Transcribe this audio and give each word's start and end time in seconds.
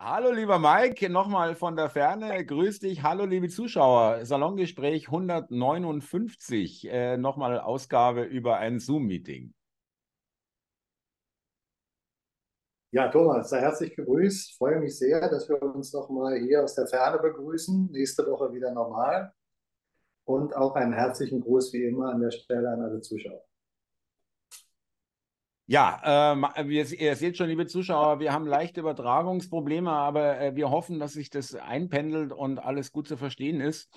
Hallo 0.00 0.30
lieber 0.30 0.60
Mike, 0.60 1.10
nochmal 1.10 1.56
von 1.56 1.74
der 1.74 1.90
Ferne. 1.90 2.46
Grüß 2.46 2.78
dich. 2.78 3.02
Hallo 3.02 3.24
liebe 3.24 3.48
Zuschauer. 3.48 4.24
Salongespräch 4.24 5.08
159. 5.08 6.88
Äh, 6.88 7.16
nochmal 7.16 7.58
Ausgabe 7.58 8.22
über 8.22 8.58
ein 8.58 8.78
Zoom-Meeting. 8.78 9.52
Ja, 12.92 13.08
Thomas, 13.10 13.50
sei 13.50 13.58
herzlich 13.58 13.96
gegrüßt. 13.96 14.56
Freue 14.56 14.78
mich 14.78 14.96
sehr, 14.96 15.28
dass 15.28 15.48
wir 15.48 15.60
uns 15.60 15.92
nochmal 15.92 16.38
hier 16.38 16.62
aus 16.62 16.76
der 16.76 16.86
Ferne 16.86 17.18
begrüßen. 17.18 17.90
Nächste 17.90 18.24
Woche 18.30 18.52
wieder 18.52 18.70
normal. 18.70 19.32
Und 20.24 20.54
auch 20.54 20.76
einen 20.76 20.92
herzlichen 20.92 21.40
Gruß 21.40 21.72
wie 21.72 21.86
immer 21.86 22.12
an 22.12 22.20
der 22.20 22.30
Stelle 22.30 22.70
an 22.70 22.82
alle 22.82 23.00
Zuschauer. 23.00 23.47
Ja, 25.70 26.32
ähm, 26.32 26.46
wir, 26.66 26.90
ihr 26.98 27.14
seht 27.14 27.36
schon, 27.36 27.50
liebe 27.50 27.66
Zuschauer, 27.66 28.20
wir 28.20 28.32
haben 28.32 28.46
leichte 28.46 28.80
Übertragungsprobleme, 28.80 29.90
aber 29.90 30.40
äh, 30.40 30.56
wir 30.56 30.70
hoffen, 30.70 30.98
dass 30.98 31.12
sich 31.12 31.28
das 31.28 31.54
einpendelt 31.54 32.32
und 32.32 32.58
alles 32.58 32.90
gut 32.90 33.06
zu 33.06 33.18
verstehen 33.18 33.60
ist. 33.60 33.90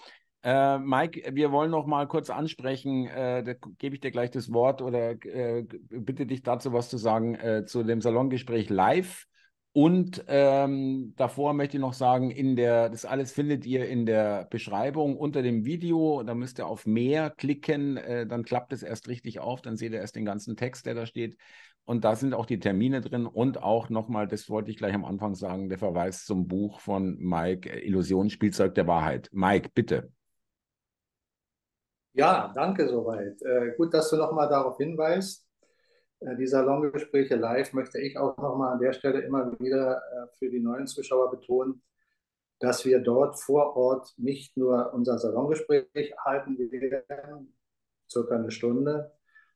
Äh, 0.44 0.80
Mike, 0.80 1.34
wir 1.34 1.54
wollen 1.54 1.72
noch 1.72 1.86
mal 1.86 2.10
kurz 2.10 2.30
ansprechen, 2.30 3.08
äh, 3.08 3.42
da 3.42 3.54
gebe 3.78 3.96
ich 3.96 4.02
dir 4.02 4.12
gleich 4.12 4.32
das 4.32 4.52
Wort 4.52 4.82
oder 4.82 5.12
äh, 5.26 5.64
bitte 5.64 6.26
dich 6.26 6.44
dazu 6.44 6.74
was 6.74 6.90
zu 6.90 6.98
sagen 6.98 7.36
äh, 7.36 7.64
zu 7.64 7.84
dem 7.84 8.02
Salongespräch 8.02 8.70
live. 8.70 9.26
Und 9.74 10.26
ähm, 10.28 11.14
davor 11.16 11.54
möchte 11.54 11.78
ich 11.78 11.82
noch 11.82 11.94
sagen, 11.94 12.30
in 12.30 12.58
der, 12.58 12.90
das 12.90 13.06
alles 13.06 13.32
findet 13.32 13.66
ihr 13.66 13.88
in 13.88 14.06
der 14.06 14.46
Beschreibung 14.50 15.16
unter 15.16 15.42
dem 15.42 15.64
Video. 15.64 16.24
Da 16.24 16.36
müsst 16.36 16.60
ihr 16.60 16.68
auf 16.68 16.86
mehr 16.86 17.30
klicken, 17.30 17.96
äh, 17.96 18.28
dann 18.28 18.44
klappt 18.44 18.74
es 18.74 18.84
erst 18.84 19.08
richtig 19.08 19.40
auf, 19.40 19.62
dann 19.62 19.78
seht 19.78 19.94
ihr 19.94 20.00
erst 20.00 20.18
den 20.18 20.26
ganzen 20.26 20.58
Text, 20.58 20.86
der 20.86 20.96
da 20.96 21.06
steht. 21.06 21.38
Und 21.86 22.06
da 22.06 22.16
sind 22.16 22.34
auch 22.34 22.46
die 22.46 22.60
Termine 22.60 23.02
drin 23.02 23.26
und 23.26 23.62
auch 23.62 23.90
nochmal, 23.90 24.28
das 24.28 24.50
wollte 24.50 24.72
ich 24.72 24.78
gleich 24.78 24.94
am 24.94 25.04
Anfang 25.04 25.36
sagen, 25.36 25.68
der 25.68 25.80
Verweis 25.80 26.26
zum 26.26 26.48
Buch 26.48 26.80
von 26.80 27.18
Mike, 27.18 27.70
Illusion, 27.82 28.30
Spielzeug 28.30 28.76
der 28.76 28.88
Wahrheit. 28.88 29.30
Mike, 29.32 29.70
bitte. 29.74 30.12
Ja, 32.14 32.52
danke 32.54 32.88
soweit. 32.88 33.42
Äh, 33.42 33.74
gut, 33.78 33.94
dass 33.94 34.10
du 34.10 34.18
nochmal 34.18 34.50
darauf 34.50 34.78
hinweist. 34.78 35.48
Äh, 36.20 36.36
die 36.36 36.48
Salongespräche 36.48 37.36
live 37.36 37.74
möchte 37.74 38.00
ich 38.00 38.18
auch 38.18 38.38
nochmal 38.38 38.74
an 38.74 38.80
der 38.80 38.94
Stelle 38.94 39.22
immer 39.22 39.58
wieder 39.60 39.98
äh, 39.98 40.28
für 40.38 40.50
die 40.50 40.60
neuen 40.60 40.88
Zuschauer 40.88 41.32
betonen, 41.32 41.82
dass 42.60 42.86
wir 42.86 43.00
dort 43.00 43.40
vor 43.40 43.76
Ort 43.76 44.14
nicht 44.18 44.56
nur 44.58 44.94
unser 44.94 45.18
Salongespräch 45.18 46.14
halten 46.24 46.58
werden, 46.58 47.58
circa 48.10 48.36
eine 48.36 48.52
Stunde, 48.52 49.12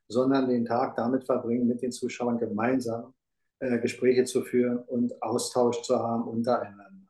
sondern 0.08 0.48
den 0.48 0.66
Tag 0.66 0.96
damit 0.96 1.26
verbringen, 1.26 1.68
mit 1.68 1.82
den 1.82 1.92
Zuschauern 1.92 2.38
gemeinsam 2.38 3.14
äh, 3.60 3.80
Gespräche 3.80 4.26
zu 4.26 4.44
führen 4.44 4.80
und 4.80 5.22
Austausch 5.22 5.82
zu 5.82 5.98
haben 5.98 6.28
untereinander. 6.28 7.08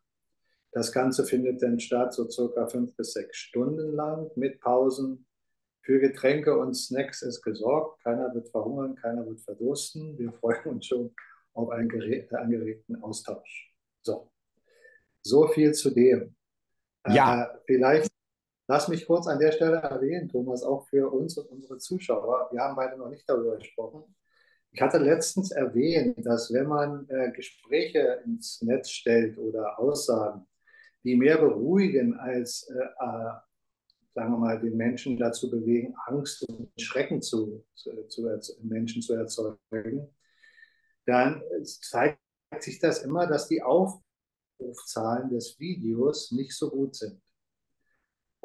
Das 0.71 0.91
Ganze 0.91 1.25
findet 1.25 1.61
dann 1.61 1.79
statt 1.79 2.13
so 2.13 2.29
circa 2.29 2.67
fünf 2.67 2.95
bis 2.95 3.13
sechs 3.13 3.37
Stunden 3.37 3.95
lang 3.95 4.29
mit 4.35 4.59
Pausen. 4.59 5.25
Für 5.81 5.99
Getränke 5.99 6.57
und 6.57 6.73
Snacks 6.73 7.21
ist 7.21 7.41
gesorgt. 7.41 8.03
Keiner 8.03 8.33
wird 8.33 8.49
verhungern, 8.49 8.95
keiner 8.95 9.25
wird 9.25 9.39
verdursten. 9.41 10.17
Wir 10.17 10.33
freuen 10.33 10.65
uns 10.65 10.87
schon 10.87 11.13
auf 11.53 11.69
einen 11.69 11.89
angeregten 12.31 13.01
Austausch. 13.01 13.73
So, 14.01 14.29
so 15.21 15.47
viel 15.47 15.73
zu 15.73 15.91
dem. 15.91 16.35
Ja. 17.07 17.43
Äh, 17.43 17.57
vielleicht 17.65 18.14
lass 18.67 18.87
mich 18.87 19.05
kurz 19.05 19.27
an 19.27 19.39
der 19.39 19.51
Stelle 19.51 19.77
erwähnen, 19.77 20.29
Thomas, 20.29 20.63
auch 20.63 20.87
für 20.87 21.11
uns 21.11 21.37
und 21.37 21.49
unsere 21.49 21.77
Zuschauer. 21.77 22.49
Wir 22.51 22.61
haben 22.61 22.75
beide 22.75 22.97
noch 22.97 23.09
nicht 23.09 23.29
darüber 23.29 23.57
gesprochen. 23.57 24.03
Ich 24.71 24.81
hatte 24.81 24.97
letztens 24.97 25.51
erwähnt, 25.51 26.25
dass 26.25 26.51
wenn 26.51 26.67
man 26.67 27.07
äh, 27.09 27.31
Gespräche 27.31 28.21
ins 28.25 28.61
Netz 28.61 28.89
stellt 28.89 29.37
oder 29.37 29.79
Aussagen, 29.79 30.45
die 31.03 31.15
mehr 31.15 31.37
beruhigen 31.37 32.19
als, 32.19 32.67
äh, 32.69 32.73
äh, 32.73 33.31
sagen 34.13 34.33
wir 34.33 34.37
mal, 34.37 34.59
den 34.59 34.75
Menschen 34.75 35.17
dazu 35.17 35.49
bewegen, 35.49 35.95
Angst 36.07 36.43
und 36.49 36.69
Schrecken 36.81 37.21
zu, 37.21 37.65
zu, 37.75 38.07
zu 38.09 38.27
Menschen 38.63 39.01
zu 39.01 39.13
erzeugen, 39.13 40.09
dann 41.05 41.41
zeigt 41.63 42.19
sich 42.59 42.79
das 42.79 43.03
immer, 43.03 43.27
dass 43.27 43.47
die 43.47 43.61
Aufrufzahlen 43.61 45.29
des 45.29 45.59
Videos 45.59 46.31
nicht 46.31 46.53
so 46.53 46.69
gut 46.69 46.95
sind. 46.95 47.21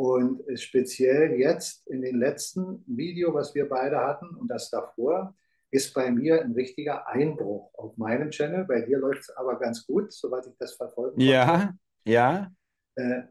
Und 0.00 0.40
speziell 0.58 1.32
jetzt 1.38 1.86
in 1.86 2.00
den 2.00 2.18
letzten 2.18 2.82
Video, 2.86 3.34
was 3.34 3.54
wir 3.54 3.68
beide 3.68 3.98
hatten 3.98 4.34
und 4.34 4.48
das 4.48 4.70
davor, 4.70 5.34
ist 5.70 5.92
bei 5.92 6.10
mir 6.10 6.40
ein 6.40 6.52
richtiger 6.52 7.06
Einbruch 7.06 7.70
auf 7.74 7.98
meinem 7.98 8.30
Channel. 8.30 8.64
Bei 8.64 8.80
dir 8.80 8.96
läuft 8.98 9.20
es 9.20 9.30
aber 9.36 9.58
ganz 9.58 9.86
gut, 9.86 10.10
soweit 10.10 10.46
ich 10.46 10.56
das 10.58 10.72
verfolgen 10.72 11.20
Ja, 11.20 11.46
konnte. 11.46 11.78
ja. 12.06 12.50
Äh, 12.94 13.24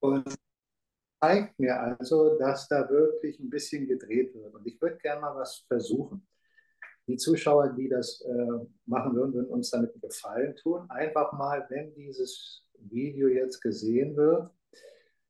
und 0.00 0.34
zeigt 1.22 1.58
mir 1.58 1.78
also, 1.78 2.38
dass 2.38 2.68
da 2.68 2.88
wirklich 2.88 3.38
ein 3.38 3.50
bisschen 3.50 3.86
gedreht 3.86 4.34
wird. 4.34 4.54
Und 4.54 4.66
ich 4.66 4.80
würde 4.80 4.96
gerne 4.96 5.20
mal 5.20 5.36
was 5.36 5.66
versuchen. 5.68 6.26
Die 7.06 7.18
Zuschauer, 7.18 7.74
die 7.74 7.90
das 7.90 8.22
äh, 8.22 8.66
machen 8.86 9.14
würden, 9.14 9.34
würden 9.34 9.50
uns 9.50 9.68
damit 9.68 9.92
einen 9.92 10.00
Gefallen 10.00 10.56
tun. 10.56 10.88
Einfach 10.88 11.34
mal, 11.34 11.66
wenn 11.68 11.92
dieses 11.92 12.64
Video 12.78 13.28
jetzt 13.28 13.60
gesehen 13.60 14.16
wird, 14.16 14.48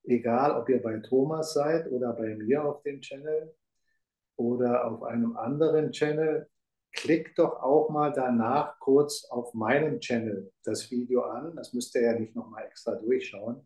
egal 0.05 0.53
ob 0.61 0.69
ihr 0.69 0.83
bei 0.83 0.99
Thomas 0.99 1.55
seid 1.55 1.91
oder 1.91 2.13
bei 2.13 2.35
mir 2.35 2.65
auf 2.65 2.83
dem 2.83 3.01
Channel 3.01 3.55
oder 4.37 4.91
auf 4.91 5.03
einem 5.03 5.37
anderen 5.37 5.93
Channel, 5.93 6.49
klickt 6.93 7.39
doch 7.39 7.63
auch 7.63 7.89
mal 7.91 8.13
danach 8.13 8.79
kurz 8.79 9.25
auf 9.31 9.55
meinem 9.55 10.01
Channel 10.01 10.53
das 10.65 10.91
Video 10.91 11.23
an. 11.23 11.57
Das 11.57 11.73
müsst 11.73 11.95
ihr 11.95 12.03
ja 12.03 12.19
nicht 12.19 12.35
nochmal 12.35 12.65
extra 12.65 12.95
durchschauen. 12.95 13.65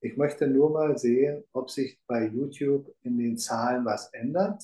Ich 0.00 0.16
möchte 0.16 0.48
nur 0.48 0.70
mal 0.70 0.98
sehen, 0.98 1.44
ob 1.52 1.70
sich 1.70 2.00
bei 2.06 2.26
YouTube 2.26 2.92
in 3.02 3.18
den 3.18 3.38
Zahlen 3.38 3.84
was 3.84 4.12
ändert 4.12 4.62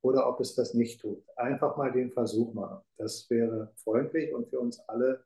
oder 0.00 0.28
ob 0.28 0.40
es 0.40 0.54
das 0.54 0.72
nicht 0.74 1.00
tut. 1.00 1.22
Einfach 1.36 1.76
mal 1.76 1.92
den 1.92 2.10
Versuch 2.10 2.54
machen. 2.54 2.80
Das 2.96 3.28
wäre 3.28 3.72
freundlich 3.76 4.32
und 4.32 4.48
für 4.48 4.60
uns 4.60 4.80
alle 4.88 5.24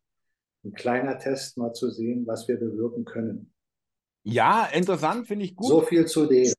ein 0.64 0.72
kleiner 0.72 1.18
Test, 1.18 1.56
mal 1.56 1.72
zu 1.72 1.90
sehen, 1.90 2.26
was 2.26 2.48
wir 2.48 2.58
bewirken 2.58 3.04
können. 3.04 3.52
Ja, 4.28 4.64
interessant, 4.66 5.28
finde 5.28 5.44
ich 5.44 5.54
gut. 5.54 5.68
So 5.68 5.80
viel 5.82 6.04
zu 6.06 6.26
dem. 6.26 6.52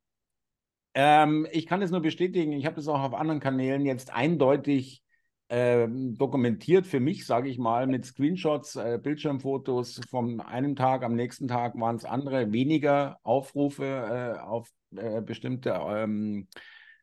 Ähm, 0.94 1.46
ich 1.52 1.66
kann 1.66 1.82
es 1.82 1.92
nur 1.92 2.02
bestätigen, 2.02 2.54
ich 2.54 2.66
habe 2.66 2.78
das 2.78 2.88
auch 2.88 3.02
auf 3.02 3.14
anderen 3.14 3.42
Kanälen 3.42 3.86
jetzt 3.86 4.12
eindeutig 4.12 5.04
ähm, 5.50 6.18
dokumentiert 6.18 6.88
für 6.88 7.02
mich, 7.02 7.26
sage 7.26 7.50
ich 7.50 7.58
mal, 7.58 7.86
mit 7.86 8.06
Screenshots, 8.06 8.78
äh, 8.78 9.00
Bildschirmfotos 9.02 10.00
vom 10.10 10.40
einen 10.40 10.78
Tag, 10.78 11.04
am 11.04 11.16
nächsten 11.16 11.50
Tag 11.50 11.78
waren 11.78 11.98
es 11.98 12.06
andere, 12.06 12.54
weniger 12.54 13.20
Aufrufe 13.24 13.84
äh, 13.86 14.40
auf 14.40 14.70
äh, 14.96 15.22
bestimmte 15.22 15.72
ähm, 15.72 16.48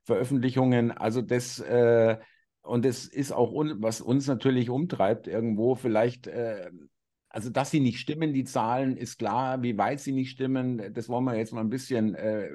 Veröffentlichungen. 0.04 0.92
Also 0.92 1.20
das 1.20 1.60
äh, 1.60 2.16
und 2.62 2.86
es 2.86 3.06
ist 3.06 3.32
auch, 3.32 3.52
was 3.52 4.00
uns 4.00 4.26
natürlich 4.26 4.70
umtreibt 4.70 5.26
irgendwo, 5.26 5.74
vielleicht 5.74 6.26
äh, 6.26 6.70
also, 7.34 7.50
dass 7.50 7.72
sie 7.72 7.80
nicht 7.80 7.98
stimmen, 7.98 8.32
die 8.32 8.44
Zahlen, 8.44 8.96
ist 8.96 9.18
klar. 9.18 9.60
Wie 9.60 9.76
weit 9.76 9.98
sie 9.98 10.12
nicht 10.12 10.30
stimmen, 10.30 10.94
das 10.94 11.08
wollen 11.08 11.24
wir 11.24 11.36
jetzt 11.36 11.52
mal 11.52 11.62
ein 11.62 11.68
bisschen 11.68 12.14
äh, 12.14 12.48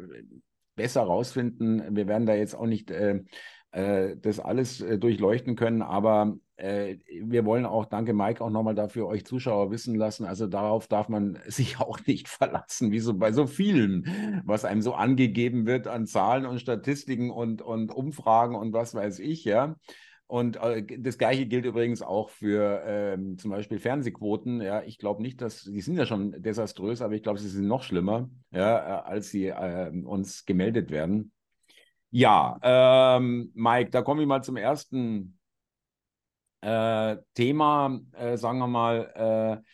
besser 0.77 1.01
rausfinden. 1.01 1.97
Wir 1.97 2.07
werden 2.07 2.25
da 2.25 2.33
jetzt 2.33 2.55
auch 2.55 2.65
nicht 2.65 2.89
äh, 2.89 3.19
äh, 3.71 4.15
das 4.15 4.39
alles 4.39 4.79
äh, 4.79 4.97
durchleuchten 4.97 5.57
können, 5.57 5.81
aber 5.81 6.37
äh, 6.55 6.95
wir 7.25 7.43
wollen 7.43 7.65
auch, 7.65 7.87
danke 7.87 8.13
Mike, 8.13 8.41
auch 8.41 8.49
nochmal 8.49 8.73
dafür 8.73 9.07
euch 9.07 9.25
Zuschauer 9.25 9.69
wissen 9.69 9.95
lassen. 9.95 10.25
Also 10.25 10.47
darauf 10.47 10.87
darf 10.87 11.09
man 11.09 11.37
sich 11.47 11.81
auch 11.81 11.99
nicht 12.05 12.29
verlassen, 12.29 12.93
wie 12.93 12.99
so 12.99 13.15
bei 13.15 13.33
so 13.33 13.47
vielen, 13.47 14.41
was 14.45 14.63
einem 14.63 14.81
so 14.81 14.93
angegeben 14.93 15.65
wird 15.65 15.87
an 15.87 16.07
Zahlen 16.07 16.45
und 16.45 16.61
Statistiken 16.61 17.31
und, 17.31 17.61
und 17.61 17.91
Umfragen 17.91 18.55
und 18.55 18.71
was 18.71 18.95
weiß 18.95 19.19
ich, 19.19 19.43
ja. 19.43 19.75
Und 20.29 20.57
äh, 20.57 20.85
das 20.99 21.17
Gleiche 21.17 21.47
gilt 21.47 21.65
übrigens 21.65 22.03
auch 22.03 22.29
für 22.29 22.83
ähm, 22.85 23.39
zum 23.39 23.49
Beispiel 23.49 23.79
Fernsehquoten. 23.79 24.61
Ja, 24.61 24.83
ich 24.83 24.99
glaube 24.99 25.23
nicht, 25.23 25.41
dass 25.41 25.63
die 25.63 25.81
sind 25.81 25.97
ja 25.97 26.05
schon 26.05 26.39
desaströs, 26.39 27.01
aber 27.01 27.15
ich 27.15 27.23
glaube, 27.23 27.39
sie 27.39 27.49
sind 27.49 27.67
noch 27.67 27.81
schlimmer, 27.81 28.29
ja, 28.51 28.77
äh, 28.77 29.01
als 29.09 29.31
sie 29.31 29.47
äh, 29.47 29.89
uns 29.89 30.45
gemeldet 30.45 30.91
werden. 30.91 31.31
Ja, 32.11 32.59
ähm, 32.61 33.51
Mike, 33.55 33.89
da 33.89 34.03
komme 34.03 34.21
ich 34.21 34.27
mal 34.27 34.43
zum 34.43 34.55
ersten 34.57 35.39
äh, 36.61 37.17
Thema. 37.33 37.99
Äh, 38.13 38.37
sagen 38.37 38.59
wir 38.59 38.67
mal, 38.67 39.63
äh, 39.63 39.69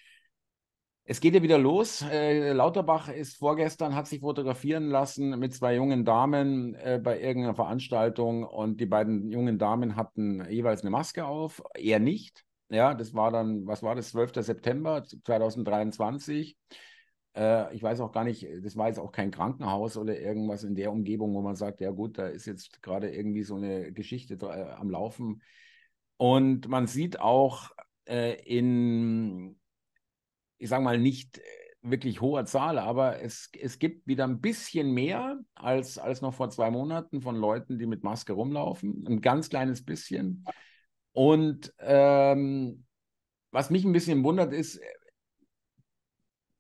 es 1.08 1.20
geht 1.22 1.36
ja 1.36 1.44
wieder 1.44 1.60
los. 1.60 2.02
Äh, 2.02 2.52
Lauterbach 2.54 3.10
ist 3.10 3.38
vorgestern, 3.38 3.96
hat 3.96 4.08
sich 4.08 4.22
fotografieren 4.22 4.90
lassen 4.90 5.38
mit 5.38 5.54
zwei 5.54 5.76
jungen 5.76 6.04
Damen 6.04 6.74
äh, 6.76 7.00
bei 7.02 7.22
irgendeiner 7.22 7.54
Veranstaltung 7.54 8.44
und 8.44 8.82
die 8.82 8.88
beiden 8.88 9.32
jungen 9.32 9.60
Damen 9.60 9.96
hatten 9.96 10.44
jeweils 10.50 10.82
eine 10.82 10.90
Maske 10.90 11.26
auf, 11.26 11.62
er 11.76 12.00
nicht. 12.00 12.44
Ja, 12.70 12.96
das 12.96 13.14
war 13.14 13.32
dann, 13.32 13.68
was 13.68 13.84
war 13.84 13.94
das, 13.94 14.10
12. 14.10 14.44
September 14.44 15.04
2023. 15.04 16.58
Äh, 17.36 17.76
ich 17.76 17.84
weiß 17.84 18.00
auch 18.00 18.12
gar 18.12 18.24
nicht, 18.24 18.48
das 18.64 18.76
war 18.76 18.88
jetzt 18.88 19.00
auch 19.00 19.12
kein 19.12 19.30
Krankenhaus 19.30 19.98
oder 19.98 20.20
irgendwas 20.20 20.64
in 20.64 20.74
der 20.74 20.92
Umgebung, 20.92 21.36
wo 21.36 21.42
man 21.42 21.56
sagt, 21.56 21.82
ja 21.82 21.92
gut, 21.92 22.18
da 22.18 22.28
ist 22.28 22.48
jetzt 22.48 22.82
gerade 22.82 23.14
irgendwie 23.14 23.44
so 23.44 23.58
eine 23.58 23.92
Geschichte 23.92 24.40
äh, 24.42 24.72
am 24.72 24.90
Laufen. 24.90 25.44
Und 26.18 26.68
man 26.68 26.88
sieht 26.88 27.20
auch 27.20 27.70
äh, 28.06 28.42
in 28.44 29.60
ich 30.58 30.70
sage 30.70 30.84
mal, 30.84 30.98
nicht 30.98 31.42
wirklich 31.82 32.22
hoher 32.22 32.46
Zahl, 32.46 32.80
aber 32.80 33.22
es, 33.22 33.50
es 33.60 33.80
gibt 33.80 34.08
wieder 34.08 34.26
ein 34.26 34.42
bisschen 34.42 34.92
mehr 34.92 35.40
als, 35.54 35.98
als 35.98 36.22
noch 36.22 36.34
vor 36.34 36.50
zwei 36.50 36.72
Monaten 36.72 37.22
von 37.22 37.36
Leuten, 37.36 37.78
die 37.78 37.86
mit 37.86 38.04
Maske 38.04 38.34
rumlaufen. 38.34 39.06
Ein 39.08 39.22
ganz 39.22 39.50
kleines 39.50 39.84
bisschen. 39.84 40.46
Und 41.14 41.74
ähm, 41.80 42.86
was 43.52 43.70
mich 43.70 43.86
ein 43.86 43.94
bisschen 43.94 44.24
wundert, 44.24 44.52
ist, 44.52 44.82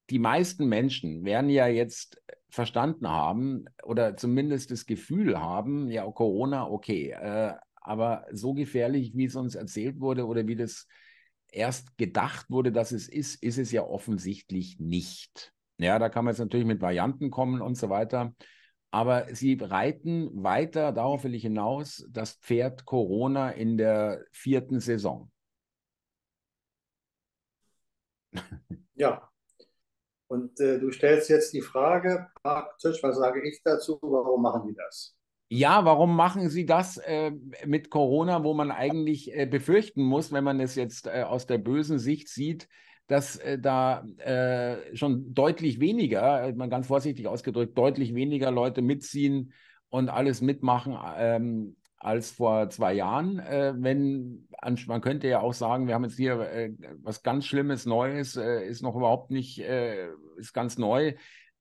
die 0.09 0.19
meisten 0.19 0.68
Menschen 0.68 1.25
werden 1.25 1.50
ja 1.50 1.68
jetzt 1.68 2.21
verstanden 2.50 3.09
haben 3.09 3.65
oder 3.83 4.15
zumindest 4.15 4.71
das 4.71 4.86
Gefühl 4.86 5.39
haben, 5.39 5.89
ja, 5.89 6.09
Corona, 6.09 6.69
okay, 6.69 7.09
äh, 7.09 7.53
aber 7.75 8.25
so 8.31 8.53
gefährlich, 8.53 9.12
wie 9.15 9.25
es 9.25 9.36
uns 9.36 9.56
erzählt 9.56 10.00
wurde 10.00 10.25
oder 10.25 10.48
wie 10.48 10.56
das 10.56 10.88
erst 11.55 11.97
gedacht 11.97 12.49
wurde, 12.49 12.71
dass 12.71 12.91
es 12.91 13.07
ist, 13.07 13.41
ist 13.43 13.57
es 13.57 13.71
ja 13.71 13.83
offensichtlich 13.83 14.79
nicht. 14.79 15.53
Ja, 15.77 15.99
da 15.99 16.09
kann 16.09 16.25
man 16.25 16.33
jetzt 16.33 16.39
natürlich 16.39 16.65
mit 16.65 16.81
Varianten 16.81 17.31
kommen 17.31 17.61
und 17.61 17.75
so 17.75 17.89
weiter. 17.89 18.33
Aber 18.91 19.33
sie 19.33 19.57
reiten 19.59 20.29
weiter, 20.41 20.91
darauf 20.93 21.23
will 21.25 21.35
ich 21.35 21.41
hinaus, 21.41 22.05
das 22.09 22.33
Pferd 22.33 22.85
Corona 22.85 23.51
in 23.51 23.77
der 23.77 24.23
vierten 24.31 24.79
Saison. 24.79 25.31
Ja. 28.95 29.29
Und 30.27 30.59
äh, 30.59 30.79
du 30.79 30.91
stellst 30.91 31.29
jetzt 31.29 31.53
die 31.53 31.61
Frage 31.61 32.27
praktisch, 32.41 33.03
was 33.03 33.17
sage 33.17 33.47
ich 33.47 33.61
dazu, 33.63 33.99
warum 34.01 34.41
machen 34.41 34.67
die 34.67 34.73
das? 34.73 35.15
Ja, 35.47 35.86
warum 35.86 36.15
machen 36.15 36.50
Sie 36.50 36.65
das 36.65 36.97
äh, 36.97 37.31
mit 37.65 37.92
Corona, 37.92 38.44
wo 38.44 38.53
man 38.56 38.71
eigentlich 38.71 39.31
äh, 39.36 39.45
befürchten 39.45 40.01
muss, 40.01 40.31
wenn 40.31 40.44
man 40.44 40.59
es 40.59 40.75
jetzt 40.75 41.06
äh, 41.06 41.21
aus 41.21 41.45
der 41.45 41.59
bösen 41.59 42.00
Sicht 42.00 42.30
sieht, 42.30 42.68
dass 43.07 43.38
äh, 43.38 43.59
da 43.59 44.03
äh, 44.18 44.95
schon 44.95 45.33
deutlich 45.36 45.80
weniger, 45.80 46.44
äh, 46.47 46.53
mal 46.53 46.68
ganz 46.69 46.88
vorsichtig 46.88 47.27
ausgedrückt, 47.27 47.77
deutlich 47.77 48.15
weniger 48.15 48.50
Leute 48.50 48.81
mitziehen 48.81 49.53
und 49.89 50.09
alles 50.09 50.42
mitmachen 50.42 50.97
ähm, 51.18 51.75
als 51.98 52.31
vor 52.31 52.69
zwei 52.69 52.94
Jahren. 52.94 53.38
wenn 53.38 54.48
man 54.88 55.01
könnte 55.01 55.27
ja 55.27 55.39
auch 55.39 55.53
sagen, 55.53 55.88
wir 55.88 55.95
haben 55.95 56.03
jetzt 56.03 56.18
hier 56.18 56.71
was 57.01 57.24
ganz 57.24 57.45
Schlimmes 57.45 57.88
Neues, 57.88 58.36
ist 58.36 58.83
noch 58.83 58.95
überhaupt 58.95 59.31
nicht, 59.31 59.57
ist 59.57 60.53
ganz 60.53 60.77
neu 60.77 61.15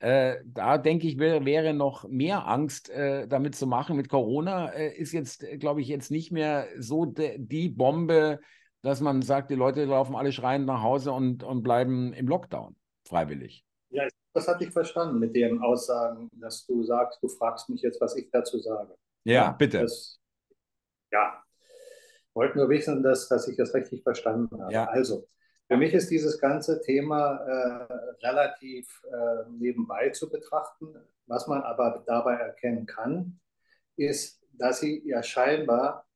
äh, 0.05 0.43
da 0.45 0.77
denke 0.77 1.07
ich, 1.07 1.19
wäre, 1.19 1.47
wäre 1.47 1.73
noch 1.73 2.07
mehr 2.07 2.47
Angst 2.47 2.91
äh, 2.91 3.27
damit 3.27 3.55
zu 3.55 3.67
machen. 3.67 3.97
Mit 3.97 4.11
Corona 4.11 4.69
äh, 4.69 4.95
ist 4.95 5.13
jetzt, 5.13 5.47
glaube 5.59 5.81
ich, 5.81 5.89
jetzt 5.89 6.11
nicht 6.11 6.31
mehr 6.31 6.69
so 6.79 7.07
die 7.07 7.71
Bombe, 7.71 8.39
dass 8.83 9.01
man 9.01 9.23
sagt, 9.23 9.51
die 9.51 9.55
Leute 9.55 9.87
laufen 9.87 10.15
alle 10.15 10.31
schreiend 10.31 10.67
nach 10.67 10.83
Hause 10.83 11.11
und, 11.13 11.43
und 11.43 11.63
bleiben 11.63 12.13
im 12.13 12.29
Lockdown 12.29 12.77
freiwillig. 13.09 13.65
Ja, 13.89 14.07
das 14.35 14.47
hatte 14.47 14.65
ich 14.65 14.73
verstanden 14.73 15.19
mit 15.21 15.35
den 15.35 15.63
Aussagen, 15.63 16.29
dass 16.33 16.67
du 16.67 16.83
sagst, 16.83 17.23
du 17.23 17.29
fragst 17.29 17.71
mich 17.71 17.81
jetzt, 17.81 17.99
was 17.99 18.15
ich 18.15 18.29
dazu 18.31 18.59
sage. 18.59 18.95
Ja, 19.25 19.33
ja 19.33 19.53
bitte. 19.53 19.81
Das, 19.81 20.21
ja, 21.13 21.43
wollte 22.35 22.59
nur 22.59 22.69
wissen, 22.69 23.03
dass, 23.03 23.27
dass 23.29 23.49
ich 23.49 23.57
das 23.57 23.73
richtig 23.73 24.03
verstanden 24.03 24.63
habe. 24.63 24.71
Ja. 24.71 24.85
Also, 24.85 25.27
für 25.69 25.77
mich 25.77 25.95
ist 25.95 26.11
dieses 26.11 26.39
ganze 26.39 26.81
Thema 26.83 27.37
äh, 27.37 28.27
relativ 28.27 29.03
äh, 29.11 29.51
nebenbei 29.51 30.11
zu 30.11 30.31
betrachten. 30.31 30.95
Was 31.27 31.47
man 31.47 31.63
aber 31.63 32.05
dabei 32.07 32.35
erkennen 32.35 32.87
kann, 32.87 33.41
ist, 33.97 34.43
dass 34.53 34.81
sie 34.81 35.03
ja 35.07 35.23
scheinbar 35.23 36.07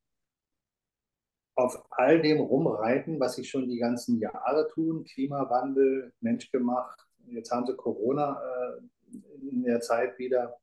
auf 1.54 1.82
all 1.90 2.20
dem 2.20 2.40
rumreiten, 2.40 3.18
was 3.18 3.34
sie 3.34 3.44
schon 3.44 3.68
die 3.68 3.78
ganzen 3.78 4.20
Jahre 4.20 4.68
tun, 4.68 5.04
Klimawandel, 5.04 6.12
menschgemacht, 6.20 7.04
jetzt 7.26 7.50
haben 7.50 7.66
sie 7.66 7.74
Corona 7.74 8.40
äh, 8.40 9.48
in 9.50 9.64
der 9.64 9.80
Zeit 9.80 10.18
wieder. 10.18 10.58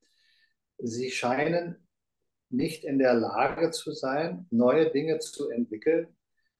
Sie 0.77 1.09
scheinen 1.09 1.87
nicht 2.49 2.83
in 2.83 2.99
der 2.99 3.13
Lage 3.13 3.71
zu 3.71 3.91
sein, 3.91 4.47
neue 4.51 4.91
Dinge 4.91 5.19
zu 5.19 5.49
entwickeln, 5.49 6.15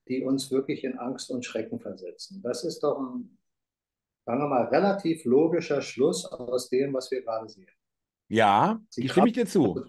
die 0.07 0.23
uns 0.23 0.51
wirklich 0.51 0.83
in 0.83 0.97
Angst 0.97 1.31
und 1.31 1.45
Schrecken 1.45 1.79
versetzen. 1.79 2.41
Das 2.43 2.63
ist 2.63 2.81
doch 2.81 2.99
ein, 2.99 3.37
sagen 4.25 4.39
wir 4.39 4.47
mal, 4.47 4.65
relativ 4.65 5.25
logischer 5.25 5.81
Schluss 5.81 6.25
aus 6.25 6.69
dem, 6.69 6.93
was 6.93 7.09
wir 7.11 7.21
gerade 7.21 7.49
sehen. 7.49 7.67
Ja, 8.27 8.81
Sie 8.89 9.07
stimme 9.07 9.27
ich 9.27 9.33
dir 9.33 9.45
zu. 9.45 9.83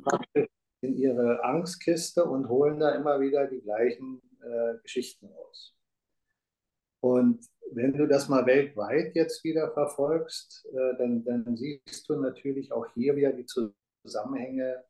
In 0.83 0.97
ihre 0.97 1.43
Angstkiste 1.43 2.25
und 2.25 2.49
holen 2.49 2.79
da 2.79 2.95
immer 2.95 3.19
wieder 3.21 3.47
die 3.47 3.61
gleichen 3.61 4.21
äh, 4.43 4.79
Geschichten 4.83 5.27
raus. 5.27 5.75
Und 7.01 7.47
wenn 7.73 7.95
du 7.95 8.07
das 8.07 8.29
mal 8.29 8.47
weltweit 8.47 9.15
jetzt 9.15 9.43
wieder 9.45 9.71
verfolgst, 9.73 10.67
äh, 10.73 10.97
dann, 10.99 11.25
dann 11.25 11.57
siehst 11.57 12.09
du 12.09 12.17
natürlich 12.17 12.73
auch 12.73 12.87
hier 12.95 13.17
wieder 13.17 13.33
die 13.33 13.47
Zusammenhänge. 13.47 14.85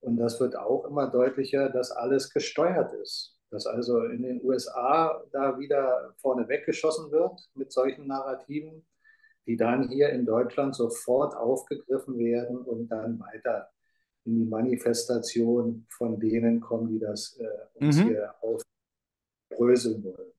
Und 0.00 0.16
das 0.16 0.40
wird 0.40 0.56
auch 0.56 0.84
immer 0.84 1.10
deutlicher, 1.10 1.70
dass 1.70 1.90
alles 1.90 2.30
gesteuert 2.30 2.92
ist 2.94 3.38
dass 3.52 3.66
also 3.66 4.04
in 4.04 4.22
den 4.22 4.42
USA 4.42 5.22
da 5.30 5.58
wieder 5.58 6.14
vorne 6.16 6.48
weggeschossen 6.48 7.10
wird 7.12 7.50
mit 7.54 7.70
solchen 7.70 8.06
Narrativen, 8.06 8.86
die 9.46 9.56
dann 9.56 9.88
hier 9.88 10.08
in 10.10 10.24
Deutschland 10.24 10.74
sofort 10.74 11.36
aufgegriffen 11.36 12.18
werden 12.18 12.58
und 12.58 12.88
dann 12.88 13.20
weiter 13.20 13.68
in 14.24 14.38
die 14.38 14.44
Manifestation 14.44 15.86
von 15.90 16.18
denen 16.18 16.60
kommen, 16.60 16.88
die 16.88 17.00
das 17.00 17.38
äh, 17.38 17.84
uns 17.84 17.98
mhm. 17.98 18.08
hier 18.08 18.34
aufbröseln 18.40 20.02
wollen. 20.04 20.32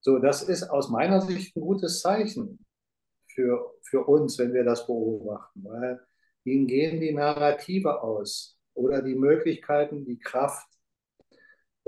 So, 0.00 0.18
das 0.18 0.42
ist 0.42 0.64
aus 0.64 0.88
meiner 0.88 1.20
Sicht 1.20 1.54
ein 1.56 1.60
gutes 1.60 2.00
Zeichen 2.00 2.64
für, 3.28 3.74
für 3.82 4.04
uns, 4.04 4.38
wenn 4.38 4.54
wir 4.54 4.64
das 4.64 4.86
beobachten, 4.86 5.62
weil 5.62 6.00
ihnen 6.44 6.66
gehen 6.66 7.00
die 7.00 7.12
Narrative 7.12 8.02
aus 8.02 8.58
oder 8.74 9.02
die 9.02 9.14
Möglichkeiten, 9.14 10.06
die 10.06 10.18
Kraft, 10.18 10.69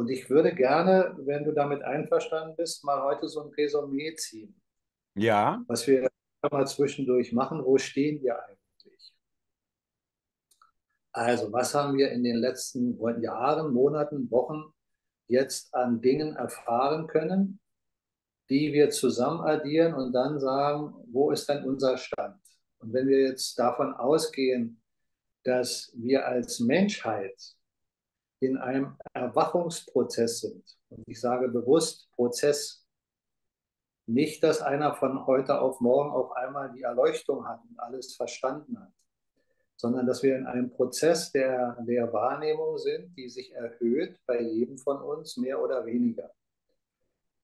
und 0.03 0.11
ich 0.11 0.29
würde 0.29 0.53
gerne, 0.53 1.15
wenn 1.19 1.45
du 1.45 1.53
damit 1.53 1.83
einverstanden 1.83 2.57
bist, 2.57 2.85
mal 2.85 3.05
heute 3.05 3.29
so 3.29 3.41
ein 3.45 3.51
Resümee 3.51 4.17
ziehen. 4.17 4.61
Ja. 5.15 5.63
Was 5.69 5.87
wir 5.87 6.11
mal 6.51 6.67
zwischendurch 6.67 7.33
machen. 7.33 7.65
Wo 7.65 7.79
stehen 7.79 8.21
wir 8.21 8.37
eigentlich? 8.45 9.13
Also, 11.13 11.53
was 11.53 11.73
haben 11.77 11.97
wir 11.97 12.11
in 12.11 12.25
den 12.25 12.35
letzten 12.35 12.99
Jahren, 13.23 13.73
Monaten, 13.73 14.29
Wochen 14.33 14.73
jetzt 15.29 15.73
an 15.73 16.01
Dingen 16.01 16.35
erfahren 16.35 17.07
können, 17.07 17.61
die 18.51 18.73
wir 18.73 18.91
zusammen 18.91 19.43
addieren 19.43 19.95
und 19.95 20.13
dann 20.13 20.41
sagen, 20.41 20.95
wo 21.13 21.31
ist 21.31 21.49
denn 21.49 21.63
unser 21.63 21.97
Stand? 21.97 22.43
Und 22.81 22.93
wenn 22.93 23.07
wir 23.07 23.21
jetzt 23.21 23.57
davon 23.57 23.95
ausgehen, 23.95 24.83
dass 25.45 25.93
wir 25.95 26.27
als 26.27 26.59
Menschheit 26.59 27.55
in 28.43 28.59
einem 28.59 28.97
Erwachungsprozess 29.13 30.41
sind. 30.41 30.79
Und 30.91 31.05
ich 31.07 31.21
sage 31.21 31.49
bewusst 31.49 32.11
Prozess. 32.13 32.85
Nicht, 34.07 34.43
dass 34.43 34.61
einer 34.61 34.95
von 34.95 35.27
heute 35.27 35.61
auf 35.61 35.81
morgen 35.81 36.11
auf 36.11 36.33
einmal 36.33 36.73
die 36.73 36.83
Erleuchtung 36.83 37.47
hat 37.47 37.61
und 37.71 37.79
alles 37.79 38.17
verstanden 38.17 38.81
hat, 38.81 38.93
sondern 39.77 40.07
dass 40.07 40.25
wir 40.25 40.37
in 40.37 40.47
einem 40.47 40.71
Prozess 40.71 41.31
der, 41.31 41.77
der 41.83 42.13
Wahrnehmung 42.13 42.79
sind, 42.79 43.17
die 43.17 43.29
sich 43.29 43.53
erhöht 43.53 44.19
bei 44.27 44.43
jedem 44.43 44.77
von 44.77 45.01
uns 45.01 45.37
mehr 45.37 45.63
oder 45.63 45.87
weniger. 45.87 46.33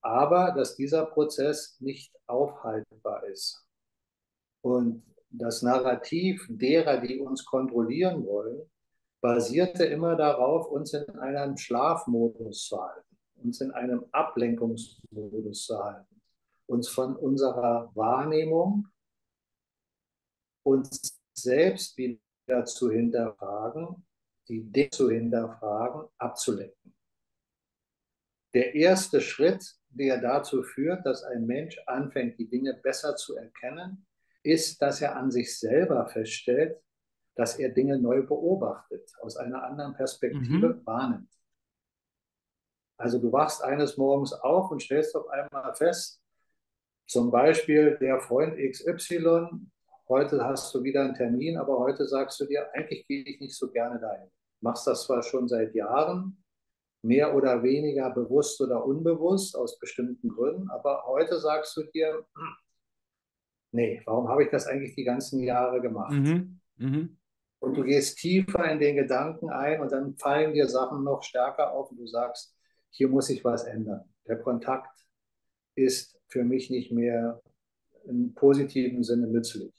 Aber 0.01 0.53
dass 0.53 0.75
dieser 0.75 1.07
Prozess 1.07 1.77
nicht 1.81 2.13
aufhaltbar 2.27 3.25
ist. 3.27 3.65
Und 4.63 5.05
das 5.31 5.63
Narrativ 5.63 6.45
derer, 6.49 7.01
die 7.01 7.21
uns 7.21 7.45
kontrollieren 7.45 8.27
wollen, 8.27 8.69
basierte 9.21 9.85
immer 9.85 10.17
darauf, 10.17 10.69
uns 10.69 10.93
in 10.95 11.19
einem 11.19 11.57
Schlafmodus 11.57 12.67
zu 12.67 12.81
halten, 12.81 13.17
uns 13.43 13.61
in 13.61 13.71
einem 13.73 14.05
Ablenkungsmodus 14.13 15.67
zu 15.67 15.83
halten, 15.83 16.21
uns 16.67 16.89
von 16.89 17.17
unserer 17.17 17.91
Wahrnehmung 17.95 18.89
uns 20.63 21.19
selbst 21.33 21.97
wieder 21.97 22.65
zu 22.65 22.91
hinterfragen, 22.91 24.05
die 24.49 24.63
Dinge 24.63 24.91
zu 24.91 25.11
hinterfragen, 25.11 26.09
abzulenken. 26.19 26.95
Der 28.55 28.75
erste 28.75 29.21
Schritt, 29.21 29.77
der 29.91 30.21
dazu 30.21 30.63
führt, 30.63 31.05
dass 31.07 31.23
ein 31.23 31.47
Mensch 31.47 31.79
anfängt, 31.87 32.39
die 32.39 32.49
Dinge 32.49 32.75
besser 32.75 33.17
zu 33.17 33.37
erkennen, 33.37 34.07
ist, 34.43 34.81
dass 34.81 35.01
er 35.01 35.17
an 35.17 35.31
sich 35.31 35.59
selber 35.59 36.07
feststellt, 36.07 36.81
dass 37.39 37.57
er 37.57 37.69
Dinge 37.69 37.97
neu 38.01 38.23
beobachtet, 38.23 39.13
aus 39.23 39.37
einer 39.37 39.63
anderen 39.63 39.95
Perspektive 39.95 40.71
mhm. 40.71 40.87
wahrnimmt. 40.87 41.33
Also 42.97 43.21
du 43.21 43.31
wachst 43.31 43.63
eines 43.63 43.97
Morgens 43.97 44.33
auf 44.33 44.73
und 44.73 44.83
stellst 44.83 45.15
auf 45.15 45.29
einmal 45.29 45.73
fest, 45.77 46.21
zum 47.07 47.31
Beispiel 47.31 47.97
der 48.01 48.19
Freund 48.19 48.57
XY, 48.59 49.51
heute 50.09 50.45
hast 50.45 50.75
du 50.75 50.83
wieder 50.83 51.05
einen 51.05 51.15
Termin, 51.15 51.57
aber 51.59 51.79
heute 51.79 52.09
sagst 52.09 52.41
du 52.41 52.45
dir, 52.45 52.67
eigentlich 52.75 53.07
gehe 53.07 53.23
ich 53.23 53.39
nicht 53.41 53.55
so 53.55 53.71
gerne 53.71 54.01
dahin. 54.01 54.29
Machst 54.61 54.89
das 54.89 55.05
zwar 55.05 55.23
schon 55.23 55.47
seit 55.47 55.77
Jahren, 55.77 56.43
mehr 57.03 57.37
oder 57.37 57.63
weniger 57.63 58.11
bewusst 58.11 58.61
oder 58.61 58.85
unbewusst 58.85 59.57
aus 59.57 59.79
bestimmten 59.79 60.29
Gründen. 60.29 60.69
Aber 60.71 61.05
heute 61.07 61.39
sagst 61.39 61.77
du 61.77 61.85
dir, 61.85 62.27
nee, 63.71 64.03
warum 64.07 64.29
habe 64.29 64.43
ich 64.43 64.51
das 64.51 64.67
eigentlich 64.67 64.97
die 64.97 65.05
ganzen 65.05 65.45
Jahre 65.45 65.81
gemacht? 65.81 66.13
Mhm. 66.13 66.59
Mhm. 66.79 67.18
Und 67.61 67.75
du 67.77 67.83
gehst 67.83 68.19
tiefer 68.19 68.71
in 68.71 68.79
den 68.79 68.97
Gedanken 68.97 69.51
ein 69.51 69.81
und 69.81 69.91
dann 69.91 70.17
fallen 70.17 70.55
dir 70.55 70.69
Sachen 70.69 71.03
noch 71.03 71.23
stärker 71.23 71.73
auf 71.73 71.91
und 71.91 71.99
du 71.99 72.07
sagst, 72.07 72.55
hier 72.91 73.09
muss 73.09 73.31
ich 73.31 73.45
was 73.45 73.65
ändern. 73.65 74.05
Der 74.27 74.39
Kontakt 74.39 75.07
ist 75.75 76.19
für 76.29 76.45
mich 76.45 76.71
nicht 76.71 76.93
mehr 76.93 77.43
im 78.05 78.35
positiven 78.35 79.03
Sinne 79.03 79.27
nützlich. 79.27 79.73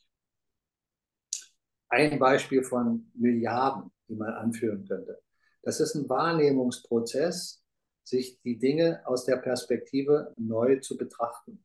Ein 1.88 2.20
Beispiel 2.20 2.64
von 2.64 3.12
Milliarden, 3.16 3.92
die 4.08 4.16
man 4.16 4.34
anführen 4.34 4.86
könnte. 4.88 5.22
Das 5.64 5.80
ist 5.80 5.96
ein 5.96 6.08
Wahrnehmungsprozess, 6.08 7.64
sich 8.04 8.40
die 8.42 8.58
Dinge 8.58 9.02
aus 9.06 9.26
der 9.26 9.38
Perspektive 9.38 10.34
neu 10.38 10.80
zu 10.80 10.98
betrachten. 10.98 11.64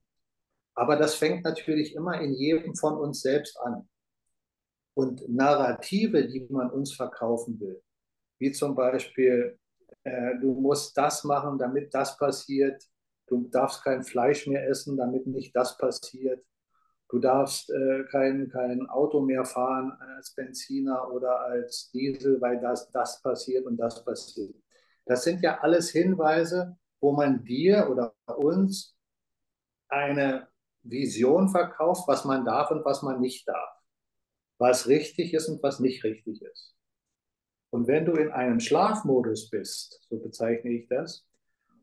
Aber 0.75 0.97
das 0.97 1.15
fängt 1.15 1.45
natürlich 1.45 1.95
immer 1.95 2.21
in 2.21 2.35
jedem 2.35 2.75
von 2.75 2.97
uns 2.97 3.23
selbst 3.23 3.59
an. 3.61 3.89
Und 4.95 5.29
Narrative, 5.29 6.29
die 6.29 6.47
man 6.51 6.71
uns 6.71 6.95
verkaufen 6.95 7.59
will, 7.61 7.83
wie 8.39 8.53
zum 8.53 8.77
Beispiel, 8.77 9.59
äh, 10.05 10.39
du 10.41 10.55
musst 10.55 10.97
das 10.97 11.25
machen, 11.25 11.59
damit 11.59 11.93
das 11.93 12.17
passiert, 12.17 12.83
du 13.27 13.49
darfst 13.49 13.83
kein 13.83 14.05
Fleisch 14.05 14.47
mehr 14.47 14.69
essen, 14.69 14.97
damit 14.97 15.27
nicht 15.27 15.55
das 15.57 15.77
passiert, 15.79 16.45
du 17.09 17.19
darfst 17.19 17.71
äh, 17.71 18.05
kein, 18.11 18.49
kein 18.51 18.89
Auto 18.89 19.21
mehr 19.21 19.45
fahren 19.45 19.93
als 20.17 20.35
Benziner 20.35 21.13
oder 21.13 21.41
als 21.41 21.91
Diesel, 21.91 22.41
weil 22.41 22.61
das, 22.61 22.91
das 22.91 23.21
passiert 23.21 23.67
und 23.67 23.77
das 23.77 24.05
passiert. 24.05 24.55
Das 25.07 25.25
sind 25.25 25.43
ja 25.43 25.59
alles 25.61 25.91
Hinweise, 25.91 26.77
wo 27.01 27.13
man 27.13 27.45
dir 27.45 27.89
oder 27.91 28.15
uns 28.27 28.97
eine 29.89 30.49
Vision 30.83 31.49
verkauft, 31.49 32.07
was 32.07 32.25
man 32.25 32.45
darf 32.45 32.71
und 32.71 32.85
was 32.85 33.03
man 33.03 33.21
nicht 33.21 33.49
darf 33.49 33.74
was 34.65 34.89
richtig 34.89 35.35
ist 35.35 35.51
und 35.51 35.63
was 35.63 35.79
nicht 35.79 36.03
richtig 36.05 36.41
ist. 36.41 36.75
Und 37.71 37.87
wenn 37.87 38.07
du 38.07 38.13
in 38.13 38.31
einem 38.31 38.61
Schlafmodus 38.61 39.51
bist, 39.51 40.01
so 40.09 40.19
bezeichne 40.19 40.71
ich 40.71 40.89
das, 40.89 41.27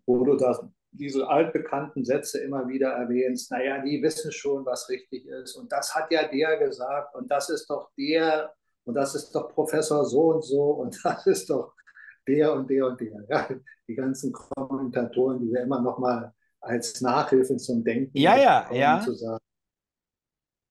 wo 0.07 0.23
du 0.23 0.35
das, 0.35 0.63
diese 0.89 1.27
altbekannten 1.27 2.03
Sätze 2.03 2.39
immer 2.39 2.67
wieder 2.67 2.89
erwähnst, 2.89 3.51
naja, 3.51 3.83
die 3.83 4.01
wissen 4.01 4.31
schon, 4.31 4.65
was 4.65 4.89
richtig 4.89 5.27
ist 5.27 5.55
und 5.57 5.71
das 5.71 5.93
hat 5.93 6.11
ja 6.11 6.27
der 6.27 6.57
gesagt 6.57 7.13
und 7.13 7.29
das 7.29 7.51
ist 7.51 7.69
doch 7.69 7.91
der 7.95 8.51
und 8.85 8.95
das 8.95 9.13
ist 9.13 9.31
doch 9.35 9.53
Professor 9.53 10.03
so 10.03 10.33
und 10.33 10.43
so 10.43 10.71
und 10.71 10.99
das 11.03 11.27
ist 11.27 11.51
doch 11.51 11.75
der 12.27 12.51
und 12.51 12.67
der 12.67 12.87
und 12.87 12.99
der. 12.99 13.23
Ja, 13.29 13.47
die 13.87 13.95
ganzen 13.95 14.31
Kommentatoren, 14.31 15.39
die 15.39 15.51
wir 15.51 15.61
immer 15.61 15.81
noch 15.81 15.99
mal 15.99 16.33
als 16.61 16.99
Nachhilfe 16.99 17.57
zum 17.57 17.83
Denken 17.83 18.17
ja, 18.17 18.37
ja, 18.37 18.73
ja. 18.73 19.01
zu 19.01 19.13
sagen, 19.13 19.43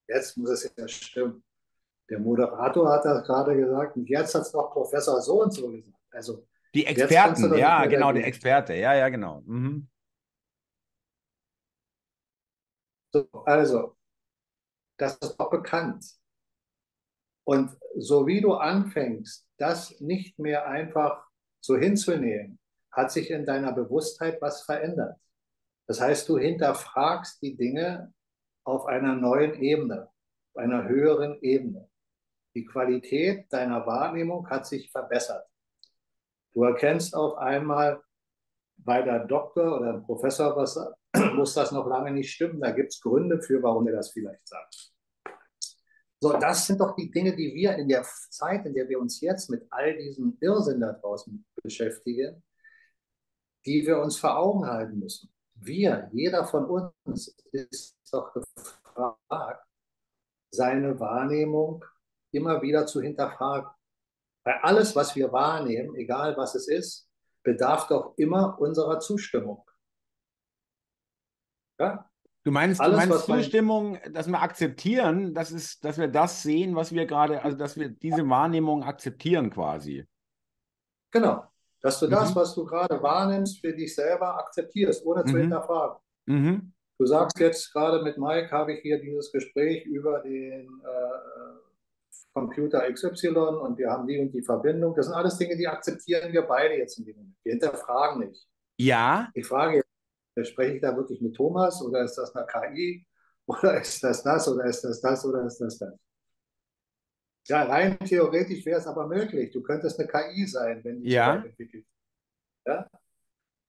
jetzt 0.09 0.37
muss 0.37 0.51
es 0.51 0.73
ja 0.77 0.89
stimmen. 0.89 1.45
Der 2.11 2.19
Moderator 2.19 2.91
hat 2.91 3.05
das 3.05 3.25
gerade 3.25 3.57
gesagt 3.57 3.97
und 3.97 4.09
jetzt 4.09 4.35
hat 4.35 4.43
es 4.43 4.53
noch 4.53 4.73
Professor 4.73 5.21
so 5.23 5.43
und 5.43 5.53
so 5.53 5.71
gesagt. 5.71 5.97
Also 6.11 6.47
die 6.75 6.87
Experten, 6.87 7.57
ja, 7.57 7.87
genau, 7.87 8.13
der 8.13 8.27
Experte, 8.27 8.75
ja, 8.75 8.95
ja, 8.95 9.09
genau. 9.09 9.43
Mhm. 9.47 9.89
So, 13.13 13.29
also, 13.45 13.97
das 14.97 15.17
ist 15.19 15.39
auch 15.41 15.51
bekannt. 15.51 16.05
Und 17.45 17.77
so 17.97 18.27
wie 18.27 18.41
du 18.41 18.55
anfängst, 18.55 19.49
das 19.57 20.01
nicht 20.01 20.39
mehr 20.39 20.69
einfach 20.69 21.27
so 21.61 21.77
hinzunehmen, 21.77 22.61
hat 22.93 23.11
sich 23.11 23.31
in 23.31 23.45
deiner 23.45 23.73
Bewusstheit 23.73 24.41
was 24.41 24.63
verändert. 24.63 25.19
Das 25.89 26.01
heißt, 26.01 26.29
du 26.29 26.39
hinterfragst 26.39 27.43
die 27.43 27.57
Dinge 27.57 28.15
auf 28.65 28.87
einer 28.87 29.17
neuen 29.17 29.61
Ebene, 29.61 30.09
auf 30.53 30.63
einer 30.63 30.89
höheren 30.89 31.41
Ebene. 31.43 31.90
Die 32.55 32.65
Qualität 32.65 33.53
deiner 33.53 33.87
Wahrnehmung 33.87 34.49
hat 34.49 34.67
sich 34.67 34.91
verbessert. 34.91 35.47
Du 36.53 36.65
erkennst 36.65 37.15
auf 37.15 37.37
einmal 37.39 38.03
bei 38.77 39.03
der 39.03 39.27
Doktor 39.27 39.77
oder 39.79 39.93
dem 39.93 40.03
Professor, 40.03 40.57
was 40.57 40.79
muss 41.35 41.55
das 41.55 41.71
noch 41.71 41.87
lange 41.87 42.11
nicht 42.11 42.33
stimmen. 42.33 42.61
Da 42.61 42.73
gibt 42.73 42.93
es 42.93 43.01
Gründe 43.01 43.41
für, 43.41 43.63
warum 43.63 43.87
er 43.87 43.95
das 43.95 44.11
vielleicht 44.11 44.47
sagt. 44.49 44.93
So, 46.23 46.33
das 46.35 46.67
sind 46.67 46.81
doch 46.81 46.95
die 46.97 47.11
Dinge, 47.11 47.35
die 47.35 47.55
wir 47.55 47.77
in 47.77 47.89
der 47.89 48.05
Zeit, 48.31 48.67
in 48.67 48.75
der 48.75 48.89
wir 48.89 49.01
uns 49.01 49.21
jetzt 49.21 49.49
mit 49.49 49.67
all 49.71 49.97
diesem 49.97 50.37
Irrsinn 50.41 50.81
da 50.81 50.93
draußen 50.93 51.47
beschäftigen, 51.63 52.43
die 53.65 53.87
wir 53.87 53.99
uns 54.01 54.19
vor 54.19 54.37
Augen 54.37 54.67
halten 54.67 54.99
müssen. 54.99 55.33
Wir, 55.55 56.11
jeder 56.13 56.47
von 56.47 56.67
uns 56.67 57.35
ist 57.53 57.97
doch 58.13 58.35
gefragt, 58.35 59.67
seine 60.51 60.99
Wahrnehmung 60.99 61.85
immer 62.33 62.63
wieder 62.63 62.87
zu 62.87 63.01
hinterfragen. 63.01 63.69
Weil 64.45 64.55
alles, 64.63 64.97
was 64.97 65.15
wir 65.17 65.33
wahrnehmen, 65.33 65.95
egal 65.97 66.37
was 66.37 66.55
es 66.55 66.69
ist, 66.69 67.09
bedarf 67.43 67.89
doch 67.89 68.15
immer 68.17 68.59
unserer 68.61 69.01
Zustimmung. 69.01 69.65
Ja? 71.79 72.11
Du 72.43 72.51
meinst, 72.51 72.81
alles, 72.81 73.01
du 73.03 73.07
meinst 73.07 73.27
Zustimmung, 73.27 73.99
dass 74.13 74.27
wir 74.27 74.41
akzeptieren, 74.41 75.35
dass, 75.35 75.51
es, 75.51 75.79
dass 75.81 75.99
wir 75.99 76.09
das 76.09 76.43
sehen, 76.43 76.75
was 76.75 76.93
wir 76.93 77.05
gerade, 77.07 77.43
also 77.45 77.57
dass 77.57 77.79
wir 77.79 77.91
diese 77.91 78.27
Wahrnehmung 78.29 78.83
akzeptieren 78.83 79.51
quasi. 79.51 80.07
Genau. 81.11 81.45
Dass 81.83 82.01
du 82.01 82.07
mhm. 82.07 82.13
das, 82.13 82.35
was 82.35 82.55
du 82.55 82.65
gerade 82.65 83.03
wahrnimmst, 83.03 83.61
für 83.61 83.75
dich 83.75 83.95
selber 83.95 84.39
akzeptierst, 84.39 85.05
ohne 85.05 85.25
zu 85.25 85.35
mhm. 85.35 85.41
hinterfragen. 85.41 85.99
Mhm. 86.27 86.73
Du 86.99 87.07
sagst 87.07 87.39
jetzt 87.41 87.73
gerade 87.73 88.03
mit 88.03 88.19
Mike, 88.19 88.51
habe 88.51 88.75
ich 88.75 88.81
hier 88.83 89.01
dieses 89.01 89.33
Gespräch 89.33 89.85
über 89.87 90.21
den 90.21 90.67
äh, 90.85 91.70
Computer 92.33 92.91
XY 92.93 93.29
und 93.29 93.79
wir 93.79 93.91
haben 93.91 94.07
die 94.07 94.19
und 94.19 94.33
die 94.33 94.43
Verbindung. 94.43 94.95
Das 94.95 95.07
sind 95.07 95.15
alles 95.15 95.37
Dinge, 95.37 95.57
die 95.57 95.67
akzeptieren 95.67 96.33
wir 96.33 96.43
beide 96.43 96.75
jetzt 96.75 96.99
in 96.99 97.05
dem 97.05 97.17
Moment. 97.17 97.37
Wir 97.43 97.53
hinterfragen 97.53 98.29
nicht. 98.29 98.49
Ja. 98.79 99.29
Ich 99.35 99.47
frage 99.47 99.83
jetzt, 100.37 100.51
spreche 100.51 100.77
ich 100.77 100.81
da 100.81 100.97
wirklich 100.97 101.21
mit 101.21 101.35
Thomas 101.35 101.83
oder 101.83 102.03
ist 102.05 102.15
das 102.15 102.35
eine 102.35 102.47
KI 102.47 103.07
oder 103.47 103.81
ist 103.81 104.03
das 104.03 104.23
das 104.23 104.49
oder 104.49 104.65
ist 104.65 104.83
das 104.83 105.01
das 105.01 105.25
oder 105.25 105.45
ist 105.45 105.59
das 105.59 105.79
das? 105.79 105.95
Ja, 107.49 107.65
rein 107.65 107.99
theoretisch 107.99 108.65
wäre 108.65 108.79
es 108.79 108.87
aber 108.87 109.07
möglich. 109.09 109.51
Du 109.51 109.61
könntest 109.63 109.99
eine 109.99 110.09
KI 110.09 110.47
sein, 110.47 110.85
wenn 110.85 111.03
die 111.03 111.11
ja. 111.11 111.37
entwickelt. 111.37 111.85
Ja. 112.65 112.89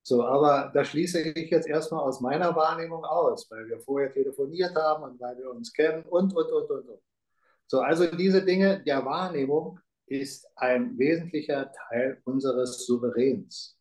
So, 0.04 0.24
aber 0.24 0.72
da 0.74 0.84
schließe 0.84 1.22
ich 1.22 1.50
jetzt 1.50 1.68
erstmal 1.68 2.02
aus 2.02 2.22
meiner 2.22 2.56
Wahrnehmung 2.56 3.04
aus, 3.06 3.50
weil 3.52 3.68
wir 3.68 3.80
vorher 3.80 4.12
telefoniert 4.12 4.76
haben 4.76 5.04
und 5.04 5.20
weil 5.20 5.38
wir 5.38 5.50
uns 5.52 5.72
kennen 5.74 6.04
und, 6.04 6.36
und, 6.36 6.52
und, 6.52 6.70
und, 6.70 6.90
und. 6.90 7.02
So, 7.72 7.80
also 7.80 8.06
diese 8.06 8.44
Dinge 8.44 8.84
der 8.84 9.06
Wahrnehmung 9.06 9.80
ist 10.06 10.46
ein 10.58 10.98
wesentlicher 11.00 11.72
Teil 11.72 12.22
unseres 12.26 12.86
Souveräns, 12.86 13.80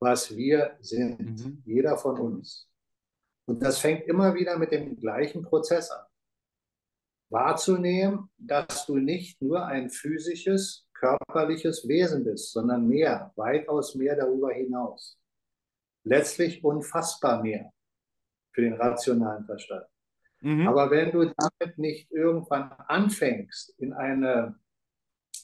was 0.00 0.36
wir 0.36 0.76
sind, 0.80 1.20
mhm. 1.20 1.62
jeder 1.64 1.96
von 1.96 2.18
uns. 2.18 2.68
Und 3.46 3.62
das 3.62 3.78
fängt 3.78 4.08
immer 4.08 4.34
wieder 4.34 4.58
mit 4.58 4.72
dem 4.72 4.96
gleichen 4.96 5.44
Prozess 5.44 5.88
an. 5.92 6.04
Wahrzunehmen, 7.30 8.28
dass 8.36 8.86
du 8.86 8.96
nicht 8.96 9.40
nur 9.40 9.64
ein 9.64 9.88
physisches, 9.88 10.88
körperliches 10.92 11.86
Wesen 11.86 12.24
bist, 12.24 12.50
sondern 12.50 12.88
mehr, 12.88 13.32
weitaus 13.36 13.94
mehr 13.94 14.16
darüber 14.16 14.52
hinaus. 14.52 15.16
Letztlich 16.02 16.64
unfassbar 16.64 17.40
mehr 17.40 17.72
für 18.52 18.62
den 18.62 18.74
rationalen 18.74 19.44
Verstand. 19.44 19.86
Mhm. 20.40 20.68
Aber 20.68 20.90
wenn 20.90 21.12
du 21.12 21.24
damit 21.24 21.78
nicht 21.78 22.10
irgendwann 22.10 22.72
anfängst, 22.72 23.74
in 23.78 23.92
eine 23.92 24.58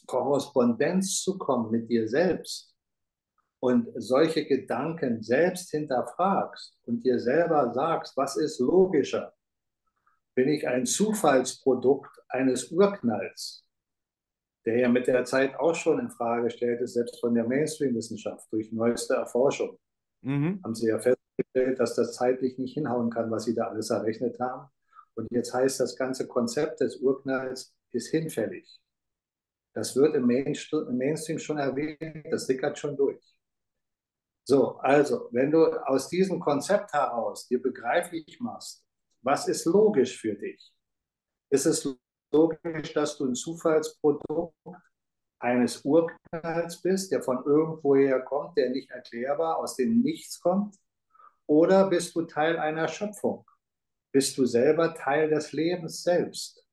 Korrespondenz 0.07 1.23
zu 1.23 1.37
kommen 1.38 1.71
mit 1.71 1.91
dir 1.91 2.09
selbst 2.09 2.75
und 3.61 3.88
solche 3.97 4.47
Gedanken 4.47 5.23
selbst 5.23 5.71
hinterfragst 5.71 6.79
und 6.85 7.05
dir 7.05 7.19
selber 7.19 7.73
sagst, 7.75 8.17
was 8.17 8.37
ist 8.37 8.59
logischer? 8.61 9.35
Bin 10.35 10.49
ich 10.49 10.69
ein 10.69 10.87
Zufallsprodukt 10.87 12.23
eines 12.29 12.71
Urknalls, 12.71 13.67
der 14.65 14.79
ja 14.79 14.88
mit 14.88 15.07
der 15.07 15.25
Zeit 15.25 15.59
auch 15.59 15.75
schon 15.75 15.99
in 15.99 16.11
Frage 16.11 16.45
gestellt 16.45 16.81
ist, 16.81 16.95
selbst 16.95 17.21
von 17.21 17.35
der 17.35 17.47
Mainstream-Wissenschaft 17.47 18.47
durch 18.53 18.71
neueste 18.73 19.15
Erforschung. 19.15 19.79
Mhm. 20.23 20.61
Haben 20.62 20.75
sie 20.75 20.88
ja 20.88 20.99
festgestellt, 20.99 21.81
dass 21.81 21.95
das 21.95 22.15
zeitlich 22.15 22.59
nicht 22.59 22.75
hinhauen 22.75 23.11
kann, 23.11 23.31
was 23.31 23.45
sie 23.45 23.55
da 23.55 23.69
alles 23.69 23.91
errechnet 23.91 24.38
haben. 24.41 24.69
Und 25.16 25.28
jetzt 25.32 25.52
heißt 25.52 25.80
das 25.80 25.96
ganze 25.96 26.28
Konzept 26.28 26.80
des 26.80 26.96
Urknalls 26.96 27.75
ist 27.92 28.08
hinfällig. 28.11 28.80
Das 29.73 29.96
wird 29.96 30.14
im 30.14 30.26
Mainstream 30.26 31.38
schon 31.38 31.58
erwähnt, 31.58 32.26
das 32.30 32.46
sickert 32.46 32.78
schon 32.78 32.96
durch. 32.96 33.20
So, 34.44 34.76
also, 34.76 35.28
wenn 35.32 35.50
du 35.50 35.66
aus 35.87 36.08
diesem 36.08 36.38
Konzept 36.38 36.92
heraus 36.92 37.49
dir 37.49 37.61
begreiflich 37.61 38.38
machst, 38.40 38.85
was 39.23 39.49
ist 39.49 39.64
logisch 39.64 40.20
für 40.20 40.35
dich? 40.35 40.73
Ist 41.50 41.66
es 41.66 41.96
logisch, 42.32 42.92
dass 42.92 43.18
du 43.18 43.26
ein 43.26 43.35
Zufallsprodukt 43.35 44.54
eines 45.40 45.85
Urknalls 45.85 46.80
bist, 46.80 47.11
der 47.11 47.23
von 47.23 47.44
irgendwoher 47.44 48.20
kommt, 48.20 48.56
der 48.56 48.70
nicht 48.70 48.90
erklärbar 48.90 49.58
aus 49.58 49.76
dem 49.76 50.00
Nichts 50.00 50.40
kommt? 50.40 50.76
Oder 51.46 51.88
bist 51.88 52.14
du 52.14 52.23
Teil 52.23 52.58
einer 52.58 52.88
Schöpfung? 52.88 53.44
Bist 54.16 54.38
du 54.38 54.46
selber 54.46 54.94
Teil 54.94 55.28
des 55.28 55.52
Lebens 55.52 56.02
selbst? 56.02 56.66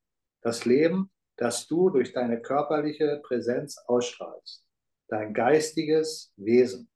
Das 0.44 0.64
Leben, 0.64 1.12
das 1.36 1.68
du 1.68 1.90
durch 1.90 2.14
deine 2.14 2.42
körperliche 2.42 3.20
Präsenz 3.22 3.78
ausstrahlst. 3.86 4.66
Dein 5.10 5.34
geistiges 5.34 6.32
Wesen. 6.38 6.90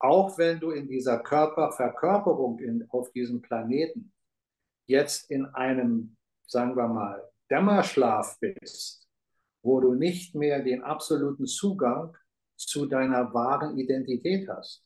Auch 0.00 0.36
wenn 0.38 0.58
du 0.58 0.72
in 0.72 0.88
dieser 0.88 1.20
Körperverkörperung 1.20 2.58
in, 2.58 2.84
auf 2.90 3.12
diesem 3.12 3.42
Planeten 3.42 4.12
jetzt 4.86 5.30
in 5.30 5.46
einem, 5.54 6.16
sagen 6.48 6.74
wir 6.74 6.88
mal, 6.88 7.30
Dämmerschlaf 7.48 8.40
bist, 8.40 9.08
wo 9.62 9.78
du 9.78 9.94
nicht 9.94 10.34
mehr 10.34 10.64
den 10.64 10.82
absoluten 10.82 11.46
Zugang 11.46 12.16
zu 12.56 12.86
deiner 12.86 13.32
wahren 13.32 13.78
Identität 13.78 14.48
hast, 14.48 14.84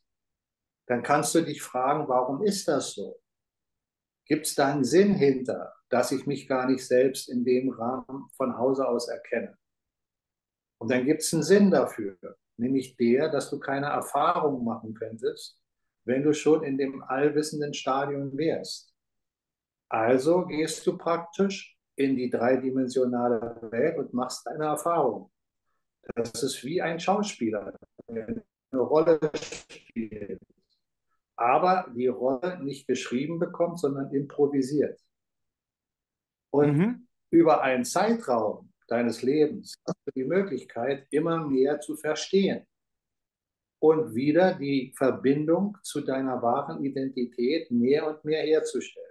dann 0.89 1.03
kannst 1.03 1.35
du 1.35 1.41
dich 1.41 1.63
fragen, 1.63 2.07
warum 2.07 2.43
ist 2.43 2.69
das 2.69 2.93
so? 2.93 3.19
Gibt 4.31 4.47
es 4.47 4.55
da 4.55 4.69
einen 4.69 4.85
Sinn 4.85 5.15
hinter, 5.15 5.75
dass 5.89 6.13
ich 6.13 6.25
mich 6.25 6.47
gar 6.47 6.71
nicht 6.71 6.87
selbst 6.87 7.29
in 7.29 7.45
dem 7.45 7.71
Rahmen 7.71 8.29
von 8.37 8.57
Hause 8.57 8.87
aus 8.87 9.09
erkenne? 9.09 9.59
Und 10.81 10.93
dann 10.93 11.05
gibt 11.05 11.23
es 11.23 11.35
einen 11.35 11.43
Sinn 11.43 11.73
dafür, 11.73 12.17
nämlich 12.57 12.97
der, 12.97 13.29
dass 13.29 13.51
du 13.51 13.59
keine 13.59 13.87
Erfahrung 13.87 14.65
machen 14.65 14.95
könntest, 14.95 15.61
wenn 16.05 16.23
du 16.23 16.33
schon 16.33 16.63
in 16.63 16.79
dem 16.79 17.03
allwissenden 17.03 17.75
Stadium 17.75 18.39
wärst. 18.39 18.95
Also 19.89 20.47
gehst 20.47 20.87
du 20.87 20.97
praktisch 20.97 21.77
in 21.97 22.15
die 22.15 22.31
dreidimensionale 22.31 23.59
Welt 23.73 23.99
und 23.99 24.15
machst 24.15 24.47
deine 24.47 24.67
Erfahrung. 24.67 25.33
Das 26.15 26.41
ist 26.45 26.63
wie 26.63 26.81
ein 26.81 27.01
Schauspieler, 27.01 27.77
der 28.07 28.29
eine 28.29 28.81
Rolle 28.81 29.19
spielt, 29.35 30.41
aber 31.41 31.91
die 31.97 32.09
Rolle 32.09 32.63
nicht 32.63 32.87
geschrieben 32.87 33.39
bekommt, 33.39 33.81
sondern 33.81 34.13
improvisiert. 34.13 35.01
Und 36.53 36.77
mhm. 36.77 37.09
über 37.31 37.63
einen 37.63 37.85
Zeitraum 37.85 38.73
deines 38.89 39.23
Lebens 39.23 39.75
hast 39.87 39.99
du 40.07 40.13
die 40.15 40.25
Möglichkeit, 40.25 41.07
immer 41.11 41.47
mehr 41.47 41.81
zu 41.81 41.97
verstehen 41.97 42.67
und 43.81 44.15
wieder 44.15 44.55
die 44.55 44.93
Verbindung 44.97 45.79
zu 45.83 46.01
deiner 46.01 46.43
wahren 46.43 46.85
Identität 46.85 47.71
mehr 47.71 48.07
und 48.07 48.25
mehr 48.25 48.43
herzustellen 48.43 49.11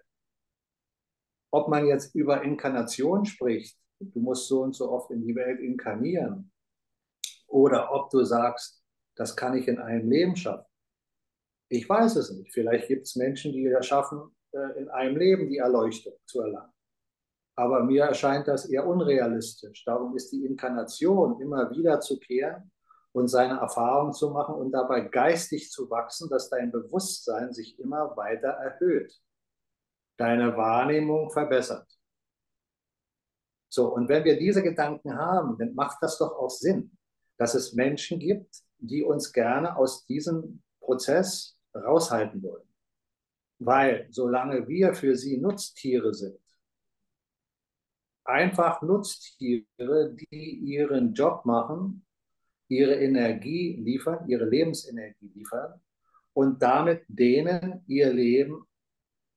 ob 1.52 1.68
man 1.68 1.88
jetzt 1.88 2.16
über 2.16 2.44
Inkarnation 2.44 3.26
spricht, 3.26 3.78
du 4.00 4.20
musst 4.20 4.48
so 4.48 4.62
und 4.62 4.74
so 4.74 4.92
oft 4.92 5.12
in 5.12 5.26
die 5.26 5.36
Welt 5.36 5.60
inkarnieren, 5.60 6.52
oder 7.48 7.92
ob 7.92 8.10
du 8.12 8.24
sagst, 8.24 8.84
das 9.16 9.36
kann 9.36 9.58
ich 9.58 9.68
in 9.68 9.80
einem 9.80 10.10
Leben 10.10 10.36
schaffen. 10.36 10.69
Ich 11.70 11.88
weiß 11.88 12.16
es 12.16 12.32
nicht. 12.32 12.52
Vielleicht 12.54 12.88
gibt 12.88 13.08
es 13.08 13.16
Menschen, 13.16 13.54
die 13.54 13.66
es 13.66 13.86
schaffen, 13.86 14.36
äh, 14.52 14.80
in 14.80 14.90
einem 14.90 15.18
Leben 15.18 15.50
die 15.50 15.58
Erleuchtung 15.58 16.14
zu 16.26 16.42
erlangen. 16.42 16.74
Aber 17.56 17.84
mir 17.84 18.06
erscheint 18.06 18.48
das 18.48 18.66
eher 18.66 18.88
unrealistisch. 18.88 19.84
Darum 19.86 20.16
ist 20.16 20.32
die 20.32 20.46
Inkarnation 20.46 21.42
immer 21.42 21.70
wieder 21.72 22.00
zu 22.00 22.20
kehren 22.20 22.72
und 23.12 23.28
seine 23.28 23.60
Erfahrungen 23.60 24.14
zu 24.14 24.32
machen 24.32 24.56
und 24.56 24.72
dabei 24.72 25.02
geistig 25.02 25.70
zu 25.70 25.90
wachsen, 25.90 26.30
dass 26.30 26.50
dein 26.50 26.72
Bewusstsein 26.72 27.54
sich 27.54 27.78
immer 27.80 28.16
weiter 28.16 28.50
erhöht 28.50 29.20
deine 30.20 30.56
Wahrnehmung 30.56 31.32
verbessert. 31.32 31.88
So, 33.72 33.94
und 33.94 34.10
wenn 34.10 34.24
wir 34.26 34.38
diese 34.38 34.62
Gedanken 34.62 35.16
haben, 35.16 35.58
dann 35.58 35.74
macht 35.74 36.00
das 36.02 36.18
doch 36.18 36.38
auch 36.38 36.50
Sinn, 36.50 36.98
dass 37.38 37.56
es 37.56 37.74
Menschen 37.74 38.20
gibt, 38.20 38.64
die 38.78 39.04
uns 39.04 39.32
gerne 39.32 39.78
aus 39.78 40.06
diesem 40.06 40.62
Prozess 40.82 41.58
raushalten 41.80 42.42
wollen. 42.44 42.68
Weil 43.60 44.08
solange 44.10 44.68
wir 44.68 44.94
für 44.94 45.16
sie 45.16 45.38
Nutztiere 45.38 46.14
sind, 46.14 46.40
einfach 48.24 48.82
Nutztiere, 48.82 50.16
die 50.16 50.52
ihren 50.64 51.14
Job 51.14 51.46
machen, 51.46 52.06
ihre 52.70 52.96
Energie 52.96 53.76
liefern, 53.76 54.28
ihre 54.30 54.46
Lebensenergie 54.46 55.32
liefern 55.34 55.82
und 56.34 56.62
damit 56.62 57.04
denen 57.08 57.84
ihr 57.88 58.14
Leben 58.14 58.66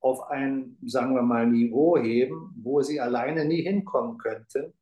auf 0.00 0.28
ein, 0.30 0.76
sagen 0.84 1.14
wir 1.14 1.22
mal, 1.22 1.46
Niveau 1.46 1.96
heben, 1.96 2.54
wo 2.56 2.82
sie 2.82 3.00
alleine 3.00 3.44
nie 3.44 3.62
hinkommen 3.62 4.18
könnten, 4.18 4.74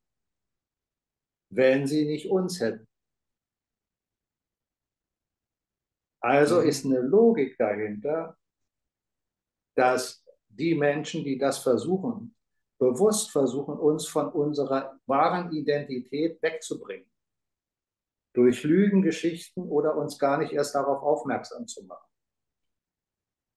wenn 1.51 1.87
sie 1.87 2.07
nicht 2.07 2.31
uns 2.31 2.61
hätten. 2.61 2.90
Also 6.21 6.61
mhm. 6.61 6.69
ist 6.69 6.85
eine 6.85 7.01
Logik 7.01 7.57
dahinter, 7.59 8.37
dass 9.75 10.25
die 10.49 10.75
Menschen, 10.75 11.25
die 11.25 11.39
das 11.39 11.59
versuchen, 11.59 12.35
bewusst 12.79 13.31
versuchen, 13.31 13.79
uns 13.79 14.07
von 14.07 14.31
unserer 14.31 14.99
wahren 15.07 15.53
Identität 15.53 16.43
wegzubringen. 16.43 17.11
Durch 18.33 18.63
Lügengeschichten 18.63 19.69
oder 19.69 19.97
uns 19.97 20.19
gar 20.19 20.39
nicht 20.39 20.53
erst 20.53 20.75
darauf 20.75 21.03
aufmerksam 21.03 21.67
zu 21.67 21.85
machen. 21.85 22.09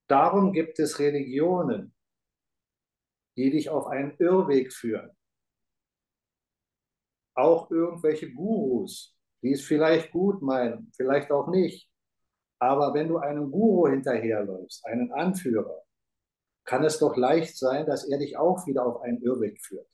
Darum 0.07 0.51
gibt 0.51 0.79
es 0.79 0.99
Religionen, 0.99 1.95
die 3.37 3.51
dich 3.51 3.69
auf 3.69 3.87
einen 3.87 4.15
Irrweg 4.17 4.73
führen. 4.73 5.15
Auch 7.35 7.71
irgendwelche 7.71 8.31
Gurus, 8.31 9.15
die 9.41 9.53
es 9.53 9.63
vielleicht 9.63 10.11
gut 10.11 10.41
meinen, 10.41 10.91
vielleicht 10.95 11.31
auch 11.31 11.47
nicht. 11.47 11.89
Aber 12.63 12.93
wenn 12.93 13.09
du 13.09 13.17
einem 13.17 13.51
Guru 13.51 13.89
hinterherläufst, 13.89 14.85
einen 14.85 15.11
Anführer, 15.11 15.83
kann 16.63 16.85
es 16.85 16.97
doch 16.97 17.17
leicht 17.17 17.57
sein, 17.57 17.85
dass 17.85 18.07
er 18.07 18.17
dich 18.19 18.37
auch 18.37 18.65
wieder 18.65 18.85
auf 18.85 19.01
einen 19.01 19.21
Irrweg 19.21 19.59
führt. 19.61 19.85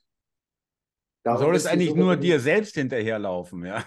Darum 1.24 1.46
Soll 1.46 1.56
es 1.56 1.66
eigentlich 1.66 1.96
nur 1.96 2.16
dir 2.16 2.38
selbst 2.38 2.76
hinterherlaufen, 2.76 3.66
ja? 3.66 3.84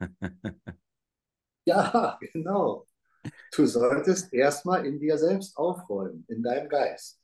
ja, 1.64 2.18
genau. 2.20 2.86
Du 3.54 3.64
solltest 3.64 4.34
erstmal 4.34 4.84
in 4.84 5.00
dir 5.00 5.16
selbst 5.16 5.56
aufräumen, 5.56 6.26
in 6.28 6.42
deinem 6.42 6.68
Geist. 6.68 7.18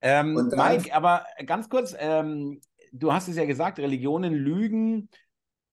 Ähm, 0.00 0.50
Mike, 0.56 0.94
aber 0.94 1.26
ganz 1.44 1.68
kurz, 1.68 1.94
ähm, 1.98 2.62
du 2.92 3.12
hast 3.12 3.28
es 3.28 3.36
ja 3.36 3.44
gesagt, 3.44 3.78
Religionen 3.78 4.32
lügen. 4.32 5.10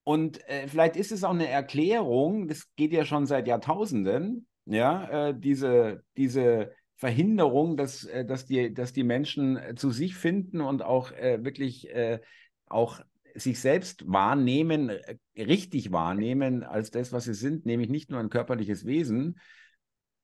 Und 0.03 0.45
äh, 0.49 0.67
vielleicht 0.67 0.97
ist 0.97 1.13
es 1.13 1.23
auch 1.23 1.32
eine 1.32 1.47
Erklärung, 1.47 2.49
das 2.49 2.67
geht 2.75 2.91
ja 2.91 3.06
schon 3.06 3.25
seit 3.25 3.47
Jahrtausenden, 3.47 4.45
ja, 4.67 5.30
äh, 5.30 5.39
diese, 5.39 6.03
diese 6.17 6.71
Verhinderung, 6.95 7.77
dass, 7.77 8.03
äh, 8.06 8.25
dass, 8.25 8.45
die, 8.45 8.73
dass 8.73 8.93
die 8.93 9.03
Menschen 9.03 9.60
zu 9.75 9.91
sich 9.91 10.15
finden 10.15 10.62
und 10.62 10.82
auch 10.82 11.12
äh, 11.12 11.43
wirklich 11.43 11.89
äh, 11.89 12.19
auch 12.65 13.01
sich 13.36 13.60
selbst 13.60 14.03
wahrnehmen, 14.08 14.89
äh, 14.89 15.17
richtig 15.38 15.91
wahrnehmen 15.91 16.63
als 16.63 16.91
das, 16.91 17.12
was 17.12 17.25
sie 17.25 17.34
sind, 17.34 17.65
nämlich 17.65 17.89
nicht 17.89 18.10
nur 18.10 18.19
ein 18.19 18.30
körperliches 18.30 18.86
Wesen, 18.86 19.39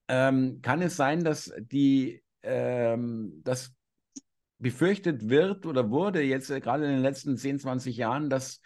ähm, 0.07 0.59
kann 0.61 0.81
es 0.81 0.95
sein, 0.95 1.23
dass 1.23 1.53
die, 1.59 2.21
ähm, 2.41 3.41
das 3.43 3.73
befürchtet 4.57 5.29
wird 5.29 5.65
oder 5.65 5.89
wurde 5.91 6.21
jetzt 6.21 6.49
äh, 6.49 6.59
gerade 6.59 6.85
in 6.85 6.91
den 6.91 7.01
letzten 7.01 7.37
10, 7.37 7.59
20 7.59 7.95
Jahren, 7.97 8.29
dass, 8.29 8.61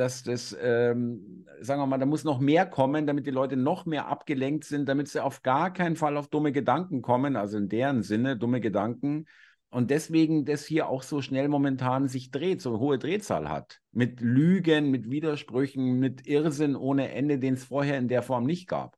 dass 0.00 0.22
das, 0.22 0.56
ähm, 0.58 1.44
sagen 1.60 1.82
wir 1.82 1.86
mal, 1.86 1.98
da 1.98 2.06
muss 2.06 2.24
noch 2.24 2.40
mehr 2.40 2.64
kommen, 2.64 3.06
damit 3.06 3.26
die 3.26 3.30
Leute 3.30 3.56
noch 3.56 3.84
mehr 3.84 4.08
abgelenkt 4.08 4.64
sind, 4.64 4.88
damit 4.88 5.08
sie 5.08 5.22
auf 5.22 5.42
gar 5.42 5.70
keinen 5.70 5.94
Fall 5.94 6.16
auf 6.16 6.28
dumme 6.28 6.52
Gedanken 6.52 7.02
kommen, 7.02 7.36
also 7.36 7.58
in 7.58 7.68
deren 7.68 8.02
Sinne 8.02 8.38
dumme 8.38 8.62
Gedanken, 8.62 9.26
und 9.68 9.90
deswegen 9.90 10.46
das 10.46 10.64
hier 10.64 10.88
auch 10.88 11.02
so 11.02 11.20
schnell 11.20 11.48
momentan 11.48 12.08
sich 12.08 12.30
dreht, 12.30 12.62
so 12.62 12.70
eine 12.70 12.80
hohe 12.80 12.98
Drehzahl 12.98 13.48
hat. 13.48 13.80
Mit 13.92 14.20
Lügen, 14.20 14.90
mit 14.90 15.10
Widersprüchen, 15.10 16.00
mit 16.00 16.26
Irrsinn 16.26 16.74
ohne 16.74 17.12
Ende, 17.12 17.38
den 17.38 17.54
es 17.54 17.64
vorher 17.64 17.98
in 17.98 18.08
der 18.08 18.22
Form 18.22 18.46
nicht 18.46 18.68
gab. 18.68 18.96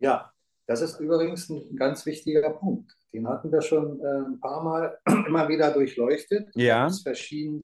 Ja, 0.00 0.32
das 0.66 0.82
ist 0.82 1.00
übrigens 1.00 1.48
ein 1.48 1.76
ganz 1.76 2.06
wichtiger 2.06 2.50
Punkt. 2.50 2.94
Den 3.12 3.26
hatten 3.26 3.50
wir 3.50 3.62
schon 3.62 3.98
äh, 4.00 4.28
ein 4.28 4.38
paar 4.38 4.62
Mal 4.62 4.98
immer 5.26 5.48
wieder 5.48 5.72
durchleuchtet. 5.72 6.50
Ja. 6.54 6.90
Verschiedene 6.90 7.62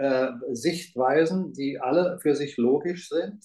äh, 0.00 0.32
Sichtweisen, 0.52 1.52
die 1.52 1.78
alle 1.78 2.18
für 2.20 2.34
sich 2.34 2.56
logisch 2.56 3.10
sind 3.10 3.44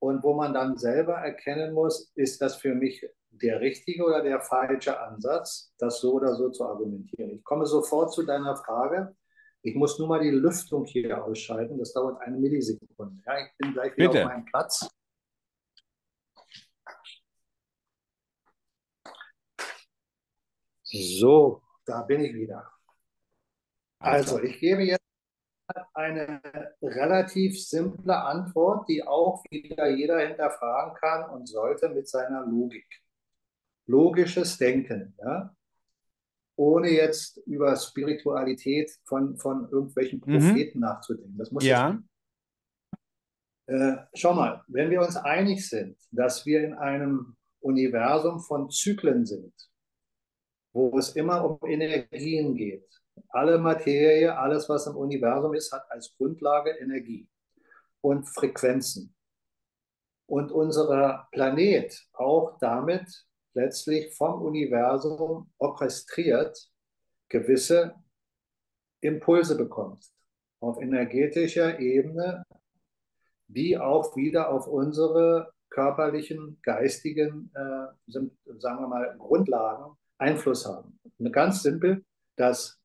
und 0.00 0.24
wo 0.24 0.34
man 0.34 0.52
dann 0.52 0.76
selber 0.76 1.14
erkennen 1.14 1.72
muss, 1.72 2.10
ist 2.16 2.42
das 2.42 2.56
für 2.56 2.74
mich 2.74 3.06
der 3.30 3.60
richtige 3.60 4.04
oder 4.04 4.20
der 4.20 4.40
falsche 4.40 4.98
Ansatz, 5.00 5.72
das 5.78 6.00
so 6.00 6.14
oder 6.14 6.34
so 6.34 6.50
zu 6.50 6.64
argumentieren. 6.64 7.30
Ich 7.30 7.44
komme 7.44 7.64
sofort 7.66 8.12
zu 8.12 8.24
deiner 8.24 8.56
Frage. 8.56 9.14
Ich 9.62 9.76
muss 9.76 9.96
nur 10.00 10.08
mal 10.08 10.20
die 10.20 10.30
Lüftung 10.30 10.84
hier 10.84 11.24
ausschalten. 11.24 11.78
Das 11.78 11.92
dauert 11.92 12.20
eine 12.22 12.38
Millisekunde. 12.38 13.22
Ja, 13.24 13.38
ich 13.38 13.56
bin 13.56 13.72
gleich 13.72 13.96
wieder 13.96 14.08
Bitte. 14.08 14.24
auf 14.24 14.30
meinem 14.30 14.44
Platz. 14.46 14.88
So, 20.82 21.62
da 21.86 22.02
bin 22.02 22.20
ich 22.20 22.34
wieder. 22.34 22.68
Also, 24.00 24.42
ich 24.42 24.58
gebe 24.58 24.82
jetzt 24.82 25.03
eine 25.94 26.40
relativ 26.82 27.62
simple 27.62 28.16
Antwort, 28.16 28.88
die 28.88 29.06
auch 29.06 29.42
wieder 29.50 29.88
jeder 29.90 30.18
hinterfragen 30.18 30.94
kann 30.94 31.30
und 31.30 31.46
sollte 31.46 31.88
mit 31.88 32.08
seiner 32.08 32.44
Logik. 32.44 32.86
Logisches 33.86 34.58
Denken, 34.58 35.14
ja? 35.18 35.54
ohne 36.56 36.90
jetzt 36.90 37.38
über 37.46 37.76
Spiritualität 37.76 38.90
von, 39.04 39.36
von 39.36 39.68
irgendwelchen 39.70 40.22
mhm. 40.24 40.38
Propheten 40.38 40.78
mhm. 40.78 40.84
nachzudenken. 40.84 41.36
Das 41.36 41.50
muss 41.50 41.64
ja. 41.64 42.00
Äh, 43.66 43.96
schau 44.14 44.34
mal, 44.34 44.62
wenn 44.68 44.90
wir 44.90 45.00
uns 45.00 45.16
einig 45.16 45.66
sind, 45.68 45.96
dass 46.10 46.44
wir 46.44 46.62
in 46.62 46.74
einem 46.74 47.36
Universum 47.60 48.40
von 48.40 48.68
Zyklen 48.68 49.24
sind, 49.24 49.54
wo 50.72 50.98
es 50.98 51.16
immer 51.16 51.44
um 51.44 51.66
Energien 51.66 52.54
geht. 52.54 52.86
Alle 53.28 53.58
Materie, 53.58 54.36
alles, 54.36 54.68
was 54.68 54.86
im 54.86 54.96
Universum 54.96 55.54
ist, 55.54 55.72
hat 55.72 55.90
als 55.90 56.14
Grundlage 56.16 56.70
Energie 56.70 57.28
und 58.00 58.24
Frequenzen. 58.24 59.14
Und 60.26 60.52
unser 60.52 61.28
Planet 61.32 62.00
auch 62.12 62.58
damit 62.58 63.26
letztlich 63.54 64.14
vom 64.14 64.42
Universum 64.42 65.50
orchestriert 65.58 66.70
gewisse 67.28 67.94
Impulse 69.00 69.56
bekommt. 69.56 70.04
Auf 70.60 70.80
energetischer 70.80 71.78
Ebene, 71.78 72.44
die 73.48 73.78
auch 73.78 74.16
wieder 74.16 74.50
auf 74.50 74.66
unsere 74.66 75.52
körperlichen, 75.70 76.58
geistigen, 76.62 77.50
äh, 77.54 77.86
sagen 78.06 78.80
wir 78.80 78.88
mal, 78.88 79.16
Grundlagen 79.18 79.96
Einfluss 80.18 80.64
haben. 80.66 80.98
Und 81.18 81.32
ganz 81.32 81.62
simpel, 81.62 82.04
dass 82.36 82.80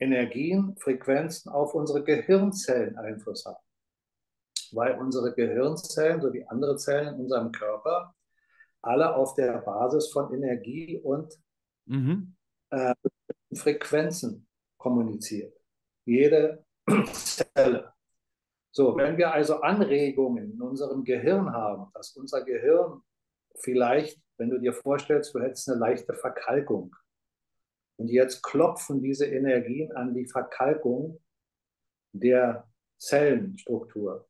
Energien, 0.00 0.76
Frequenzen 0.78 1.50
auf 1.50 1.74
unsere 1.74 2.02
Gehirnzellen 2.02 2.96
Einfluss 2.96 3.44
haben. 3.44 3.62
Weil 4.72 4.98
unsere 4.98 5.34
Gehirnzellen, 5.34 6.20
so 6.20 6.32
wie 6.32 6.46
andere 6.46 6.76
Zellen 6.76 7.14
in 7.14 7.20
unserem 7.20 7.52
Körper, 7.52 8.14
alle 8.82 9.14
auf 9.14 9.34
der 9.34 9.58
Basis 9.58 10.10
von 10.10 10.32
Energie 10.32 10.98
und 11.02 11.34
mhm. 11.86 12.34
äh, 12.70 12.94
Frequenzen 13.54 14.48
kommuniziert. 14.78 15.54
Jede 16.06 16.64
Zelle. 17.12 17.92
So, 18.72 18.96
wenn 18.96 19.18
wir 19.18 19.32
also 19.32 19.60
Anregungen 19.60 20.52
in 20.52 20.62
unserem 20.62 21.04
Gehirn 21.04 21.52
haben, 21.52 21.90
dass 21.92 22.16
unser 22.16 22.44
Gehirn 22.44 23.02
vielleicht, 23.56 24.20
wenn 24.38 24.48
du 24.48 24.58
dir 24.58 24.72
vorstellst, 24.72 25.34
du 25.34 25.40
hättest 25.40 25.68
eine 25.68 25.78
leichte 25.78 26.14
Verkalkung. 26.14 26.94
Und 28.00 28.08
jetzt 28.08 28.42
klopfen 28.42 29.02
diese 29.02 29.26
Energien 29.26 29.92
an 29.92 30.14
die 30.14 30.24
Verkalkung 30.24 31.20
der 32.12 32.66
Zellenstruktur. 32.96 34.26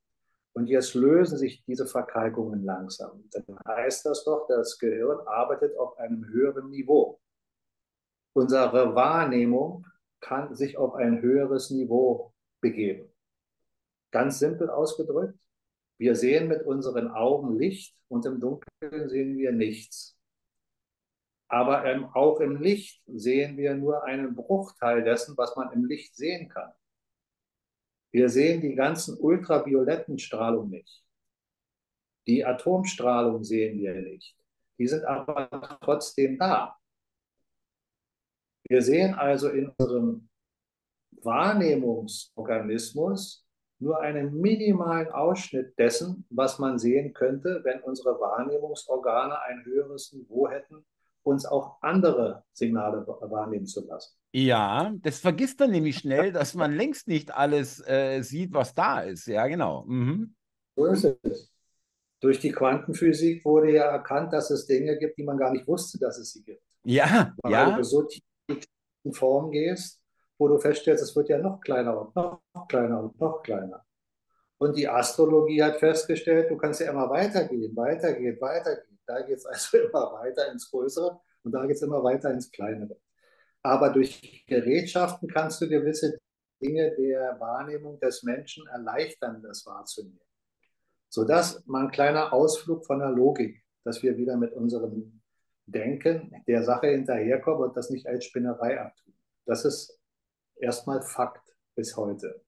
Und 0.55 0.67
jetzt 0.67 0.95
lösen 0.95 1.39
sich 1.39 1.65
diese 1.67 1.87
Verkalkungen 1.87 2.65
langsam. 2.65 3.23
Dann 3.31 3.57
heißt 3.65 4.07
das 4.07 4.25
doch, 4.25 4.49
das 4.49 4.77
Gehirn 4.77 5.25
arbeitet 5.25 5.79
auf 5.79 5.97
einem 5.99 6.27
höheren 6.27 6.71
Niveau. 6.71 7.21
Unsere 8.33 8.97
Wahrnehmung 8.97 9.87
kann 10.19 10.53
sich 10.57 10.77
auf 10.77 10.95
ein 10.95 11.23
höheres 11.23 11.71
Niveau 11.71 12.35
begeben. 12.61 13.09
Ganz 14.11 14.41
simpel 14.41 14.69
ausgedrückt, 14.69 15.39
wir 15.97 16.17
sehen 16.17 16.49
mit 16.49 16.67
unseren 16.67 17.07
Augen 17.07 17.57
Licht 17.57 17.97
und 18.09 18.27
im 18.27 18.41
Dunkeln 18.41 19.09
sehen 19.09 19.39
wir 19.39 19.53
nichts. 19.53 20.20
Aber 21.51 21.85
ähm, 21.85 22.07
auch 22.15 22.39
im 22.39 22.63
Licht 22.63 23.03
sehen 23.09 23.57
wir 23.57 23.75
nur 23.75 24.05
einen 24.05 24.37
Bruchteil 24.37 25.03
dessen, 25.03 25.37
was 25.37 25.57
man 25.57 25.73
im 25.73 25.85
Licht 25.85 26.15
sehen 26.15 26.49
kann. 26.49 26.71
Wir 28.13 28.29
sehen 28.29 28.61
die 28.61 28.77
ganzen 28.77 29.19
ultravioletten 29.19 30.21
Strahlung 30.21 30.71
nicht. 30.71 31.03
Die 32.29 32.45
Atomstrahlung 32.45 33.43
sehen 33.43 33.81
wir 33.81 33.95
nicht. 33.95 34.37
Die 34.79 34.87
sind 34.87 35.05
aber 35.05 35.81
trotzdem 35.83 36.39
da. 36.39 36.79
Wir 38.69 38.83
sehen 38.83 39.15
also 39.15 39.49
in 39.49 39.71
unserem 39.71 40.29
Wahrnehmungsorganismus 41.23 43.45
nur 43.81 44.01
einen 44.01 44.41
minimalen 44.41 45.11
Ausschnitt 45.11 45.77
dessen, 45.77 46.25
was 46.31 46.61
man 46.61 46.79
sehen 46.79 47.13
könnte, 47.13 47.63
wenn 47.65 47.81
unsere 47.81 48.21
Wahrnehmungsorgane 48.21 49.43
ein 49.43 49.65
höheres 49.65 50.13
Niveau 50.13 50.49
hätten, 50.49 50.87
uns 51.23 51.45
auch 51.47 51.79
andere 51.83 52.45
Signale 52.53 53.07
wahrnehmen 53.07 53.67
zu 53.67 53.87
lassen. 53.87 54.17
Ja, 54.33 54.93
das 55.03 55.19
vergisst 55.19 55.59
man 55.59 55.71
nämlich 55.71 55.99
schnell, 55.99 56.33
dass 56.33 56.55
man 56.55 56.75
längst 56.75 57.09
nicht 57.09 57.35
alles 57.35 57.87
äh, 57.87 58.23
sieht, 58.23 58.53
was 58.53 58.75
da 58.75 59.01
ist. 59.01 59.27
Ja, 59.27 59.47
genau. 59.47 59.85
Mhm. 59.87 60.35
So 60.77 60.87
ist 60.87 61.05
es. 61.23 61.53
Durch 62.21 62.39
die 62.39 62.53
Quantenphysik 62.53 63.45
wurde 63.45 63.73
ja 63.73 63.85
erkannt, 63.85 64.33
dass 64.33 64.51
es 64.51 64.67
Dinge 64.67 64.99
gibt, 64.99 65.17
die 65.17 65.25
man 65.25 65.39
gar 65.39 65.51
nicht 65.53 65.67
wusste, 65.67 65.99
dass 65.99 66.19
es 66.19 66.33
sie 66.33 66.43
gibt. 66.43 66.63
Ja, 66.85 67.35
Weil 67.43 67.53
ja. 67.53 67.77
du 67.77 67.83
so 67.83 68.03
tief 68.03 68.23
in 69.05 69.13
Form 69.13 69.51
gehst, 69.51 70.01
wo 70.39 70.49
du 70.49 70.59
feststellst, 70.59 71.03
es 71.03 71.17
wird 71.17 71.29
ja 71.29 71.39
noch 71.39 71.61
kleiner 71.61 71.99
und 71.99 72.15
noch 72.15 72.41
kleiner 72.69 73.03
und 73.03 73.19
noch 73.21 73.43
kleiner. 73.43 73.85
Und 74.59 74.77
die 74.77 74.87
Astrologie 74.87 75.63
hat 75.63 75.79
festgestellt, 75.79 76.51
du 76.51 76.57
kannst 76.57 76.81
ja 76.81 76.91
immer 76.91 77.09
weitergehen, 77.09 77.75
weitergehen, 77.75 78.39
weitergehen. 78.41 78.90
Da 79.11 79.23
geht 79.23 79.39
es 79.39 79.47
also 79.47 79.79
immer 79.89 80.13
weiter 80.13 80.51
ins 80.53 80.71
Größere 80.71 81.21
und 81.43 81.53
da 81.53 81.67
geht 81.67 81.77
es 81.77 81.83
immer 81.83 82.03
weiter 82.05 82.31
ins 82.31 82.51
Kleinere. 82.51 82.97
Aber 83.63 83.91
durch 83.91 84.45
Gerätschaften 84.47 85.29
kannst 85.29 85.61
du 85.61 85.69
gewisse 85.69 86.19
Dinge 86.63 86.95
der 86.97 87.39
Wahrnehmung 87.41 87.99
des 87.99 88.23
Menschen 88.23 88.67
erleichtern, 88.69 89.43
das 89.43 89.67
wahrzunehmen. 89.67 90.21
Sodass 91.09 91.67
mal 91.67 91.87
ein 91.87 91.91
kleiner 91.91 92.33
Ausflug 92.33 92.87
von 92.87 93.01
der 93.01 93.11
Logik, 93.11 93.63
dass 93.83 94.03
wir 94.03 94.17
wieder 94.17 94.37
mit 94.37 94.53
unserem 94.53 95.21
Denken 95.67 96.33
der 96.47 96.63
Sache 96.63 96.89
hinterherkommen 96.89 97.69
und 97.69 97.77
das 97.77 97.91
nicht 97.91 98.07
als 98.07 98.25
Spinnerei 98.25 98.81
abtun. 98.81 99.15
Das 99.45 99.65
ist 99.65 99.99
erstmal 100.57 101.03
Fakt 101.03 101.53
bis 101.75 101.97
heute. 101.97 102.43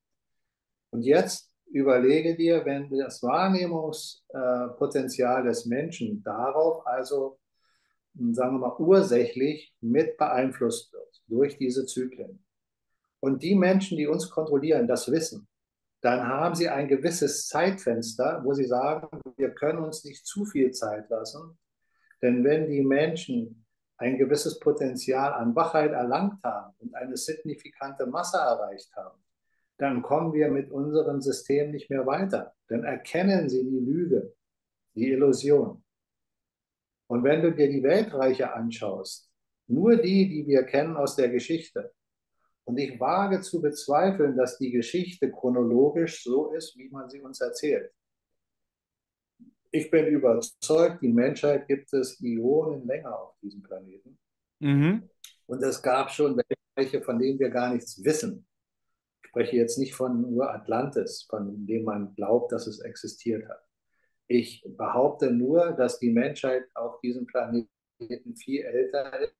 Und 0.91 1.03
jetzt 1.03 1.52
überlege 1.73 2.37
dir, 2.37 2.65
wenn 2.65 2.89
das 2.91 3.23
Wahrnehmungspotenzial 3.23 5.45
des 5.45 5.67
Menschen 5.67 6.23
darauf 6.23 6.87
also 6.87 7.39
sagen 8.15 8.57
wir 8.57 8.69
mal, 8.69 8.77
ursächlich 8.79 9.75
mit 9.81 10.17
beeinflusst 10.17 10.93
wird 10.93 11.23
durch 11.29 11.57
diese 11.57 11.87
Zyklen. 11.87 12.45
Und 13.21 13.43
die 13.43 13.55
Menschen, 13.55 13.97
die 13.97 14.07
uns 14.07 14.31
kontrollieren, 14.31 14.87
das 14.87 15.11
wissen, 15.11 15.49
dann 16.01 16.27
haben 16.27 16.55
sie 16.55 16.69
ein 16.69 16.89
gewisses 16.89 17.47
Zeitfenster, 17.47 18.43
wo 18.45 18.53
sie 18.53 18.67
sagen, 18.67 19.09
wir 19.37 19.51
können 19.51 19.79
uns 19.79 20.05
nicht 20.05 20.27
zu 20.27 20.45
viel 20.45 20.73
Zeit 20.73 21.09
lassen. 21.09 21.59
Denn 22.21 22.45
wenn 22.45 22.69
die 22.69 22.83
Menschen 22.83 23.65
ein 23.99 24.19
gewisses 24.19 24.59
Potenzial 24.59 25.33
an 25.33 25.55
Wachheit 25.55 25.93
erlangt 25.93 26.43
haben 26.43 26.75
und 26.81 26.95
eine 26.95 27.17
signifikante 27.17 28.07
Masse 28.07 28.39
erreicht 28.39 28.91
haben, 28.97 29.22
dann 29.83 30.01
kommen 30.01 30.33
wir 30.33 30.49
mit 30.49 30.71
unserem 30.71 31.21
System 31.21 31.73
nicht 31.73 31.91
mehr 31.91 32.07
weiter. 32.07 32.55
Dann 32.69 32.85
erkennen 32.85 33.49
sie 33.49 33.65
die 33.65 33.81
Lüge, 33.81 34.33
die 34.95 35.11
Illusion. 35.11 35.83
Und 37.09 37.25
wenn 37.25 37.43
du 37.43 37.53
dir 37.53 37.69
die 37.69 37.83
Weltreiche 37.83 38.55
anschaust, 38.55 39.29
nur 39.67 39.97
die, 39.97 40.29
die 40.29 40.47
wir 40.47 40.63
kennen 40.63 40.97
aus 40.97 41.17
der 41.17 41.31
Geschichte, 41.31 41.93
und 42.65 42.79
ich 42.79 43.01
wage 43.01 43.41
zu 43.41 43.61
bezweifeln, 43.61 44.37
dass 44.37 44.57
die 44.57 44.71
Geschichte 44.71 45.33
chronologisch 45.33 46.23
so 46.23 46.53
ist, 46.53 46.77
wie 46.77 46.89
man 46.89 47.11
sie 47.11 47.21
uns 47.21 47.41
erzählt. 47.41 47.91
Ich 49.73 49.91
bin 49.91 50.07
überzeugt, 50.07 51.03
die 51.03 51.13
Menschheit 51.13 51.67
gibt 51.67 51.93
es 51.93 52.21
Ionen 52.21 52.87
länger 52.87 53.19
auf 53.19 53.35
diesem 53.41 53.65
Planeten. 53.65 54.17
Mhm. 54.61 55.09
Und 55.47 55.63
es 55.65 55.83
gab 55.83 56.13
schon 56.13 56.37
Weltreiche, 56.37 57.03
von 57.03 57.19
denen 57.19 57.41
wir 57.41 57.51
gar 57.51 57.75
nichts 57.75 58.03
wissen. 58.05 58.47
Ich 59.33 59.35
spreche 59.35 59.57
jetzt 59.57 59.79
nicht 59.79 59.95
von 59.95 60.21
nur 60.21 60.53
Atlantis, 60.53 61.23
von 61.23 61.65
dem 61.65 61.85
man 61.85 62.15
glaubt, 62.15 62.53
dass 62.53 62.67
es 62.67 62.81
existiert 62.81 63.49
hat. 63.49 63.65
Ich 64.27 64.63
behaupte 64.77 65.31
nur, 65.31 65.73
dass 65.73 65.99
die 65.99 66.11
Menschheit 66.11 66.65
auf 66.75 67.01
diesem 67.01 67.25
Planeten 67.27 67.71
viel 68.37 68.61
älter 68.61 69.31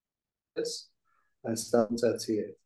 ist, 0.55 0.91
als 1.43 1.71
da 1.71 1.83
uns 1.83 2.03
erzählt. 2.03 2.59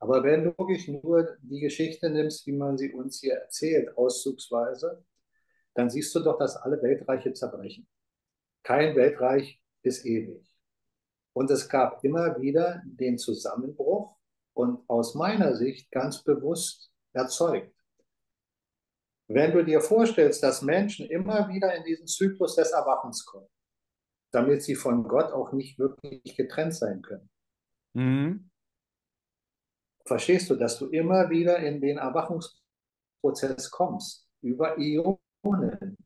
Aber 0.00 0.22
wenn 0.22 0.44
du 0.44 0.50
wirklich 0.58 0.86
nur 0.86 1.38
die 1.40 1.60
Geschichte 1.60 2.10
nimmst, 2.10 2.46
wie 2.46 2.52
man 2.52 2.76
sie 2.76 2.92
uns 2.92 3.20
hier 3.20 3.36
erzählt, 3.36 3.96
auszugsweise, 3.96 5.02
dann 5.72 5.88
siehst 5.88 6.14
du 6.14 6.20
doch, 6.20 6.38
dass 6.38 6.56
alle 6.56 6.82
Weltreiche 6.82 7.32
zerbrechen. 7.32 7.88
Kein 8.62 8.94
Weltreich 8.96 9.62
ist 9.80 10.04
ewig. 10.04 10.46
Und 11.32 11.50
es 11.50 11.70
gab 11.70 12.04
immer 12.04 12.38
wieder 12.38 12.82
den 12.84 13.16
Zusammenbruch 13.16 14.15
und 14.56 14.88
aus 14.88 15.14
meiner 15.14 15.54
Sicht 15.54 15.90
ganz 15.90 16.22
bewusst 16.22 16.90
erzeugt. 17.12 17.74
Wenn 19.28 19.52
du 19.52 19.64
dir 19.64 19.80
vorstellst, 19.80 20.42
dass 20.42 20.62
Menschen 20.62 21.06
immer 21.10 21.48
wieder 21.48 21.74
in 21.74 21.84
diesen 21.84 22.06
Zyklus 22.06 22.54
des 22.56 22.70
Erwachens 22.70 23.24
kommen, 23.26 23.48
damit 24.32 24.62
sie 24.62 24.74
von 24.74 25.04
Gott 25.04 25.32
auch 25.32 25.52
nicht 25.52 25.78
wirklich 25.78 26.36
getrennt 26.36 26.74
sein 26.74 27.02
können. 27.02 27.28
Mhm. 27.94 28.50
verstehst 30.04 30.50
du, 30.50 30.56
dass 30.56 30.78
du 30.78 30.86
immer 30.88 31.30
wieder 31.30 31.58
in 31.58 31.80
den 31.80 31.96
Erwachungsprozess 31.98 33.70
kommst, 33.70 34.28
über 34.42 34.78
Ionen. 34.78 35.96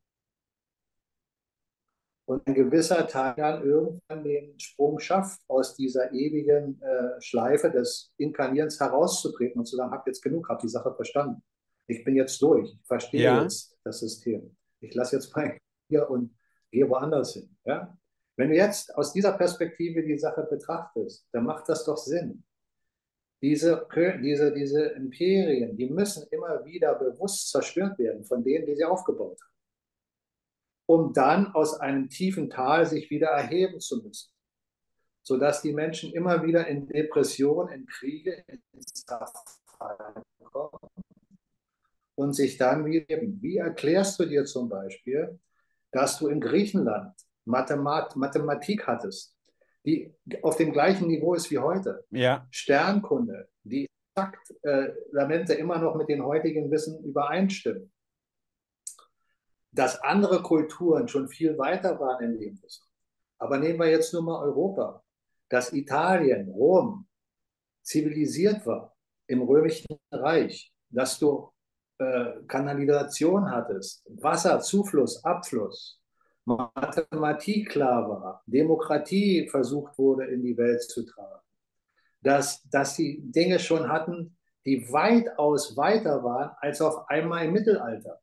Und 2.31 2.47
ein 2.47 2.55
gewisser 2.55 3.09
Teil 3.09 3.35
dann 3.37 3.65
irgendwann 3.65 4.23
den 4.23 4.57
Sprung 4.57 5.01
schafft, 5.01 5.41
aus 5.49 5.75
dieser 5.75 6.13
ewigen 6.13 6.81
äh, 6.81 7.21
Schleife 7.21 7.73
des 7.73 8.13
Inkarnierens 8.19 8.79
herauszutreten 8.79 9.59
und 9.59 9.67
zu 9.67 9.75
sagen, 9.75 9.91
hab 9.91 10.07
jetzt 10.07 10.23
genug, 10.23 10.49
hab 10.49 10.61
die 10.61 10.69
Sache 10.69 10.95
verstanden. 10.95 11.43
Ich 11.89 12.05
bin 12.05 12.15
jetzt 12.15 12.41
durch, 12.41 12.73
ich 12.73 12.87
verstehe 12.87 13.23
ja. 13.25 13.43
jetzt 13.43 13.77
das 13.83 13.99
System. 13.99 14.57
Ich 14.79 14.95
lasse 14.95 15.17
jetzt 15.17 15.35
mal 15.35 15.59
hier 15.89 16.09
und 16.09 16.33
gehe 16.71 16.89
woanders 16.89 17.33
hin. 17.33 17.57
Ja? 17.65 17.99
Wenn 18.37 18.51
du 18.51 18.55
jetzt 18.55 18.95
aus 18.95 19.13
dieser 19.13 19.33
Perspektive 19.33 20.05
die 20.05 20.17
Sache 20.17 20.47
betrachtest, 20.49 21.27
dann 21.33 21.43
macht 21.43 21.69
das 21.69 21.85
doch 21.85 21.97
Sinn. 21.97 22.45
Diese, 23.43 23.89
diese, 24.23 24.55
diese 24.55 24.85
Imperien, 24.91 25.77
die 25.77 25.91
müssen 25.91 26.29
immer 26.31 26.65
wieder 26.65 26.95
bewusst 26.95 27.51
zerstört 27.51 27.99
werden 27.99 28.25
von 28.25 28.45
denen, 28.45 28.67
die 28.67 28.77
sie 28.77 28.85
aufgebaut 28.85 29.37
haben, 29.43 29.50
um 30.91 31.13
dann 31.13 31.55
aus 31.55 31.79
einem 31.79 32.09
tiefen 32.09 32.51
Tal 32.51 32.85
sich 32.85 33.11
wieder 33.11 33.29
erheben 33.29 33.79
zu 33.79 34.03
müssen, 34.03 34.33
sodass 35.23 35.63
die 35.63 35.73
Menschen 35.73 36.13
immer 36.13 36.43
wieder 36.43 36.67
in 36.67 36.89
Depression, 36.89 37.69
in 37.69 37.87
Kriege, 37.87 38.43
in 38.49 38.61
Zerfall 38.81 40.25
kommen 40.43 40.91
und 42.17 42.33
sich 42.33 42.57
dann 42.57 42.85
wieder. 42.87 43.07
Wie 43.41 43.59
erklärst 43.59 44.19
du 44.19 44.25
dir 44.25 44.45
zum 44.47 44.69
Beispiel, 44.69 45.39
dass 45.93 46.19
du 46.19 46.27
in 46.27 46.41
Griechenland 46.41 47.15
Mathemat 47.45 48.17
Mathematik 48.17 48.89
hattest, 48.89 49.37
die 49.87 50.13
auf 50.43 50.57
dem 50.57 50.73
gleichen 50.73 51.07
Niveau 51.07 51.35
ist 51.35 51.53
wie 51.53 51.59
heute. 51.59 52.05
Ja. 52.11 52.49
Sternkunde, 52.51 53.49
die 53.63 53.87
exakt 54.17 54.53
äh, 54.63 54.89
Lamente 55.13 55.55
immer 55.55 55.79
noch 55.79 55.95
mit 55.95 56.09
dem 56.09 56.25
heutigen 56.25 56.69
Wissen 56.73 57.05
übereinstimmen. 57.05 57.93
Dass 59.73 60.03
andere 60.03 60.43
Kulturen 60.43 61.07
schon 61.09 61.29
viel 61.29 61.57
weiter 61.57 61.99
waren 62.01 62.25
in 62.25 62.39
dem. 62.39 62.61
Aber 63.39 63.59
nehmen 63.59 63.79
wir 63.79 63.89
jetzt 63.89 64.13
nur 64.13 64.23
mal 64.23 64.43
Europa. 64.43 65.03
Dass 65.49 65.73
Italien, 65.73 66.51
Rom 66.51 67.07
zivilisiert 67.83 68.67
war 68.67 68.95
im 69.27 69.43
Römischen 69.43 69.87
Reich, 70.11 70.73
dass 70.91 71.19
du 71.19 71.51
äh, 71.99 72.43
Kanalisation 72.47 73.51
hattest, 73.51 74.05
Wasser, 74.21 74.61
Zufluss, 74.61 75.25
Abfluss, 75.25 76.01
Mathematik 76.45 77.69
klar 77.69 78.09
war, 78.09 78.43
Demokratie 78.47 79.49
versucht 79.49 79.97
wurde 79.99 80.25
in 80.27 80.43
die 80.43 80.57
Welt 80.57 80.83
zu 80.83 81.05
tragen, 81.05 81.43
dass, 82.23 82.63
dass 82.71 82.97
sie 82.97 83.21
Dinge 83.23 83.59
schon 83.59 83.89
hatten, 83.89 84.37
die 84.67 84.91
weitaus 84.93 85.77
weiter 85.77 86.23
waren 86.25 86.51
als 86.61 86.81
auf 86.81 87.09
einmal 87.09 87.45
im 87.45 87.53
Mittelalter. 87.53 88.21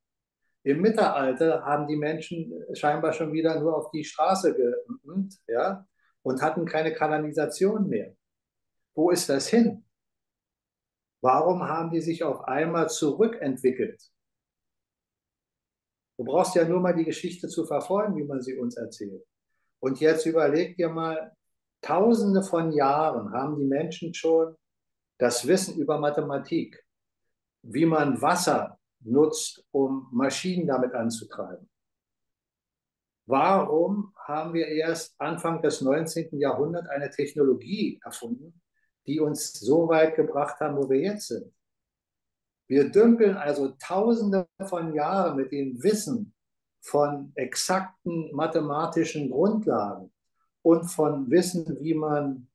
Im 0.67 0.81
Mittelalter 0.81 1.63
haben 1.63 1.87
die 1.87 1.95
Menschen 1.95 2.51
scheinbar 2.75 3.13
schon 3.13 3.31
wieder 3.31 3.57
nur 3.57 3.77
auf 3.77 3.89
die 3.91 4.03
Straße 4.03 4.53
geübt, 4.53 5.35
ja, 5.47 5.87
und 6.23 6.41
hatten 6.41 6.65
keine 6.65 6.93
Kanalisation 6.93 7.87
mehr. 7.87 8.13
Wo 8.93 9.09
ist 9.09 9.29
das 9.29 9.47
hin? 9.47 9.85
Warum 11.21 11.63
haben 11.63 11.91
die 11.91 12.01
sich 12.01 12.21
auf 12.21 12.41
einmal 12.49 12.89
zurückentwickelt? 12.89 14.11
Du 16.17 16.25
brauchst 16.25 16.53
ja 16.55 16.67
nur 16.67 16.81
mal 16.81 16.93
die 16.93 17.05
Geschichte 17.05 17.47
zu 17.47 17.65
verfolgen, 17.65 18.17
wie 18.17 18.25
man 18.25 18.41
sie 18.41 18.57
uns 18.57 18.75
erzählt. 18.75 19.25
Und 19.79 20.01
jetzt 20.01 20.25
überleg 20.25 20.75
dir 20.75 20.89
mal, 20.89 21.31
tausende 21.81 22.43
von 22.43 22.73
Jahren 22.73 23.31
haben 23.31 23.57
die 23.57 23.67
Menschen 23.67 24.13
schon 24.13 24.57
das 25.17 25.47
Wissen 25.47 25.77
über 25.77 25.97
Mathematik, 25.97 26.85
wie 27.61 27.85
man 27.85 28.21
Wasser 28.21 28.76
nutzt, 29.01 29.65
um 29.71 30.07
Maschinen 30.11 30.67
damit 30.67 30.93
anzutreiben. 30.93 31.69
Warum 33.25 34.13
haben 34.15 34.53
wir 34.53 34.67
erst 34.67 35.19
Anfang 35.19 35.61
des 35.61 35.81
19. 35.81 36.39
Jahrhunderts 36.39 36.87
eine 36.89 37.09
Technologie 37.09 37.99
erfunden, 38.03 38.61
die 39.05 39.19
uns 39.19 39.51
so 39.53 39.89
weit 39.89 40.15
gebracht 40.15 40.59
haben, 40.61 40.77
wo 40.77 40.89
wir 40.89 40.99
jetzt 40.99 41.27
sind? 41.27 41.53
Wir 42.67 42.89
dümpeln 42.89 43.35
also 43.35 43.73
tausende 43.79 44.47
von 44.67 44.93
Jahren 44.93 45.37
mit 45.37 45.51
dem 45.51 45.81
Wissen 45.83 46.33
von 46.81 47.31
exakten 47.35 48.33
mathematischen 48.33 49.29
Grundlagen 49.29 50.11
und 50.61 50.85
von 50.85 51.29
Wissen, 51.29 51.77
wie 51.81 51.93
man 51.93 52.47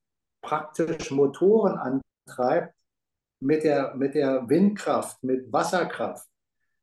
praktisch 0.43 1.11
Motoren 1.11 2.03
antreibt 2.27 2.75
mit 3.41 3.65
der, 3.65 3.95
mit 3.95 4.15
der 4.15 4.49
Windkraft, 4.49 5.23
mit 5.23 5.53
Wasserkraft. 5.53 6.32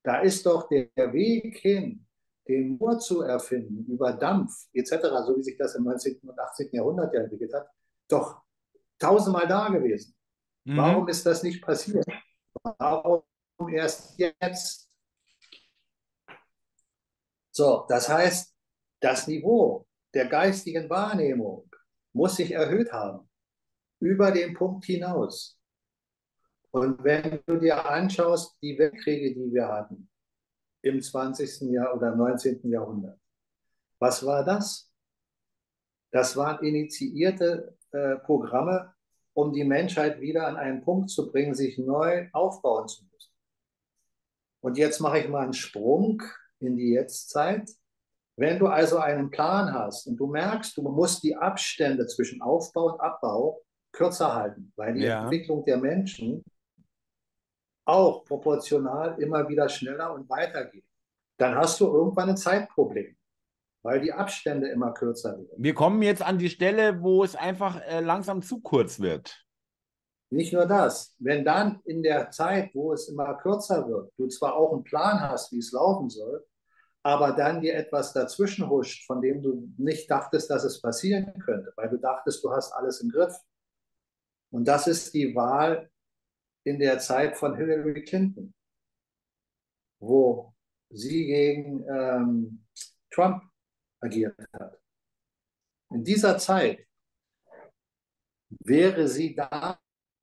Da 0.04 0.22
ist 0.22 0.46
doch 0.46 0.70
der 0.70 1.14
Weg 1.14 1.58
hin, 1.58 2.06
den 2.48 2.78
Moor 2.78 3.00
zu 3.00 3.22
erfinden 3.22 3.86
über 3.92 4.14
Dampf 4.14 4.68
etc., 4.74 4.92
so 5.26 5.38
wie 5.38 5.44
sich 5.44 5.58
das 5.58 5.76
im 5.76 5.84
19. 5.84 6.20
und 6.22 6.40
18. 6.40 6.70
Jahrhundert 6.72 7.14
ja 7.14 7.22
entwickelt 7.22 7.54
hat, 7.54 7.68
doch 8.08 8.42
tausendmal 8.98 9.48
da 9.48 9.70
gewesen. 9.70 10.16
Mhm. 10.64 10.78
Warum 10.78 11.08
ist 11.08 11.26
das 11.26 11.44
nicht 11.44 11.62
passiert? 11.62 12.06
Warum 12.64 13.24
erst 13.72 14.18
jetzt? 14.18 14.90
So, 17.52 17.86
das 17.90 18.10
heißt, 18.10 18.56
das 19.00 19.28
Niveau 19.28 19.86
der 20.14 20.28
geistigen 20.28 20.90
Wahrnehmung 20.90 21.70
muss 22.14 22.38
sich 22.38 22.52
erhöht 22.52 22.92
haben, 22.92 23.30
über 24.00 24.32
den 24.32 24.54
Punkt 24.54 24.86
hinaus. 24.86 25.59
Und 26.72 27.04
wenn 27.04 27.40
du 27.46 27.58
dir 27.58 27.86
anschaust, 27.90 28.58
die 28.62 28.78
Weltkriege, 28.78 29.34
die 29.34 29.52
wir 29.54 29.68
hatten 29.68 30.10
im 30.82 31.02
20. 31.02 31.72
Jahr 31.72 31.96
oder 31.96 32.16
19. 32.16 32.70
Jahrhundert, 32.70 33.20
was 34.00 34.26
war 34.26 34.46
das? 34.46 34.92
Das 36.12 36.38
waren 36.38 36.64
initiierte 36.64 37.78
äh, 37.92 38.18
Programme, 38.18 38.94
um 39.34 39.52
die 39.52 39.64
Menschheit 39.64 40.22
wieder 40.22 40.48
an 40.48 40.58
einen 40.58 40.82
Punkt 40.82 41.10
zu 41.10 41.32
bringen, 41.32 41.54
sich 41.54 41.78
neu 41.78 42.28
aufbauen 42.34 42.88
zu 42.88 43.04
müssen. 43.06 43.34
Und 44.62 44.78
jetzt 44.78 45.00
mache 45.00 45.20
ich 45.20 45.30
mal 45.30 45.44
einen 45.44 45.54
Sprung 45.54 46.22
in 46.60 46.78
die 46.78 46.94
Jetztzeit. 46.94 47.70
Wenn 48.36 48.60
du 48.60 48.68
also 48.68 48.98
einen 48.98 49.32
Plan 49.32 49.74
hast 49.74 50.08
und 50.08 50.18
du 50.18 50.28
merkst, 50.28 50.78
du 50.78 50.82
musst 50.82 51.24
die 51.24 51.36
Abstände 51.36 52.08
zwischen 52.08 52.42
Aufbau 52.42 52.94
und 52.94 53.02
Abbau 53.02 53.62
kürzer 53.92 54.34
halten, 54.34 54.72
weil 54.76 54.94
die 54.94 55.02
ja. 55.02 55.24
Entwicklung 55.24 55.66
der 55.66 55.78
Menschen 55.78 56.44
auch 57.90 58.24
proportional 58.26 59.22
immer 59.22 59.48
wieder 59.50 59.68
schneller 59.68 60.14
und 60.14 60.30
weiter 60.30 60.66
geht, 60.66 60.86
dann 61.38 61.56
hast 61.56 61.80
du 61.80 61.88
irgendwann 61.88 62.30
ein 62.30 62.38
Zeitproblem 62.38 63.16
weil 63.82 64.02
die 64.02 64.14
Abstände 64.14 64.68
immer 64.70 64.94
kürzer 64.94 65.38
werden. 65.38 65.50
Wir 65.58 65.74
kommen 65.74 66.02
jetzt 66.02 66.22
an 66.22 66.38
die 66.38 66.50
Stelle, 66.50 67.02
wo 67.02 67.24
es 67.24 67.36
einfach 67.36 67.82
äh, 67.82 68.02
langsam 68.02 68.42
zu 68.42 68.60
kurz 68.60 69.00
wird. 69.00 69.46
Nicht 70.32 70.54
nur 70.54 70.66
das, 70.66 71.16
wenn 71.18 71.44
dann 71.44 71.82
in 71.86 72.04
der 72.04 72.30
Zeit, 72.30 72.76
wo 72.76 72.94
es 72.94 73.08
immer 73.10 73.34
kürzer 73.36 73.88
wird, 73.88 74.12
du 74.18 74.28
zwar 74.28 74.56
auch 74.56 74.74
einen 74.74 74.84
Plan 74.84 75.20
hast, 75.22 75.52
wie 75.52 75.58
es 75.58 75.72
laufen 75.72 76.10
soll, 76.10 76.46
aber 77.02 77.32
dann 77.32 77.62
dir 77.62 77.76
etwas 77.76 78.14
dazwischen 78.14 78.70
huscht, 78.70 79.08
von 79.08 79.22
dem 79.22 79.42
du 79.42 79.70
nicht 79.78 80.12
dachtest, 80.12 80.50
dass 80.50 80.64
es 80.66 80.82
passieren 80.82 81.34
könnte, 81.44 81.74
weil 81.78 81.90
du 81.90 81.98
dachtest, 81.98 82.44
du 82.44 82.52
hast 82.52 82.74
alles 82.74 83.02
im 83.02 83.10
Griff. 83.10 83.36
Und 84.52 84.68
das 84.68 84.88
ist 84.88 85.14
die 85.14 85.34
Wahl 85.36 85.90
in 86.64 86.80
der 86.80 87.00
Zeit 87.00 87.38
von 87.38 87.56
Hillary 87.56 88.04
Clinton, 88.04 88.54
wo 90.00 90.54
sie 90.90 91.26
gegen 91.26 91.86
ähm, 91.88 92.66
Trump 93.12 93.44
agiert 94.02 94.36
hat. 94.54 94.80
In 95.92 96.04
dieser 96.04 96.38
Zeit 96.38 96.86
wäre 98.50 99.08
sie 99.08 99.36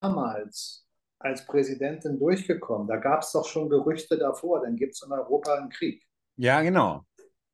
damals 0.01 0.87
als 1.19 1.47
Präsidentin 1.47 2.19
durchgekommen. 2.19 2.87
Da 2.87 2.97
gab 2.97 3.23
es 3.23 3.33
doch 3.33 3.47
schon 3.47 3.69
Gerüchte 3.69 4.19
davor, 4.19 4.63
dann 4.63 4.77
gibt 4.77 4.95
es 4.95 5.03
in 5.03 5.13
Europa 5.13 5.55
einen 5.55 5.71
Krieg. 5.71 6.05
Ja, 6.37 6.63
genau. 6.63 7.05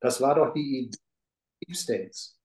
Das 0.00 0.20
war 0.20 0.34
doch 0.34 0.52
die 0.52 0.90
Deep 1.60 1.76
States. 1.76 2.38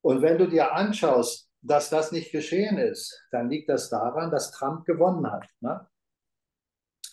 Und 0.00 0.22
wenn 0.22 0.38
du 0.38 0.48
dir 0.48 0.72
anschaust, 0.72 1.47
dass 1.68 1.90
das 1.90 2.12
nicht 2.12 2.32
geschehen 2.32 2.78
ist, 2.78 3.22
dann 3.30 3.48
liegt 3.48 3.68
das 3.68 3.90
daran, 3.90 4.30
dass 4.30 4.50
Trump 4.52 4.84
gewonnen 4.84 5.30
hat. 5.30 5.46
Ne? 5.60 5.86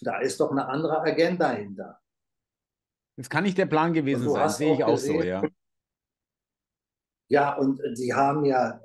Da 0.01 0.19
ist 0.19 0.39
doch 0.39 0.51
eine 0.51 0.67
andere 0.67 1.01
Agenda 1.01 1.51
hinter. 1.51 1.99
Das 3.17 3.29
kann 3.29 3.43
nicht 3.43 3.57
der 3.57 3.65
Plan 3.65 3.93
gewesen 3.93 4.29
sein, 4.29 4.49
sehe 4.49 4.73
ich 4.73 4.83
auch 4.83 4.91
gesehen, 4.91 5.21
so, 5.21 5.27
ja. 5.27 5.43
Ja, 7.27 7.53
und 7.55 7.81
sie 7.93 8.13
haben 8.13 8.45
ja 8.45 8.79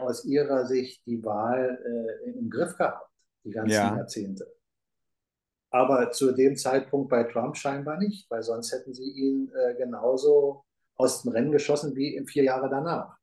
aus 0.00 0.24
ihrer 0.24 0.66
Sicht 0.66 1.04
die 1.06 1.24
Wahl 1.24 1.78
äh, 2.24 2.30
im 2.30 2.50
Griff 2.50 2.76
gehabt, 2.76 3.08
die 3.44 3.50
ganzen 3.50 3.72
ja. 3.72 3.96
Jahrzehnte. 3.96 4.52
Aber 5.70 6.10
zu 6.10 6.32
dem 6.32 6.56
Zeitpunkt 6.56 7.08
bei 7.08 7.24
Trump 7.24 7.56
scheinbar 7.56 7.98
nicht, 7.98 8.30
weil 8.30 8.42
sonst 8.42 8.72
hätten 8.72 8.92
sie 8.92 9.10
ihn 9.10 9.50
äh, 9.54 9.74
genauso 9.76 10.64
aus 10.96 11.22
dem 11.22 11.32
Rennen 11.32 11.52
geschossen 11.52 11.94
wie 11.96 12.22
vier 12.26 12.44
Jahre 12.44 12.68
danach. 12.68 13.16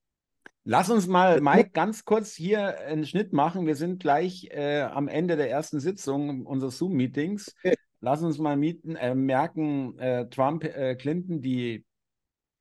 Lass 0.65 0.89
uns 0.89 1.07
mal, 1.07 1.41
Mike, 1.41 1.71
ganz 1.73 2.05
kurz 2.05 2.33
hier 2.33 2.79
einen 2.79 3.05
Schnitt 3.05 3.33
machen. 3.33 3.65
Wir 3.65 3.75
sind 3.75 3.99
gleich 3.99 4.47
äh, 4.51 4.81
am 4.81 5.09
Ende 5.09 5.35
der 5.35 5.49
ersten 5.49 5.81
Sitzung 5.81 6.45
unseres 6.45 6.77
Zoom-Meetings. 6.77 7.53
Lass 7.99 8.23
uns 8.23 8.37
mal 8.37 8.55
mieten, 8.55 8.95
äh, 8.95 9.13
merken, 9.13 9.99
äh, 9.99 10.29
Trump, 10.29 10.63
äh, 10.63 10.95
Clinton, 10.95 11.41
die, 11.41 11.85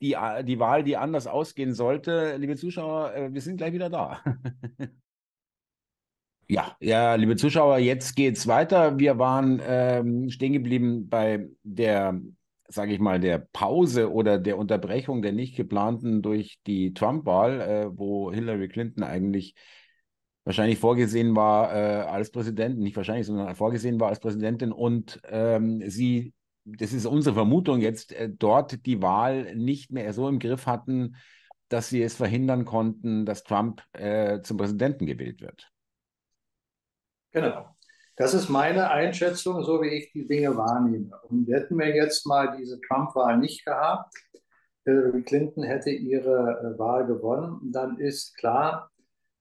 die, 0.00 0.16
die 0.44 0.58
Wahl, 0.58 0.82
die 0.82 0.96
anders 0.96 1.28
ausgehen 1.28 1.74
sollte. 1.74 2.36
Liebe 2.38 2.56
Zuschauer, 2.56 3.14
äh, 3.14 3.32
wir 3.32 3.40
sind 3.40 3.58
gleich 3.58 3.72
wieder 3.72 3.88
da. 3.88 4.20
ja, 6.48 6.76
ja, 6.80 7.14
liebe 7.14 7.36
Zuschauer, 7.36 7.78
jetzt 7.78 8.16
geht 8.16 8.36
es 8.36 8.48
weiter. 8.48 8.98
Wir 8.98 9.20
waren 9.20 9.62
ähm, 9.64 10.28
stehen 10.28 10.52
geblieben 10.52 11.08
bei 11.08 11.48
der 11.62 12.20
sage 12.72 12.92
ich 12.92 13.00
mal, 13.00 13.20
der 13.20 13.38
Pause 13.38 14.12
oder 14.12 14.38
der 14.38 14.58
Unterbrechung 14.58 15.22
der 15.22 15.32
nicht 15.32 15.56
geplanten 15.56 16.22
durch 16.22 16.58
die 16.66 16.94
Trump-Wahl, 16.94 17.61
äh, 17.61 17.98
wo 17.98 18.32
Hillary 18.32 18.68
Clinton 18.68 19.02
eigentlich 19.02 19.54
wahrscheinlich 20.44 20.78
vorgesehen 20.78 21.37
war 21.37 21.72
äh, 21.74 22.02
als 22.02 22.30
Präsidentin, 22.30 22.82
nicht 22.82 22.96
wahrscheinlich, 22.96 23.26
sondern 23.26 23.54
vorgesehen 23.54 24.00
war 24.00 24.08
als 24.08 24.20
Präsidentin 24.20 24.72
und 24.72 25.20
ähm, 25.24 25.82
sie, 25.88 26.35
das 26.64 26.92
ist 26.92 27.06
unsere 27.06 27.35
Vermutung 27.35 27.80
jetzt, 27.80 28.12
äh, 28.12 28.28
dort 28.30 28.85
die 28.87 29.02
Wahl 29.02 29.54
nicht 29.54 29.92
mehr 29.92 30.12
so 30.12 30.28
im 30.28 30.38
Griff 30.38 30.66
hatten, 30.66 31.16
dass 31.68 31.88
sie 31.88 32.02
es 32.02 32.14
verhindern 32.14 32.64
konnten, 32.64 33.24
dass 33.24 33.44
Trump 33.44 33.82
äh, 33.92 34.40
zum 34.42 34.56
Präsidenten 34.56 35.06
gewählt 35.06 35.40
wird. 35.40 35.70
Genau. 37.30 37.74
Das 38.16 38.35
ist 38.35 38.48
meine 38.51 38.90
Einschätzung, 38.90 39.64
so 39.64 39.81
wie 39.81 39.88
ich 39.88 40.12
die 40.12 40.27
Dinge 40.27 40.57
wahrnehme. 40.57 41.18
Und 41.29 41.48
hätten 41.48 41.79
wir 41.79 41.94
jetzt 41.94 42.27
mal 42.27 42.57
diese 42.59 42.81
Trump-Wahl 42.81 43.38
nicht 43.38 43.64
gehabt, 43.64 44.14
Hillary 44.85 45.22
Clinton 45.22 45.62
hätte 45.62 45.90
ihre 45.90 46.75
äh, 46.75 46.79
Wahl 46.79 47.07
gewonnen, 47.07 47.72
dann 47.72 47.98
ist 47.98 48.37
klar, 48.37 48.90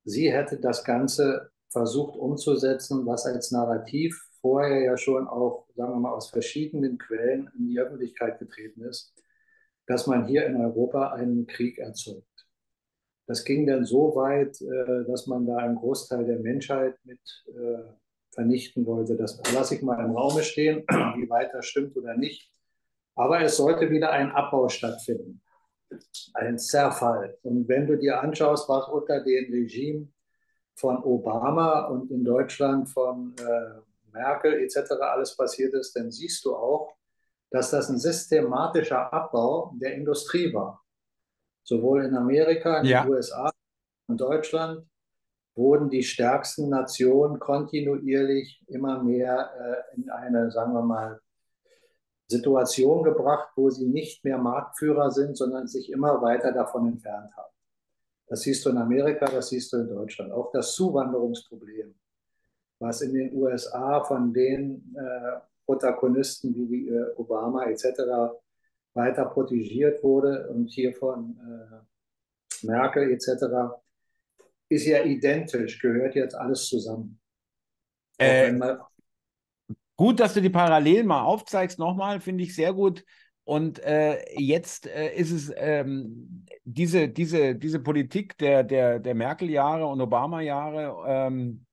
sie 0.04 0.32
hätte 0.32 0.60
das 0.60 0.84
Ganze 0.84 1.52
versucht 1.70 2.16
umzusetzen, 2.18 3.06
was 3.06 3.26
als 3.26 3.52
Narrativ 3.52 4.22
vorher 4.42 4.82
ja 4.82 4.98
schon 4.98 5.28
auch, 5.28 5.68
sagen 5.76 5.94
wir 5.94 6.00
mal, 6.00 6.14
aus 6.14 6.30
verschiedenen 6.30 6.98
Quellen 6.98 7.50
in 7.58 7.68
die 7.68 7.80
Öffentlichkeit 7.80 8.40
getreten 8.40 8.84
ist, 8.84 9.14
dass 9.88 10.08
man 10.08 10.28
hier 10.28 10.46
in 10.46 10.58
Europa 10.58 11.12
einen 11.14 11.48
Krieg 11.48 11.78
erzeugt. 11.80 12.26
Das 13.28 13.44
ging 13.46 13.66
dann 13.66 13.86
so 13.86 14.16
weit, 14.16 14.62
äh, 14.62 15.06
dass 15.08 15.28
man 15.28 15.46
da 15.46 15.58
einen 15.58 15.76
Großteil 15.76 16.26
der 16.26 16.40
Menschheit 16.40 16.96
mit 17.04 17.20
äh, 17.48 17.84
vernichten 18.32 18.86
wollte. 18.86 19.16
Das 19.16 19.42
lasse 19.54 19.76
ich 19.76 19.82
mal 19.82 20.04
im 20.04 20.16
Raume 20.16 20.44
stehen, 20.44 20.84
wie 21.16 21.30
weit 21.30 21.54
das 21.54 21.66
stimmt 21.66 21.96
oder 21.98 22.16
nicht. 22.16 22.52
Aber 23.16 23.42
es 23.42 23.58
sollte 23.58 23.90
wieder 23.90 24.12
ein 24.12 24.32
Abbau 24.32 24.70
stattfinden, 24.70 25.42
ein 26.34 26.58
Zerfall. 26.58 27.38
Und 27.44 27.68
wenn 27.68 27.86
du 27.86 27.98
dir 27.98 28.22
anschaust, 28.22 28.70
was 28.70 28.88
unter 28.88 29.22
dem 29.22 29.52
Regime 29.52 30.08
von 30.76 31.04
Obama 31.04 31.88
und 31.88 32.10
in 32.10 32.24
Deutschland 32.24 32.90
von 32.90 33.36
äh, 33.38 33.82
Merkel 34.14 34.54
etc. 34.64 34.92
alles 35.02 35.36
passiert 35.36 35.74
ist, 35.74 35.96
dann 35.96 36.12
siehst 36.12 36.44
du 36.46 36.56
auch, 36.56 36.96
dass 37.50 37.72
das 37.72 37.90
ein 37.90 38.00
systematischer 38.00 39.12
Abbau 39.12 39.74
der 39.76 39.94
Industrie 39.96 40.54
war. 40.54 40.82
Sowohl 41.64 42.06
in 42.06 42.16
Amerika, 42.16 42.80
in 42.80 42.86
ja. 42.86 43.04
den 43.04 43.14
USA, 43.14 43.52
in 44.08 44.18
Deutschland 44.18 44.88
wurden 45.56 45.90
die 45.90 46.04
stärksten 46.04 46.70
Nationen 46.70 47.40
kontinuierlich 47.40 48.64
immer 48.68 49.04
mehr 49.04 49.52
äh, 49.60 49.96
in 49.98 50.10
eine, 50.10 50.52
sagen 50.52 50.74
wir 50.74 50.82
mal, 50.82 51.20
Situation 52.28 53.04
gebracht, 53.04 53.50
wo 53.58 53.70
sie 53.70 53.88
nicht 53.88 54.24
mehr 54.24 54.38
Marktführer 54.38 55.12
sind, 55.12 55.36
sondern 55.36 55.68
sich 55.68 55.92
immer 55.92 56.22
weiter 56.22 56.54
davon 56.54 56.88
entfernt 56.88 57.36
haben. 57.36 57.54
Das 58.28 58.42
siehst 58.42 58.66
du 58.66 58.70
in 58.70 58.78
Amerika, 58.78 59.26
das 59.26 59.50
siehst 59.50 59.74
du 59.74 59.78
in 59.78 59.90
Deutschland. 59.90 60.32
Auch 60.32 60.50
das 60.52 60.74
Zuwanderungsproblem, 60.76 61.94
was 62.80 63.02
in 63.02 63.14
den 63.14 63.36
USA 63.36 64.02
von 64.06 64.34
den 64.34 64.96
äh, 64.96 65.40
Protagonisten 65.66 66.56
wie 66.56 66.88
äh, 66.88 67.14
Obama 67.18 67.66
etc. 67.66 68.34
weiter 68.94 69.26
protegiert 69.26 70.02
wurde 70.02 70.48
und 70.50 70.68
hier 70.68 70.94
von 70.96 71.38
äh, 71.38 72.66
Merkel 72.66 73.12
etc 73.12 73.82
ist 74.72 74.86
ja 74.86 75.04
identisch, 75.04 75.80
gehört 75.80 76.16
jetzt 76.16 76.34
alles 76.34 76.68
zusammen. 76.68 77.20
Äh, 78.18 78.58
gut, 79.98 80.20
dass 80.20 80.34
du 80.34 80.42
die 80.42 80.50
Parallelen 80.50 81.08
mal 81.08 81.24
aufzeigst, 81.24 81.78
nochmal, 81.78 82.22
finde 82.22 82.44
ich 82.44 82.56
sehr 82.56 82.74
gut. 82.74 83.04
Und 83.44 83.80
äh, 83.80 84.24
jetzt 84.40 84.88
äh, 84.88 85.14
ist 85.14 85.32
es 85.32 85.52
ähm, 85.58 86.46
diese, 86.64 87.10
diese, 87.10 87.56
diese 87.56 87.80
Politik 87.80 88.38
der, 88.38 88.64
der, 88.64 89.00
der 89.00 89.14
Merkel-Jahre 89.14 89.86
und 89.88 90.00
Obama-Jahre 90.00 91.04
ähm, 91.06 91.66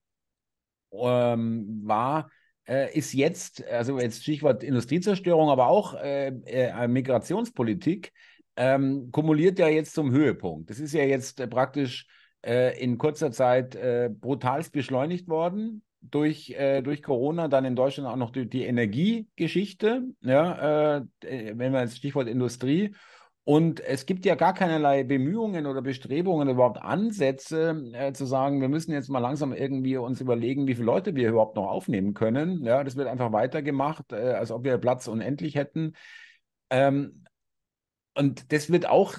ähm, 0.91 1.83
war, 1.85 2.31
äh, 2.67 2.97
ist 2.99 3.13
jetzt, 3.13 3.65
also 3.69 4.01
jetzt 4.01 4.23
Stichwort 4.23 4.65
Industriezerstörung, 4.65 5.51
aber 5.51 5.69
auch 5.69 5.95
äh, 5.95 6.29
äh, 6.47 6.89
Migrationspolitik, 6.89 8.13
ähm, 8.57 9.11
kumuliert 9.13 9.61
ja 9.61 9.69
jetzt 9.69 9.95
zum 9.95 10.11
Höhepunkt. 10.11 10.69
Das 10.71 10.81
ist 10.81 10.95
ja 10.95 11.05
jetzt 11.05 11.49
praktisch 11.49 12.09
äh, 12.45 12.79
in 12.83 12.99
kurzer 12.99 13.33
Zeit 13.33 13.75
äh, 13.75 14.11
brutalst 14.13 14.73
beschleunigt 14.73 15.29
worden 15.29 15.83
durch, 16.01 16.51
äh, 16.51 16.83
durch 16.83 17.03
Corona, 17.03 17.49
dann 17.49 17.65
in 17.65 17.77
Deutschland 17.77 18.09
auch 18.09 18.17
noch 18.17 18.31
die, 18.31 18.49
die 18.49 18.65
Energiegeschichte, 18.65 20.05
ja, 20.21 20.99
äh, 20.99 21.03
wenn 21.55 21.73
wir 21.73 21.81
jetzt 21.81 21.97
Stichwort 21.97 22.29
Industrie. 22.29 22.95
Und 23.45 23.81
es 23.81 24.05
gibt 24.05 24.27
ja 24.27 24.35
gar 24.35 24.53
keinerlei 24.53 25.05
Bemühungen 25.05 25.67
oder 25.67 25.81
Bestrebungen, 25.81 26.51
überhaupt 26.51 26.83
Ansätze 26.83 27.83
äh, 27.95 28.13
zu 28.13 28.27
sagen, 28.27 28.61
wir 28.61 28.69
müssen 28.69 28.93
jetzt 28.93 29.09
mal 29.09 29.21
langsam 29.21 29.55
irgendwie 29.55 29.97
uns 29.97 30.21
überlegen, 30.21 30.67
wie 30.67 30.75
viele 30.75 30.85
Leute 30.85 31.15
wir 31.15 31.31
überhaupt 31.31 31.57
noch 31.57 31.67
aufnehmen 31.67 32.13
können. 32.13 32.63
Ja, 32.63 32.85
das 32.85 32.97
wird 32.97 33.09
einfach 33.09 33.33
weitergemacht, 33.33 34.13
äh, 34.13 34.35
als 34.35 34.51
ob 34.51 34.65
wir 34.65 34.77
Platz 34.77 35.09
unendlich 35.09 35.55
hätten. 35.55 35.95
Ähm, 36.69 37.25
und 38.15 38.53
das 38.53 38.71
wird 38.71 38.87
auch 38.87 39.17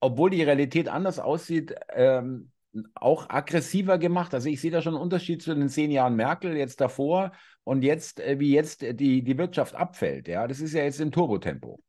obwohl 0.00 0.30
die 0.30 0.42
Realität 0.42 0.88
anders 0.88 1.18
aussieht, 1.18 1.74
ähm, 1.90 2.50
auch 2.94 3.28
aggressiver 3.28 3.98
gemacht. 3.98 4.34
Also 4.34 4.48
ich 4.48 4.60
sehe 4.60 4.70
da 4.70 4.80
schon 4.80 4.94
einen 4.94 5.02
Unterschied 5.02 5.42
zu 5.42 5.54
den 5.54 5.68
zehn 5.68 5.90
Jahren 5.90 6.16
Merkel 6.16 6.56
jetzt 6.56 6.80
davor 6.80 7.32
und 7.64 7.82
jetzt, 7.82 8.20
äh, 8.20 8.38
wie 8.38 8.52
jetzt 8.52 8.82
die, 8.82 9.22
die 9.22 9.38
Wirtschaft 9.38 9.74
abfällt. 9.74 10.28
Ja, 10.28 10.46
das 10.46 10.60
ist 10.60 10.72
ja 10.72 10.82
jetzt 10.82 11.00
im 11.00 11.10
Turbotempo. 11.10 11.80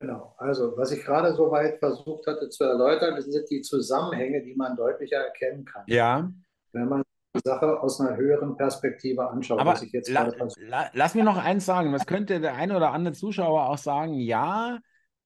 Genau. 0.00 0.34
Also, 0.36 0.76
was 0.76 0.90
ich 0.90 1.04
gerade 1.04 1.32
so 1.34 1.50
weit 1.50 1.78
versucht 1.78 2.26
hatte 2.26 2.48
zu 2.48 2.64
erläutern, 2.64 3.20
sind 3.22 3.48
die 3.50 3.62
Zusammenhänge, 3.62 4.42
die 4.42 4.54
man 4.54 4.76
deutlicher 4.76 5.18
erkennen 5.18 5.64
kann. 5.64 5.84
Ja. 5.86 6.28
Wenn 6.72 6.88
man 6.88 7.02
die 7.36 7.40
Sache 7.44 7.80
aus 7.80 8.00
einer 8.00 8.16
höheren 8.16 8.56
Perspektive 8.56 9.28
anschaut, 9.28 9.60
Aber 9.60 9.72
was 9.72 9.82
ich 9.82 9.92
jetzt 9.92 10.10
la, 10.10 10.32
la, 10.66 10.90
Lass 10.92 11.14
mir 11.14 11.24
noch 11.24 11.36
eins 11.36 11.64
sagen. 11.64 11.92
Was 11.92 12.06
könnte 12.06 12.40
der 12.40 12.54
eine 12.56 12.76
oder 12.76 12.92
andere 12.92 13.14
Zuschauer 13.14 13.68
auch 13.68 13.78
sagen? 13.78 14.14
Ja, 14.14 14.80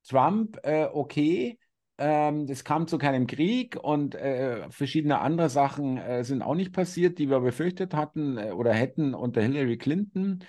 Trump, 0.06 0.58
äh, 0.62 0.86
okay, 0.92 1.58
ähm, 1.98 2.46
es 2.48 2.64
kam 2.64 2.86
zu 2.86 2.98
keinem 2.98 3.26
Krieg 3.26 3.76
und 3.82 4.14
äh, 4.14 4.68
verschiedene 4.70 5.20
andere 5.20 5.48
Sachen 5.48 5.96
äh, 5.96 6.24
sind 6.24 6.42
auch 6.42 6.54
nicht 6.54 6.72
passiert, 6.72 7.18
die 7.18 7.30
wir 7.30 7.40
befürchtet 7.40 7.94
hatten 7.94 8.36
äh, 8.36 8.50
oder 8.50 8.74
hätten 8.74 9.14
unter 9.14 9.40
Hillary 9.40 9.78
Clinton. 9.78 10.44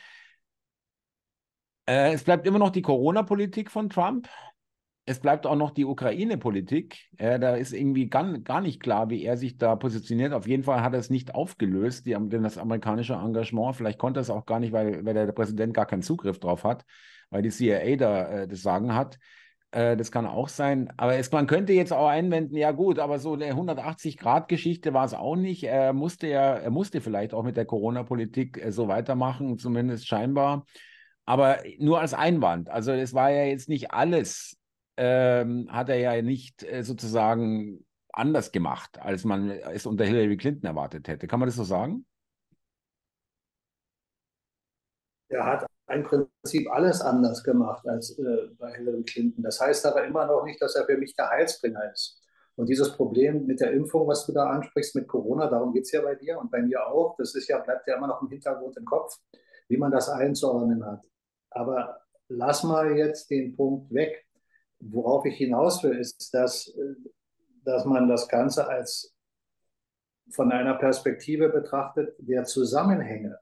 Äh, 1.85 2.13
es 2.13 2.23
bleibt 2.23 2.45
immer 2.45 2.59
noch 2.59 2.71
die 2.71 2.81
Corona-Politik 2.81 3.71
von 3.71 3.89
Trump. 3.89 4.27
Es 5.05 5.21
bleibt 5.21 5.45
auch 5.47 5.55
noch 5.55 5.71
die 5.71 5.85
Ukraine-Politik. 5.85 7.07
Äh, 7.15 7.39
da 7.39 7.55
ist 7.55 7.71
irgendwie 7.71 8.09
gar, 8.09 8.39
gar 8.39 8.59
nicht 8.59 8.81
klar, 8.81 9.09
wie 9.09 9.23
er 9.23 9.37
sich 9.37 9.57
da 9.57 9.77
positioniert. 9.77 10.33
Auf 10.33 10.47
jeden 10.47 10.63
Fall 10.63 10.81
hat 10.81 10.91
er 10.91 10.99
es 10.99 11.09
nicht 11.09 11.33
aufgelöst, 11.33 12.05
die, 12.07 12.17
das 12.29 12.57
amerikanische 12.57 13.13
Engagement. 13.13 13.77
Vielleicht 13.77 13.99
konnte 13.99 14.19
er 14.19 14.23
es 14.23 14.29
auch 14.29 14.45
gar 14.45 14.59
nicht, 14.59 14.73
weil, 14.73 15.05
weil 15.05 15.13
der 15.13 15.31
Präsident 15.31 15.73
gar 15.73 15.85
keinen 15.85 16.01
Zugriff 16.01 16.39
drauf 16.41 16.65
hat, 16.65 16.83
weil 17.29 17.41
die 17.41 17.51
CIA 17.51 17.95
da 17.95 18.45
das 18.47 18.61
Sagen 18.61 18.93
hat. 18.93 19.17
Äh, 19.77 19.95
das 19.95 20.11
kann 20.11 20.25
auch 20.25 20.49
sein. 20.49 20.91
Aber 20.97 21.17
es, 21.17 21.31
man 21.31 21.45
könnte 21.45 21.71
jetzt 21.73 21.93
auch 21.93 22.07
einwenden, 22.07 22.55
ja 22.57 22.71
gut, 22.71 22.97
aber 22.97 23.19
so 23.19 23.33
eine 23.33 23.53
180-Grad-Geschichte 23.53 24.93
war 24.95 25.05
es 25.05 25.13
auch 25.13 25.35
nicht. 25.35 25.63
Er 25.63 25.93
musste 25.93 26.27
ja, 26.27 26.55
er 26.55 26.71
musste 26.71 26.99
vielleicht 26.99 27.33
auch 27.35 27.43
mit 27.43 27.57
der 27.57 27.65
Corona-Politik 27.65 28.57
äh, 28.57 28.71
so 28.71 28.87
weitermachen, 28.87 29.59
zumindest 29.59 30.07
scheinbar. 30.07 30.65
Aber 31.25 31.59
nur 31.77 31.99
als 32.01 32.15
Einwand. 32.15 32.69
Also 32.69 32.91
es 32.91 33.13
war 33.13 33.29
ja 33.29 33.43
jetzt 33.43 33.69
nicht 33.69 33.91
alles, 33.91 34.57
ähm, 34.97 35.67
hat 35.71 35.89
er 35.89 35.97
ja 35.99 36.21
nicht 36.23 36.63
äh, 36.63 36.83
sozusagen 36.83 37.85
anders 38.11 38.51
gemacht, 38.51 38.99
als 38.99 39.25
man 39.25 39.51
es 39.51 39.85
unter 39.85 40.05
Hillary 40.05 40.37
Clinton 40.37 40.65
erwartet 40.65 41.07
hätte. 41.07 41.27
Kann 41.27 41.39
man 41.39 41.47
das 41.47 41.55
so 41.55 41.63
sagen? 41.63 42.05
Er 45.29 45.45
hat 45.45 45.67
im 45.89 46.03
Prinzip 46.03 46.69
alles 46.71 47.01
anders 47.01 47.43
gemacht 47.43 47.87
als 47.87 48.17
äh, 48.19 48.47
bei 48.57 48.73
Hillary 48.73 49.03
Clinton. 49.03 49.43
Das 49.43 49.59
heißt 49.61 49.85
aber 49.85 50.05
immer 50.05 50.25
noch 50.25 50.43
nicht, 50.43 50.61
dass 50.61 50.75
er 50.75 50.85
für 50.85 50.97
mich 50.97 51.15
der 51.15 51.29
Heilsbringer 51.29 51.91
ist. 51.91 52.21
Und 52.55 52.67
dieses 52.67 52.91
Problem 52.93 53.45
mit 53.45 53.59
der 53.59 53.71
Impfung, 53.71 54.07
was 54.07 54.25
du 54.25 54.33
da 54.33 54.49
ansprichst, 54.49 54.95
mit 54.95 55.07
Corona, 55.07 55.47
darum 55.47 55.73
geht 55.73 55.83
es 55.83 55.91
ja 55.91 56.01
bei 56.01 56.15
dir 56.15 56.39
und 56.39 56.49
bei 56.51 56.61
mir 56.61 56.85
auch. 56.87 57.15
Das 57.17 57.35
ist 57.35 57.47
ja, 57.47 57.59
bleibt 57.59 57.87
ja 57.87 57.95
immer 57.95 58.07
noch 58.07 58.21
im 58.21 58.29
Hintergrund 58.29 58.75
im 58.77 58.85
Kopf, 58.85 59.15
wie 59.67 59.77
man 59.77 59.91
das 59.91 60.09
einzuordnen 60.09 60.85
hat. 60.85 61.01
Aber 61.51 62.01
lass 62.27 62.63
mal 62.63 62.97
jetzt 62.97 63.29
den 63.29 63.55
Punkt 63.55 63.93
weg. 63.93 64.25
Worauf 64.79 65.25
ich 65.25 65.37
hinaus 65.37 65.83
will, 65.83 65.97
ist, 65.97 66.33
dass 66.33 66.67
äh, 66.67 66.95
dass 67.67 67.83
man 67.83 68.07
das 68.07 68.27
Ganze 68.29 68.67
als 68.67 69.13
von 70.29 70.51
einer 70.51 70.75
Perspektive 70.75 71.49
betrachtet 71.49 72.15
der 72.17 72.45
Zusammenhänge. 72.45 73.39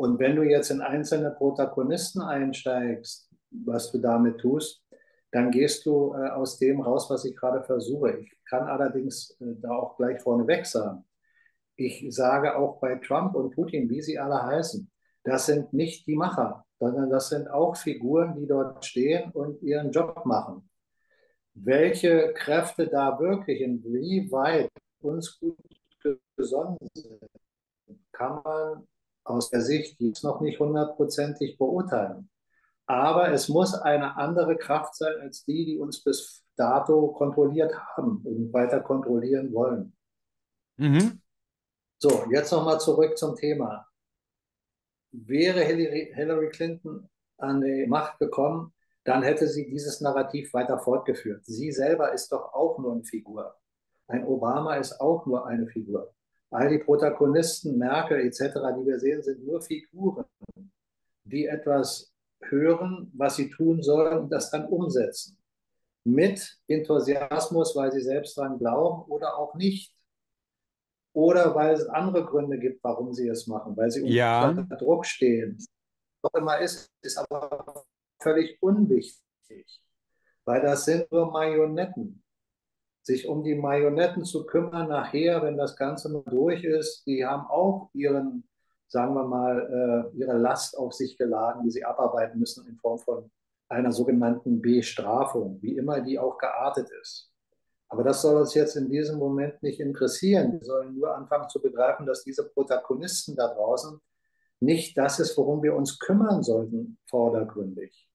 Und 0.00 0.18
wenn 0.18 0.34
du 0.34 0.42
jetzt 0.42 0.70
in 0.70 0.80
einzelne 0.80 1.30
Protagonisten 1.30 2.22
einsteigst, 2.22 3.28
was 3.50 3.92
du 3.92 3.98
damit 3.98 4.38
tust, 4.38 4.82
dann 5.30 5.50
gehst 5.50 5.84
du 5.84 6.14
äh, 6.14 6.30
aus 6.30 6.58
dem 6.58 6.80
raus, 6.80 7.10
was 7.10 7.26
ich 7.26 7.36
gerade 7.36 7.62
versuche. 7.62 8.16
Ich 8.16 8.34
kann 8.48 8.66
allerdings 8.66 9.36
äh, 9.42 9.56
da 9.60 9.72
auch 9.72 9.98
gleich 9.98 10.22
vorneweg 10.22 10.64
sagen, 10.64 11.04
ich 11.76 12.06
sage 12.14 12.56
auch 12.56 12.80
bei 12.80 12.94
Trump 12.94 13.34
und 13.34 13.54
Putin, 13.54 13.90
wie 13.90 14.00
sie 14.00 14.18
alle 14.18 14.42
heißen, 14.42 14.90
das 15.22 15.44
sind 15.44 15.74
nicht 15.74 16.06
die 16.06 16.16
Macher, 16.16 16.64
sondern 16.78 17.10
das 17.10 17.28
sind 17.28 17.50
auch 17.50 17.76
Figuren, 17.76 18.36
die 18.36 18.46
dort 18.46 18.82
stehen 18.86 19.30
und 19.32 19.60
ihren 19.60 19.90
Job 19.90 20.24
machen. 20.24 20.66
Welche 21.52 22.32
Kräfte 22.32 22.88
da 22.88 23.20
wirklich 23.20 23.60
inwieweit 23.60 24.70
uns 25.02 25.38
gut 25.38 25.58
gesonnen 26.38 26.78
sind, 26.94 27.20
kann 28.12 28.40
man 28.42 28.86
aus 29.30 29.50
der 29.50 29.62
Sicht 29.62 30.00
jetzt 30.00 30.24
noch 30.24 30.40
nicht 30.40 30.60
hundertprozentig 30.60 31.58
beurteilen. 31.58 32.30
Aber 32.86 33.30
es 33.30 33.48
muss 33.48 33.74
eine 33.74 34.16
andere 34.16 34.56
Kraft 34.56 34.96
sein 34.96 35.14
als 35.20 35.44
die, 35.44 35.64
die 35.64 35.78
uns 35.78 36.02
bis 36.02 36.44
dato 36.56 37.08
kontrolliert 37.12 37.72
haben 37.96 38.22
und 38.24 38.52
weiter 38.52 38.80
kontrollieren 38.80 39.52
wollen. 39.52 39.96
Mhm. 40.76 41.20
So, 41.98 42.24
jetzt 42.30 42.50
nochmal 42.50 42.80
zurück 42.80 43.16
zum 43.16 43.36
Thema. 43.36 43.86
Wäre 45.12 45.60
Hillary, 45.60 46.12
Hillary 46.14 46.48
Clinton 46.50 47.08
an 47.38 47.60
die 47.60 47.86
Macht 47.86 48.18
gekommen, 48.18 48.74
dann 49.04 49.22
hätte 49.22 49.48
sie 49.48 49.68
dieses 49.68 50.00
Narrativ 50.00 50.52
weiter 50.52 50.78
fortgeführt. 50.78 51.44
Sie 51.44 51.72
selber 51.72 52.12
ist 52.12 52.32
doch 52.32 52.52
auch 52.52 52.78
nur 52.78 52.92
eine 52.92 53.04
Figur. 53.04 53.54
Ein 54.06 54.26
Obama 54.26 54.76
ist 54.76 55.00
auch 55.00 55.26
nur 55.26 55.46
eine 55.46 55.66
Figur. 55.66 56.14
All 56.50 56.68
die 56.68 56.78
Protagonisten, 56.78 57.78
Merkel 57.78 58.20
etc., 58.26 58.40
die 58.76 58.86
wir 58.86 58.98
sehen, 58.98 59.22
sind 59.22 59.46
nur 59.46 59.62
Figuren, 59.62 60.24
die 61.24 61.46
etwas 61.46 62.12
hören, 62.40 63.10
was 63.14 63.36
sie 63.36 63.50
tun 63.50 63.82
sollen 63.82 64.18
und 64.18 64.30
das 64.30 64.50
dann 64.50 64.66
umsetzen. 64.66 65.38
Mit 66.04 66.58
Enthusiasmus, 66.66 67.76
weil 67.76 67.92
sie 67.92 68.00
selbst 68.00 68.36
daran 68.36 68.58
glauben 68.58 69.10
oder 69.10 69.36
auch 69.36 69.54
nicht. 69.54 69.94
Oder 71.12 71.54
weil 71.54 71.74
es 71.74 71.86
andere 71.86 72.24
Gründe 72.24 72.58
gibt, 72.58 72.82
warum 72.82 73.12
sie 73.12 73.28
es 73.28 73.46
machen, 73.46 73.76
weil 73.76 73.90
sie 73.90 74.06
ja. 74.06 74.48
unter 74.48 74.76
Druck 74.76 75.06
stehen. 75.06 75.58
Was 76.22 76.32
immer 76.34 76.58
ist, 76.58 76.90
ist 77.02 77.18
aber 77.18 77.84
völlig 78.20 78.62
unwichtig, 78.62 79.82
weil 80.44 80.60
das 80.60 80.84
sind 80.84 81.10
nur 81.10 81.30
Marionetten 81.30 82.22
sich 83.02 83.26
um 83.26 83.42
die 83.42 83.54
Marionetten 83.54 84.24
zu 84.24 84.46
kümmern 84.46 84.88
nachher, 84.88 85.42
wenn 85.42 85.56
das 85.56 85.76
Ganze 85.76 86.10
mal 86.10 86.22
durch 86.26 86.64
ist, 86.64 87.06
die 87.06 87.24
haben 87.24 87.46
auch 87.48 87.90
ihren, 87.94 88.48
sagen 88.88 89.14
wir 89.14 89.24
mal, 89.24 90.12
äh, 90.14 90.18
ihre 90.18 90.36
Last 90.36 90.76
auf 90.76 90.92
sich 90.92 91.16
geladen, 91.16 91.62
die 91.64 91.70
sie 91.70 91.84
abarbeiten 91.84 92.38
müssen 92.38 92.66
in 92.66 92.76
Form 92.76 92.98
von 92.98 93.30
einer 93.68 93.92
sogenannten 93.92 94.60
Bestrafung, 94.60 95.58
wie 95.62 95.76
immer 95.76 96.00
die 96.00 96.18
auch 96.18 96.38
geartet 96.38 96.88
ist. 97.00 97.30
Aber 97.88 98.04
das 98.04 98.22
soll 98.22 98.40
uns 98.40 98.54
jetzt 98.54 98.76
in 98.76 98.88
diesem 98.88 99.18
Moment 99.18 99.62
nicht 99.62 99.80
interessieren. 99.80 100.52
Wir 100.52 100.64
sollen 100.64 100.94
nur 100.94 101.14
anfangen 101.14 101.48
zu 101.48 101.60
begreifen, 101.60 102.06
dass 102.06 102.22
diese 102.22 102.48
Protagonisten 102.48 103.34
da 103.34 103.52
draußen 103.52 104.00
nicht 104.60 104.96
das 104.96 105.18
ist, 105.18 105.36
worum 105.36 105.62
wir 105.62 105.74
uns 105.74 105.98
kümmern 105.98 106.42
sollten, 106.42 106.98
vordergründig. 107.06 108.08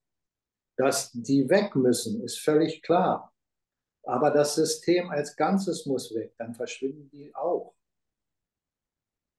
Dass 0.77 1.11
die 1.11 1.49
weg 1.49 1.75
müssen, 1.75 2.23
ist 2.23 2.39
völlig 2.39 2.83
klar. 2.83 3.33
Aber 4.05 4.31
das 4.31 4.55
System 4.55 5.09
als 5.09 5.35
Ganzes 5.35 5.85
muss 5.85 6.13
weg, 6.13 6.33
dann 6.37 6.53
verschwinden 6.53 7.09
die 7.11 7.33
auch. 7.35 7.73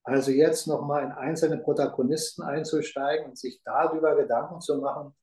Also 0.03 0.31
jetzt 0.31 0.67
nochmal 0.67 1.05
in 1.05 1.13
einzelne 1.13 1.59
Protagonisten 1.59 2.43
einzusteigen 2.43 3.27
und 3.27 3.39
sich 3.39 3.61
darüber 3.65 4.15
Gedanken 4.15 4.61
zu 4.61 4.79
machen, 4.79 5.15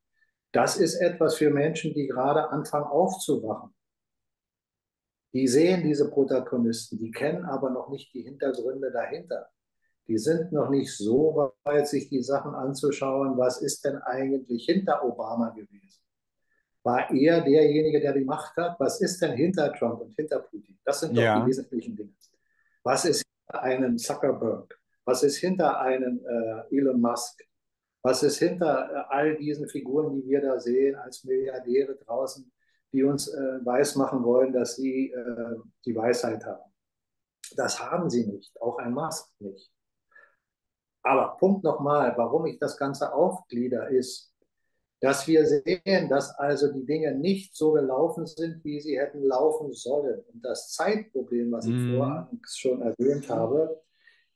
das 0.52 0.78
ist 0.78 0.96
etwas 0.96 1.36
für 1.36 1.50
Menschen, 1.50 1.94
die 1.94 2.08
gerade 2.08 2.50
anfangen 2.50 2.86
aufzuwachen. 2.86 3.74
Die 5.34 5.48
sehen 5.48 5.84
diese 5.84 6.12
Protagonisten, 6.12 6.98
die 7.00 7.12
kennen 7.12 7.46
aber 7.46 7.72
noch 7.72 7.90
nicht 7.90 8.14
die 8.14 8.22
Hintergründe 8.22 8.92
dahinter. 8.92 9.50
Die 10.08 10.18
sind 10.18 10.52
noch 10.52 10.70
nicht 10.70 10.96
so 10.96 11.54
weit, 11.64 11.88
sich 11.88 12.10
die 12.10 12.22
Sachen 12.22 12.54
anzuschauen, 12.54 13.38
was 13.38 13.62
ist 13.62 13.84
denn 13.86 13.98
eigentlich 13.98 14.66
hinter 14.66 15.04
Obama 15.04 15.50
gewesen. 15.50 16.03
War 16.84 17.10
er 17.12 17.42
derjenige, 17.42 18.02
der 18.02 18.14
die 18.14 18.26
Macht 18.26 18.58
hat? 18.58 18.78
Was 18.80 19.00
ist 19.00 19.22
denn 19.22 19.34
hinter 19.34 19.72
Trump 19.74 20.02
und 20.02 20.14
hinter 20.16 20.40
Putin? 20.40 20.78
Das 20.84 21.00
sind 21.00 21.16
doch 21.16 21.24
ja. 21.24 21.40
die 21.40 21.48
wesentlichen 21.48 21.96
Dinge. 21.96 22.14
Was 22.84 23.06
ist 23.06 23.24
hinter 23.24 23.64
einem 23.64 23.98
Zuckerberg? 23.98 24.78
Was 25.06 25.24
ist 25.24 25.38
hinter 25.38 25.80
einem 25.80 26.20
äh, 26.26 26.78
Elon 26.78 27.00
Musk? 27.00 27.42
Was 28.02 28.22
ist 28.22 28.38
hinter 28.38 28.90
äh, 28.92 29.14
all 29.14 29.38
diesen 29.38 29.68
Figuren, 29.68 30.14
die 30.14 30.28
wir 30.28 30.42
da 30.42 30.60
sehen 30.60 30.96
als 30.96 31.24
Milliardäre 31.24 31.96
draußen, 31.96 32.52
die 32.92 33.04
uns 33.04 33.30
äh, 33.30 33.66
weismachen 33.66 34.24
wollen, 34.24 34.52
dass 34.52 34.76
sie 34.76 35.12
äh, 35.12 35.56
die 35.86 35.96
Weisheit 35.96 36.46
haben? 36.46 36.70
Das 37.56 37.80
haben 37.80 38.10
sie 38.10 38.26
nicht, 38.28 38.60
auch 38.62 38.78
ein 38.78 38.94
Musk 38.94 39.30
nicht. 39.40 39.72
Aber 41.02 41.38
Punkt 41.38 41.64
nochmal, 41.64 42.14
warum 42.18 42.46
ich 42.46 42.60
das 42.60 42.78
Ganze 42.78 43.14
aufglieder, 43.14 43.90
ist, 43.90 44.33
dass 45.04 45.28
wir 45.28 45.46
sehen, 45.46 46.08
dass 46.08 46.34
also 46.40 46.72
die 46.72 46.86
Dinge 46.86 47.14
nicht 47.14 47.58
so 47.58 47.74
gelaufen 47.74 48.26
sind, 48.26 48.64
wie 48.64 48.80
sie 48.80 48.98
hätten 48.98 49.22
laufen 49.22 49.74
sollen. 49.74 50.24
Und 50.32 50.46
das 50.46 50.72
Zeitproblem, 50.72 51.52
was 51.52 51.66
ich 51.66 51.74
mm. 51.74 51.98
vorher 51.98 52.30
schon 52.48 52.82
erwähnt 52.82 53.30
habe, 53.30 53.82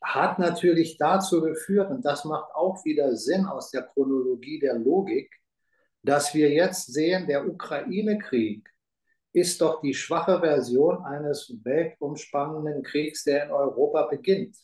hat 0.01 0.39
natürlich 0.39 0.97
dazu 0.97 1.41
geführt, 1.41 1.89
und 1.89 2.03
das 2.03 2.25
macht 2.25 2.53
auch 2.53 2.83
wieder 2.83 3.15
Sinn 3.15 3.45
aus 3.45 3.71
der 3.71 3.83
Chronologie 3.83 4.59
der 4.59 4.77
Logik, 4.77 5.33
dass 6.03 6.33
wir 6.33 6.49
jetzt 6.49 6.93
sehen, 6.93 7.27
der 7.27 7.47
Ukraine-Krieg 7.47 8.69
ist 9.31 9.61
doch 9.61 9.79
die 9.79 9.93
schwache 9.93 10.41
Version 10.41 11.01
eines 11.05 11.49
weltumspannenden 11.63 12.83
Kriegs, 12.83 13.23
der 13.23 13.45
in 13.45 13.51
Europa 13.51 14.07
beginnt. 14.07 14.57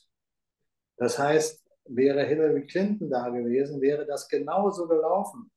Das 0.98 1.18
heißt, 1.18 1.64
wäre 1.86 2.26
Hillary 2.26 2.68
Clinton 2.68 3.10
da 3.10 3.30
gewesen, 3.30 3.80
wäre 3.80 4.06
das 4.06 4.28
genauso 4.28 4.86
gelaufen 4.86 5.50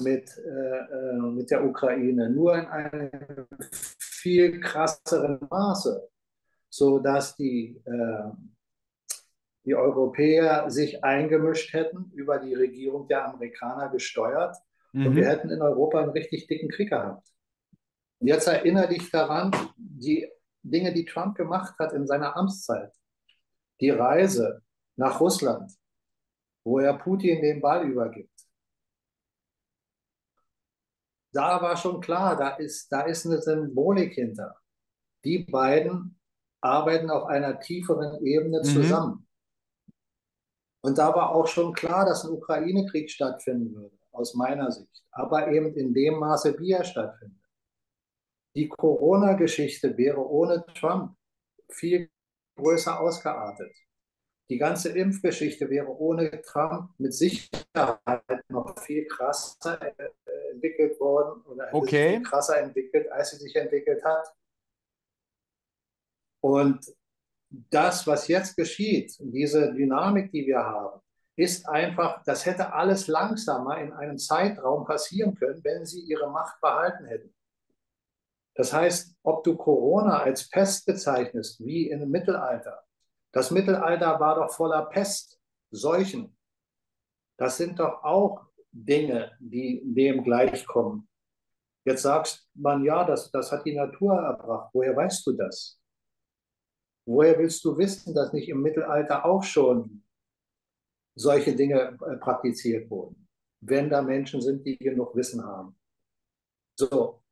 mit, 0.00 0.36
äh, 0.38 0.78
äh, 0.78 1.16
mit 1.16 1.50
der 1.50 1.64
Ukraine, 1.64 2.30
nur 2.30 2.56
in 2.56 2.66
einem 2.66 3.46
viel 3.98 4.60
krasseren 4.60 5.40
Maße, 5.50 6.08
sodass 6.70 7.36
die, 7.36 7.82
äh, 7.84 8.30
die 9.64 9.74
Europäer 9.74 10.70
sich 10.70 11.04
eingemischt 11.04 11.72
hätten, 11.72 12.10
über 12.14 12.38
die 12.38 12.54
Regierung 12.54 13.08
der 13.08 13.26
Amerikaner 13.26 13.88
gesteuert 13.88 14.56
mhm. 14.92 15.06
und 15.06 15.16
wir 15.16 15.28
hätten 15.28 15.50
in 15.50 15.62
Europa 15.62 16.00
einen 16.00 16.10
richtig 16.10 16.46
dicken 16.46 16.68
Krieg 16.68 16.90
gehabt. 16.90 17.28
Jetzt 18.20 18.48
erinnere 18.48 18.88
dich 18.88 19.10
daran, 19.10 19.52
die 19.76 20.28
Dinge, 20.62 20.92
die 20.92 21.04
Trump 21.04 21.36
gemacht 21.36 21.78
hat 21.78 21.92
in 21.92 22.06
seiner 22.06 22.36
Amtszeit. 22.36 22.92
Die 23.80 23.90
Reise 23.90 24.62
nach 24.96 25.20
Russland, 25.20 25.72
wo 26.64 26.80
er 26.80 26.98
Putin 26.98 27.40
den 27.40 27.60
Ball 27.60 27.88
übergibt 27.88 28.37
da 31.38 31.62
war 31.62 31.76
schon 31.76 32.00
klar, 32.00 32.36
da 32.36 32.56
ist, 32.56 32.90
da 32.90 33.02
ist 33.02 33.24
eine 33.24 33.40
Symbolik 33.40 34.14
hinter. 34.14 34.56
Die 35.24 35.38
beiden 35.38 36.18
arbeiten 36.60 37.10
auf 37.10 37.26
einer 37.26 37.60
tieferen 37.60 38.26
Ebene 38.26 38.58
mhm. 38.58 38.64
zusammen. 38.64 39.28
Und 40.80 40.98
da 40.98 41.14
war 41.14 41.30
auch 41.30 41.46
schon 41.46 41.72
klar, 41.74 42.04
dass 42.04 42.24
ein 42.24 42.32
Ukraine-Krieg 42.32 43.08
stattfinden 43.08 43.72
würde, 43.72 43.96
aus 44.10 44.34
meiner 44.34 44.72
Sicht. 44.72 45.04
Aber 45.12 45.48
eben 45.52 45.74
in 45.74 45.94
dem 45.94 46.18
Maße, 46.18 46.58
wie 46.58 46.72
er 46.72 46.82
stattfindet. 46.82 47.38
Die 48.56 48.68
Corona-Geschichte 48.68 49.96
wäre 49.96 50.26
ohne 50.28 50.66
Trump 50.74 51.16
viel 51.70 52.10
größer 52.56 52.98
ausgeartet. 52.98 53.72
Die 54.50 54.58
ganze 54.58 54.88
Impfgeschichte 54.88 55.70
wäre 55.70 55.96
ohne 55.96 56.42
Trump 56.42 56.90
mit 56.98 57.14
Sicherheit 57.14 58.22
noch 58.48 58.76
viel 58.80 59.06
krasser 59.06 59.78
entwickelt 60.48 60.98
worden 61.00 61.42
oder 61.46 61.68
okay. 61.72 62.16
viel 62.16 62.22
krasser 62.22 62.60
entwickelt, 62.60 63.10
als 63.12 63.30
sie 63.30 63.36
sich 63.36 63.54
entwickelt 63.56 64.04
hat. 64.04 64.26
Und 66.40 66.80
das, 67.50 68.06
was 68.06 68.28
jetzt 68.28 68.56
geschieht, 68.56 69.16
diese 69.20 69.72
Dynamik, 69.72 70.30
die 70.30 70.46
wir 70.46 70.58
haben, 70.58 71.00
ist 71.36 71.68
einfach, 71.68 72.22
das 72.24 72.46
hätte 72.46 72.72
alles 72.72 73.06
langsamer 73.06 73.78
in 73.78 73.92
einem 73.92 74.18
Zeitraum 74.18 74.84
passieren 74.84 75.34
können, 75.34 75.62
wenn 75.62 75.86
sie 75.86 76.00
ihre 76.00 76.30
Macht 76.30 76.60
behalten 76.60 77.06
hätten. 77.06 77.32
Das 78.54 78.72
heißt, 78.72 79.16
ob 79.22 79.44
du 79.44 79.56
Corona 79.56 80.18
als 80.20 80.50
Pest 80.50 80.84
bezeichnest, 80.84 81.64
wie 81.64 81.90
im 81.90 82.10
Mittelalter, 82.10 82.82
das 83.32 83.52
Mittelalter 83.52 84.18
war 84.18 84.34
doch 84.34 84.52
voller 84.52 84.86
Pest, 84.86 85.38
Seuchen. 85.70 86.36
Das 87.36 87.56
sind 87.56 87.78
doch 87.78 88.02
auch 88.02 88.47
Dinge, 88.84 89.32
die 89.40 89.82
dem 89.84 90.22
gleichkommen. 90.22 91.08
Jetzt 91.84 92.02
sagst 92.02 92.48
man, 92.54 92.84
ja, 92.84 93.04
das, 93.04 93.30
das 93.30 93.50
hat 93.50 93.64
die 93.64 93.74
Natur 93.74 94.14
erbracht. 94.14 94.70
Woher 94.72 94.94
weißt 94.94 95.26
du 95.26 95.32
das? 95.32 95.80
Woher 97.06 97.38
willst 97.38 97.64
du 97.64 97.76
wissen, 97.78 98.14
dass 98.14 98.32
nicht 98.32 98.48
im 98.48 98.60
Mittelalter 98.60 99.24
auch 99.24 99.42
schon 99.42 100.04
solche 101.14 101.56
Dinge 101.56 101.98
äh, 102.06 102.16
praktiziert 102.16 102.90
wurden? 102.90 103.28
Wenn 103.60 103.88
da 103.88 104.02
Menschen 104.02 104.40
sind, 104.40 104.64
die 104.66 104.76
genug 104.76 105.16
Wissen 105.16 105.42
haben. 105.42 105.74
So, 106.78 107.22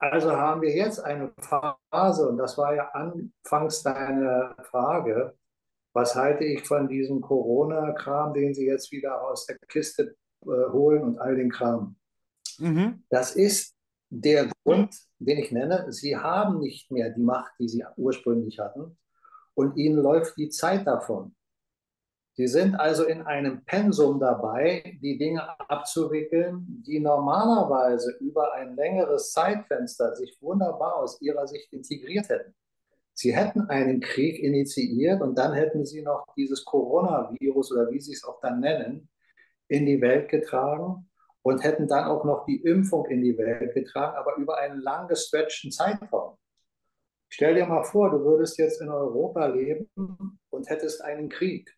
also 0.00 0.32
haben 0.32 0.62
wir 0.62 0.74
jetzt 0.74 0.98
eine 0.98 1.30
Phase, 1.38 2.26
und 2.26 2.38
das 2.38 2.56
war 2.56 2.74
ja 2.74 2.88
anfangs 2.92 3.82
deine 3.82 4.56
Frage, 4.62 5.36
was 5.92 6.14
halte 6.14 6.44
ich 6.44 6.66
von 6.66 6.88
diesem 6.88 7.20
Corona-Kram, 7.20 8.32
den 8.32 8.54
sie 8.54 8.66
jetzt 8.66 8.90
wieder 8.92 9.22
aus 9.22 9.44
der 9.44 9.58
Kiste 9.68 10.16
äh, 10.42 10.72
holen 10.72 11.02
und 11.02 11.18
all 11.18 11.36
den 11.36 11.50
Kram. 11.50 11.96
Mhm. 12.58 13.02
Das 13.08 13.36
ist 13.36 13.74
der 14.10 14.50
Grund, 14.64 14.94
den 15.18 15.38
ich 15.38 15.52
nenne, 15.52 15.92
sie 15.92 16.16
haben 16.16 16.58
nicht 16.58 16.90
mehr 16.90 17.10
die 17.10 17.22
Macht, 17.22 17.52
die 17.58 17.68
sie 17.68 17.84
ursprünglich 17.96 18.58
hatten, 18.58 18.96
und 19.54 19.76
ihnen 19.76 20.02
läuft 20.02 20.36
die 20.36 20.48
Zeit 20.48 20.86
davon. 20.86 21.34
Sie 22.40 22.46
sind 22.46 22.74
also 22.74 23.04
in 23.04 23.20
einem 23.22 23.64
Pensum 23.66 24.18
dabei, 24.18 24.98
die 25.02 25.18
Dinge 25.18 25.42
abzuwickeln, 25.68 26.82
die 26.86 26.98
normalerweise 26.98 28.16
über 28.20 28.54
ein 28.54 28.76
längeres 28.76 29.32
Zeitfenster 29.32 30.16
sich 30.16 30.38
wunderbar 30.40 30.96
aus 30.96 31.20
ihrer 31.20 31.46
Sicht 31.46 31.70
integriert 31.72 32.30
hätten. 32.30 32.54
Sie 33.12 33.36
hätten 33.36 33.68
einen 33.68 34.00
Krieg 34.00 34.38
initiiert 34.38 35.20
und 35.20 35.36
dann 35.36 35.52
hätten 35.52 35.84
sie 35.84 36.00
noch 36.00 36.24
dieses 36.34 36.64
Coronavirus 36.64 37.72
oder 37.72 37.90
wie 37.90 38.00
sie 38.00 38.14
es 38.14 38.24
auch 38.24 38.40
dann 38.40 38.60
nennen, 38.60 39.09
in 39.70 39.86
die 39.86 40.00
Welt 40.00 40.28
getragen 40.28 41.08
und 41.42 41.64
hätten 41.64 41.88
dann 41.88 42.04
auch 42.04 42.24
noch 42.24 42.44
die 42.44 42.60
Impfung 42.62 43.06
in 43.06 43.22
die 43.22 43.38
Welt 43.38 43.72
getragen, 43.74 44.16
aber 44.16 44.36
über 44.36 44.58
einen 44.58 44.80
lang 44.80 45.08
gestretchten 45.08 45.70
Zeitraum. 45.70 46.36
Stell 47.28 47.54
dir 47.54 47.66
mal 47.66 47.84
vor, 47.84 48.10
du 48.10 48.24
würdest 48.24 48.58
jetzt 48.58 48.82
in 48.82 48.90
Europa 48.90 49.46
leben 49.46 49.88
und 50.50 50.68
hättest 50.68 51.02
einen 51.02 51.28
Krieg 51.28 51.70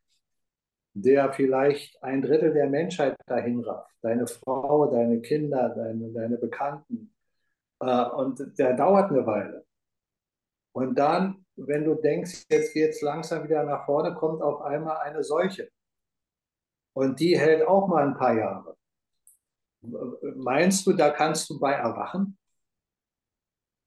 der 0.95 1.33
vielleicht 1.33 2.03
ein 2.03 2.23
Drittel 2.23 2.53
der 2.53 2.69
Menschheit 2.69 3.17
dahin 3.27 3.61
rafft. 3.61 3.91
Deine 4.03 4.27
Frau, 4.27 4.87
deine 4.87 5.21
Kinder, 5.21 5.71
deine, 5.71 6.13
deine 6.13 6.37
Bekannten. 6.37 7.15
Äh, 7.81 8.05
und 8.11 8.59
der 8.59 8.75
dauert 8.75 9.11
eine 9.11 9.27
Weile. 9.27 9.65
Und 10.73 10.99
dann, 10.99 11.45
wenn 11.57 11.85
du 11.85 11.95
denkst, 11.95 12.45
jetzt 12.51 12.73
geht 12.73 12.91
es 12.91 13.03
langsam 13.03 13.45
wieder 13.45 13.63
nach 13.65 13.85
vorne, 13.85 14.15
kommt 14.15 14.43
auf 14.43 14.63
einmal 14.63 14.99
eine 14.99 15.23
Seuche. 15.23 15.69
Und 16.95 17.21
die 17.21 17.39
hält 17.39 17.67
auch 17.67 17.89
mal 17.89 18.07
ein 18.07 18.15
paar 18.15 18.35
Jahre. 18.35 18.77
Meinst 20.37 20.87
du, 20.87 20.93
da 20.93 21.11
kannst 21.11 21.49
du 21.51 21.59
bei 21.59 21.73
erwachen? 21.73 22.39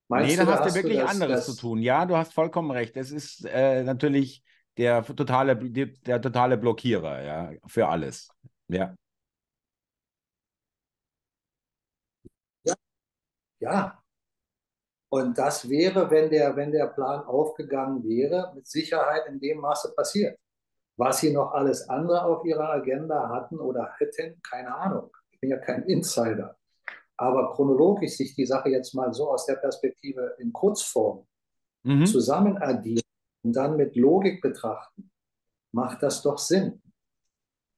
Meinst 0.08 0.30
nee, 0.30 0.36
da 0.36 0.52
hast, 0.52 0.60
hast 0.62 0.76
du 0.76 0.84
wirklich 0.84 1.00
das, 1.00 1.10
anderes 1.10 1.46
das, 1.46 1.56
zu 1.56 1.62
tun. 1.62 1.82
Ja, 1.82 2.06
du 2.06 2.16
hast 2.16 2.34
vollkommen 2.34 2.72
recht. 2.72 2.96
Es 2.98 3.12
ist 3.12 3.46
äh, 3.46 3.84
natürlich 3.84 4.44
der 4.78 5.04
totale, 5.04 5.56
der 5.56 6.22
totale 6.22 6.58
Blockierer, 6.58 7.24
ja, 7.24 7.52
für 7.66 7.88
alles. 7.88 8.30
Ja. 8.68 8.94
Ja. 12.64 12.76
ja. 13.60 14.04
Und 15.10 15.38
das 15.38 15.70
wäre, 15.70 16.12
wenn 16.12 16.30
der, 16.30 16.56
wenn 16.56 16.72
der 16.72 16.88
Plan 16.88 17.24
aufgegangen 17.24 18.04
wäre, 18.04 18.52
mit 18.54 18.68
Sicherheit 18.68 19.26
in 19.28 19.40
dem 19.40 19.60
Maße 19.60 19.94
passiert. 19.96 20.38
Was 20.98 21.20
sie 21.20 21.34
noch 21.34 21.52
alles 21.54 21.90
andere 21.90 22.24
auf 22.24 22.46
ihrer 22.46 22.70
Agenda 22.70 23.30
hatten 23.30 23.60
oder 23.60 23.94
hätten, 23.98 24.42
keine 24.42 24.74
Ahnung. 24.74 25.12
Ich 25.32 25.40
bin 25.40 25.50
ja 25.50 25.58
kein 25.58 25.84
Insider. 25.84 26.56
Aber 27.18 27.54
chronologisch 27.54 28.18
sich 28.18 28.36
die 28.36 28.46
Sache 28.46 28.70
jetzt 28.70 28.94
mal 28.94 29.14
so 29.14 29.30
aus 29.30 29.46
der 29.46 29.56
Perspektive 29.56 30.36
in 30.40 30.54
Kurzform 30.54 31.26
mhm. 31.84 32.06
zusammen 32.06 32.58
addieren, 32.58 33.02
und 33.46 33.56
dann 33.56 33.78
mit 33.78 33.96
Logik 33.96 34.42
betrachten, 34.42 35.12
macht 35.72 36.02
das 36.02 36.24
doch 36.24 36.40
Sinn. 36.40 36.82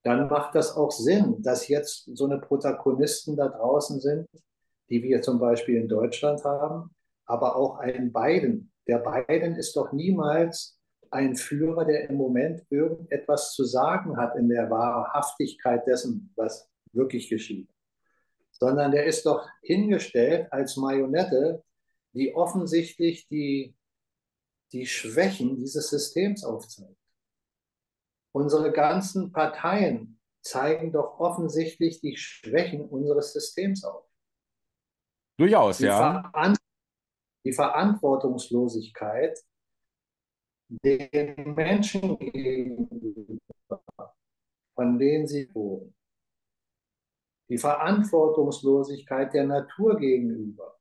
Dann 0.04 0.30
macht 0.30 0.56
das 0.56 0.78
auch 0.78 0.92
Sinn, 0.92 1.42
dass 1.42 1.68
jetzt 1.68 2.10
so 2.16 2.26
eine 2.26 2.40
Protagonisten 2.40 3.36
da 3.36 3.50
draußen 3.50 4.00
sind, 4.00 4.30
die 4.90 5.04
wir 5.04 5.22
zum 5.22 5.40
Beispiel 5.40 5.76
in 5.76 5.90
Deutschland 5.90 6.46
haben, 6.46 6.96
aber 7.26 7.58
auch 7.58 7.80
ein 7.80 8.14
Biden. 8.14 8.72
Der 8.88 9.00
Biden 9.00 9.56
ist 9.56 9.76
doch 9.76 9.92
niemals 9.92 10.77
ein 11.12 11.36
Führer, 11.36 11.86
der 11.86 12.10
im 12.10 12.16
Moment 12.16 12.66
irgendetwas 12.70 13.54
zu 13.54 13.64
sagen 13.64 14.18
hat 14.18 14.36
in 14.36 14.50
der 14.50 14.70
Wahrhaftigkeit 14.70 15.86
dessen, 15.88 16.32
was 16.36 16.70
wirklich 16.94 17.30
geschieht, 17.30 17.70
sondern 18.52 18.92
der 18.92 19.06
ist 19.06 19.26
doch 19.26 19.48
hingestellt 19.62 20.52
als 20.52 20.78
Marionette, 20.78 21.64
die 22.14 22.34
offensichtlich 22.36 23.28
die 23.28 23.76
die 24.74 24.86
Schwächen 24.86 25.56
dieses 25.56 25.90
Systems 25.90 26.44
aufzeigt. 26.44 26.98
Unsere 28.34 28.72
ganzen 28.72 29.32
Parteien 29.32 30.20
zeigen 30.42 30.92
doch 30.92 31.20
offensichtlich 31.20 32.02
die 32.02 32.18
Schwächen 32.18 32.88
unseres 32.88 33.34
Systems 33.34 33.84
auf. 33.84 34.06
Durchaus, 35.38 35.78
die 35.78 35.86
ja. 35.86 36.22
Veran 36.22 36.56
die 37.46 37.54
Verantwortungslosigkeit 37.54 39.40
den 40.70 41.54
Menschen 41.54 42.18
gegenüber, 42.20 43.40
von 44.76 45.00
denen 45.00 45.28
sie 45.28 45.54
wohnen. 45.54 45.94
Die 47.50 47.58
Verantwortungslosigkeit 47.58 49.34
der 49.34 49.46
Natur 49.46 49.98
gegenüber 49.98 50.78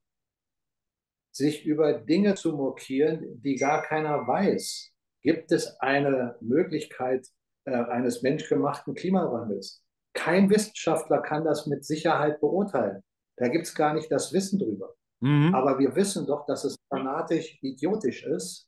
sich 1.36 1.66
über 1.66 1.92
Dinge 1.92 2.34
zu 2.34 2.56
mokieren, 2.56 3.40
die 3.42 3.56
gar 3.56 3.82
keiner 3.82 4.26
weiß. 4.26 4.90
Gibt 5.22 5.52
es 5.52 5.78
eine 5.80 6.36
Möglichkeit 6.40 7.28
äh, 7.64 7.72
eines 7.72 8.22
menschgemachten 8.22 8.94
Klimawandels? 8.94 9.84
Kein 10.14 10.48
Wissenschaftler 10.48 11.20
kann 11.20 11.44
das 11.44 11.66
mit 11.66 11.84
Sicherheit 11.84 12.40
beurteilen. 12.40 13.02
Da 13.36 13.48
gibt 13.48 13.66
es 13.66 13.74
gar 13.74 13.92
nicht 13.92 14.10
das 14.10 14.32
Wissen 14.32 14.58
drüber. 14.58 14.94
Mhm. 15.20 15.54
Aber 15.54 15.78
wir 15.78 15.94
wissen 15.94 16.26
doch, 16.26 16.46
dass 16.46 16.64
es 16.64 16.76
fanatisch 16.88 17.58
idiotisch 17.62 18.24
ist, 18.24 18.66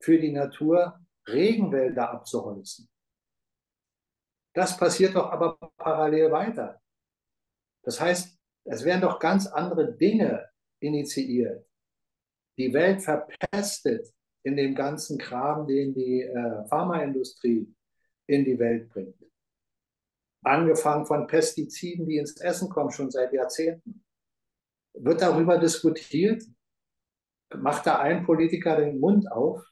für 0.00 0.18
die 0.18 0.32
Natur 0.32 0.98
Regenwälder 1.28 2.10
abzuholzen. 2.10 2.88
Das 4.54 4.76
passiert 4.76 5.14
doch 5.14 5.30
aber 5.30 5.58
parallel 5.76 6.30
weiter. 6.30 6.80
Das 7.82 8.00
heißt, 8.00 8.38
es 8.64 8.84
werden 8.84 9.02
doch 9.02 9.18
ganz 9.18 9.46
andere 9.46 9.92
Dinge 9.92 10.48
initiiert 10.80 11.66
die 12.58 12.72
Welt 12.72 13.02
verpestet 13.02 14.12
in 14.42 14.56
dem 14.56 14.74
ganzen 14.74 15.18
Kram, 15.18 15.66
den 15.66 15.94
die 15.94 16.22
äh, 16.22 16.66
Pharmaindustrie 16.68 17.72
in 18.26 18.44
die 18.44 18.58
Welt 18.58 18.88
bringt. 18.88 19.16
Angefangen 20.42 21.06
von 21.06 21.26
Pestiziden, 21.26 22.06
die 22.06 22.18
ins 22.18 22.40
Essen 22.40 22.68
kommen, 22.68 22.90
schon 22.90 23.10
seit 23.10 23.32
Jahrzehnten. 23.32 24.04
Wird 24.94 25.20
darüber 25.20 25.58
diskutiert? 25.58 26.44
Macht 27.54 27.86
da 27.86 27.98
ein 27.98 28.24
Politiker 28.24 28.76
den 28.76 29.00
Mund 29.00 29.30
auf? 29.30 29.64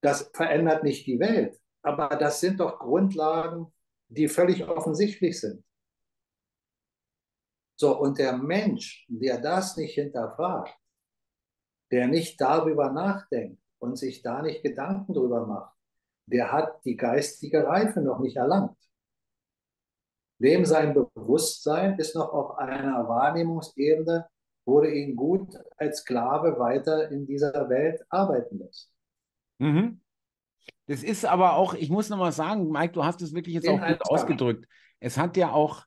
Das 0.00 0.30
verändert 0.32 0.84
nicht 0.84 1.06
die 1.06 1.18
Welt, 1.18 1.58
aber 1.82 2.08
das 2.16 2.40
sind 2.40 2.60
doch 2.60 2.78
Grundlagen, 2.78 3.72
die 4.08 4.28
völlig 4.28 4.66
offensichtlich 4.66 5.40
sind. 5.40 5.64
So, 7.76 7.98
und 7.98 8.18
der 8.18 8.36
Mensch, 8.36 9.06
der 9.08 9.40
das 9.40 9.76
nicht 9.76 9.94
hinterfragt, 9.94 10.76
der 11.90 12.08
nicht 12.08 12.40
darüber 12.40 12.90
nachdenkt 12.90 13.62
und 13.78 13.96
sich 13.96 14.22
da 14.22 14.42
nicht 14.42 14.62
Gedanken 14.62 15.14
drüber 15.14 15.46
macht, 15.46 15.74
der 16.26 16.52
hat 16.52 16.84
die 16.84 16.96
geistige 16.96 17.66
Reife 17.66 18.00
noch 18.00 18.18
nicht 18.18 18.36
erlangt. 18.36 18.76
Dem 20.40 20.64
sein 20.64 20.94
Bewusstsein 20.94 21.98
ist 21.98 22.14
noch 22.14 22.32
auf 22.32 22.58
einer 22.58 23.08
Wahrnehmungsebene, 23.08 24.28
wo 24.64 24.80
er 24.80 24.92
ihn 24.92 25.16
gut 25.16 25.56
als 25.76 26.00
Sklave 26.00 26.58
weiter 26.58 27.10
in 27.10 27.26
dieser 27.26 27.68
Welt 27.68 28.04
arbeiten 28.10 28.58
lässt. 28.58 28.92
Mhm. 29.58 30.00
Das 30.86 31.02
ist 31.02 31.24
aber 31.24 31.54
auch, 31.54 31.74
ich 31.74 31.90
muss 31.90 32.08
nochmal 32.08 32.32
sagen, 32.32 32.70
Mike, 32.70 32.92
du 32.92 33.04
hast 33.04 33.20
es 33.20 33.34
wirklich 33.34 33.54
jetzt 33.54 33.68
auch 33.68 33.84
gut 33.84 34.02
ausgedrückt. 34.08 34.66
Es 35.00 35.18
hat 35.18 35.36
ja 35.36 35.52
auch 35.52 35.84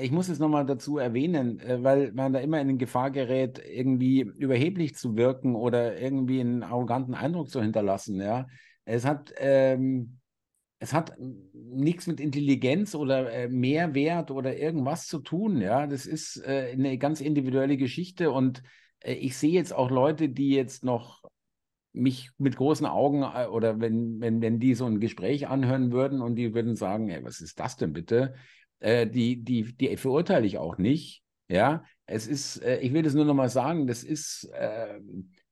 ich 0.00 0.10
muss 0.10 0.28
es 0.28 0.38
nochmal 0.38 0.66
dazu 0.66 0.98
erwähnen, 0.98 1.60
äh, 1.60 1.82
weil 1.82 2.12
man 2.12 2.32
da 2.32 2.40
immer 2.40 2.60
in 2.60 2.78
Gefahr 2.78 3.10
gerät, 3.10 3.60
irgendwie 3.64 4.20
überheblich 4.20 4.94
zu 4.94 5.16
wirken 5.16 5.54
oder 5.54 5.98
irgendwie 6.00 6.40
einen 6.40 6.62
arroganten 6.62 7.14
Eindruck 7.14 7.50
zu 7.50 7.60
hinterlassen. 7.60 8.20
Ja, 8.20 8.46
es 8.84 9.04
hat, 9.04 9.32
ähm, 9.38 10.18
es 10.78 10.92
hat 10.92 11.16
nichts 11.52 12.06
mit 12.06 12.20
Intelligenz 12.20 12.94
oder 12.94 13.32
äh, 13.32 13.48
Mehrwert 13.48 14.30
oder 14.30 14.56
irgendwas 14.56 15.06
zu 15.06 15.18
tun. 15.18 15.60
Ja, 15.60 15.86
das 15.86 16.06
ist 16.06 16.36
äh, 16.44 16.70
eine 16.72 16.98
ganz 16.98 17.20
individuelle 17.20 17.76
Geschichte 17.76 18.30
und 18.30 18.62
äh, 19.00 19.14
ich 19.14 19.36
sehe 19.36 19.52
jetzt 19.52 19.72
auch 19.72 19.90
Leute, 19.90 20.28
die 20.28 20.50
jetzt 20.50 20.84
noch 20.84 21.22
mich 21.98 22.30
mit 22.38 22.56
großen 22.56 22.86
Augen 22.86 23.22
äh, 23.22 23.46
oder 23.46 23.80
wenn, 23.80 24.20
wenn, 24.20 24.40
wenn 24.40 24.58
die 24.60 24.74
so 24.74 24.86
ein 24.86 25.00
Gespräch 25.00 25.48
anhören 25.48 25.92
würden 25.92 26.22
und 26.22 26.36
die 26.36 26.54
würden 26.54 26.76
sagen, 26.76 27.08
ey, 27.10 27.22
was 27.24 27.40
ist 27.40 27.60
das 27.60 27.76
denn 27.76 27.92
bitte? 27.92 28.34
äh, 28.80 29.06
die, 29.06 29.42
die, 29.42 29.74
die 29.76 29.96
verurteile 29.96 30.46
ich 30.46 30.58
auch 30.58 30.78
nicht. 30.78 31.22
Ja, 31.50 31.84
Es 32.06 32.26
ist, 32.26 32.62
äh, 32.62 32.78
ich 32.80 32.92
will 32.92 33.02
das 33.02 33.14
nur 33.14 33.24
noch 33.24 33.34
mal 33.34 33.48
sagen, 33.48 33.86
das 33.86 34.04
ist, 34.04 34.50
äh, 34.52 35.00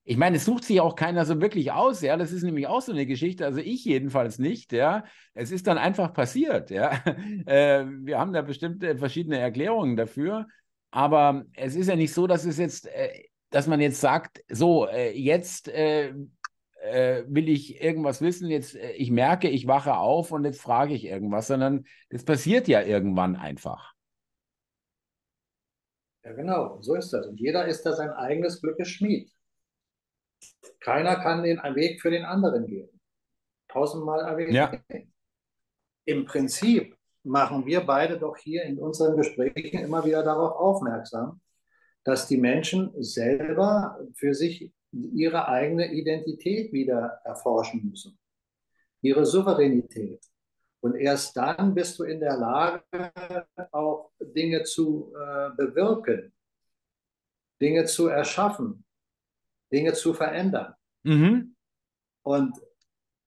ich 0.05 0.19
meine, 0.19 0.37
es 0.37 0.45
sucht 0.45 0.65
sich 0.65 0.81
auch 0.81 0.95
keiner 0.95 1.25
so 1.25 1.41
wirklich 1.41 1.73
aus, 1.73 2.03
ja. 2.03 2.17
Das 2.17 2.33
ist 2.33 2.43
nämlich 2.43 2.67
auch 2.67 2.83
so 2.83 2.93
eine 2.93 3.07
Geschichte, 3.07 3.45
also 3.47 3.61
ich 3.61 3.85
jedenfalls 3.85 4.39
nicht, 4.39 4.73
ja. 4.73 5.05
Es 5.35 5.51
ist 5.51 5.67
dann 5.67 5.79
einfach 5.79 6.13
passiert, 6.13 6.71
ja. 6.71 7.03
Äh, 7.47 7.87
wir 7.87 8.19
haben 8.19 8.33
da 8.33 8.43
bestimmte 8.43 8.99
verschiedene 8.99 9.39
Erklärungen 9.39 9.97
dafür, 9.97 10.47
aber 10.91 11.45
es 11.55 11.77
ist 11.77 11.89
ja 11.89 11.97
nicht 11.97 12.13
so, 12.13 12.27
dass 12.27 12.45
es 12.45 12.59
jetzt, 12.59 12.87
äh, 12.89 13.25
dass 13.51 13.67
man 13.67 13.81
jetzt 13.81 14.01
sagt, 14.01 14.43
so, 14.49 14.87
äh, 14.87 15.19
jetzt 15.19 15.69
äh, 15.69 16.13
äh, 16.87 17.25
will 17.29 17.49
ich 17.49 17.83
irgendwas 17.83 18.21
wissen, 18.21 18.49
jetzt, 18.51 18.75
ich 18.75 19.11
merke, 19.11 19.49
ich 19.49 19.67
wache 19.67 19.97
auf 19.97 20.33
und 20.33 20.45
jetzt 20.45 20.61
frage 20.61 20.95
ich 20.95 21.05
irgendwas, 21.05 21.49
sondern 21.49 21.85
das 22.11 22.25
passiert 22.25 22.69
ja 22.69 22.83
irgendwann 22.83 23.37
einfach. 23.37 23.95
Ja, 26.25 26.33
genau, 26.33 26.81
so 26.81 26.95
ist 26.95 27.13
das. 27.13 27.27
Und 27.27 27.39
jeder 27.39 27.67
ist 27.67 27.83
da 27.83 27.93
sein 27.93 28.11
eigenes 28.11 28.61
Glückes 28.61 28.89
Schmied. 28.89 29.31
Keiner 30.81 31.17
kann 31.17 31.43
den 31.43 31.59
Weg 31.59 32.01
für 32.01 32.11
den 32.11 32.25
anderen 32.25 32.67
gehen. 32.67 32.89
Tausendmal 33.69 34.21
erwähnt. 34.21 34.53
Ja. 34.53 34.73
Im 36.05 36.25
Prinzip 36.25 36.97
machen 37.23 37.67
wir 37.67 37.81
beide 37.81 38.19
doch 38.19 38.37
hier 38.37 38.65
in 38.65 38.79
unseren 38.79 39.17
Gesprächen 39.17 39.81
immer 39.81 40.05
wieder 40.05 40.23
darauf 40.23 40.53
aufmerksam, 40.53 41.41
dass 42.05 42.29
die 42.29 42.39
Menschen 42.39 42.93
selber 43.03 43.99
für 44.15 44.35
sich 44.35 44.73
ihre 44.93 45.49
eigene 45.49 45.93
Identität 45.93 46.73
wieder 46.73 47.21
erforschen 47.25 47.89
müssen, 47.89 48.19
ihre 49.03 49.27
Souveränität. 49.27 50.25
Und 50.81 50.95
erst 50.95 51.37
dann 51.37 51.75
bist 51.75 51.99
du 51.99 52.05
in 52.05 52.21
der 52.21 52.37
Lage, 52.37 52.83
auch 53.73 54.13
Dinge 54.21 54.63
zu 54.63 55.13
äh, 55.15 55.51
bewirken, 55.57 56.33
Dinge 57.61 57.87
zu 57.87 58.09
erschaffen, 58.09 58.85
Dinge 59.73 59.95
zu 59.95 60.15
verändern. 60.15 60.75
Mhm. 61.03 61.57
Und 62.23 62.57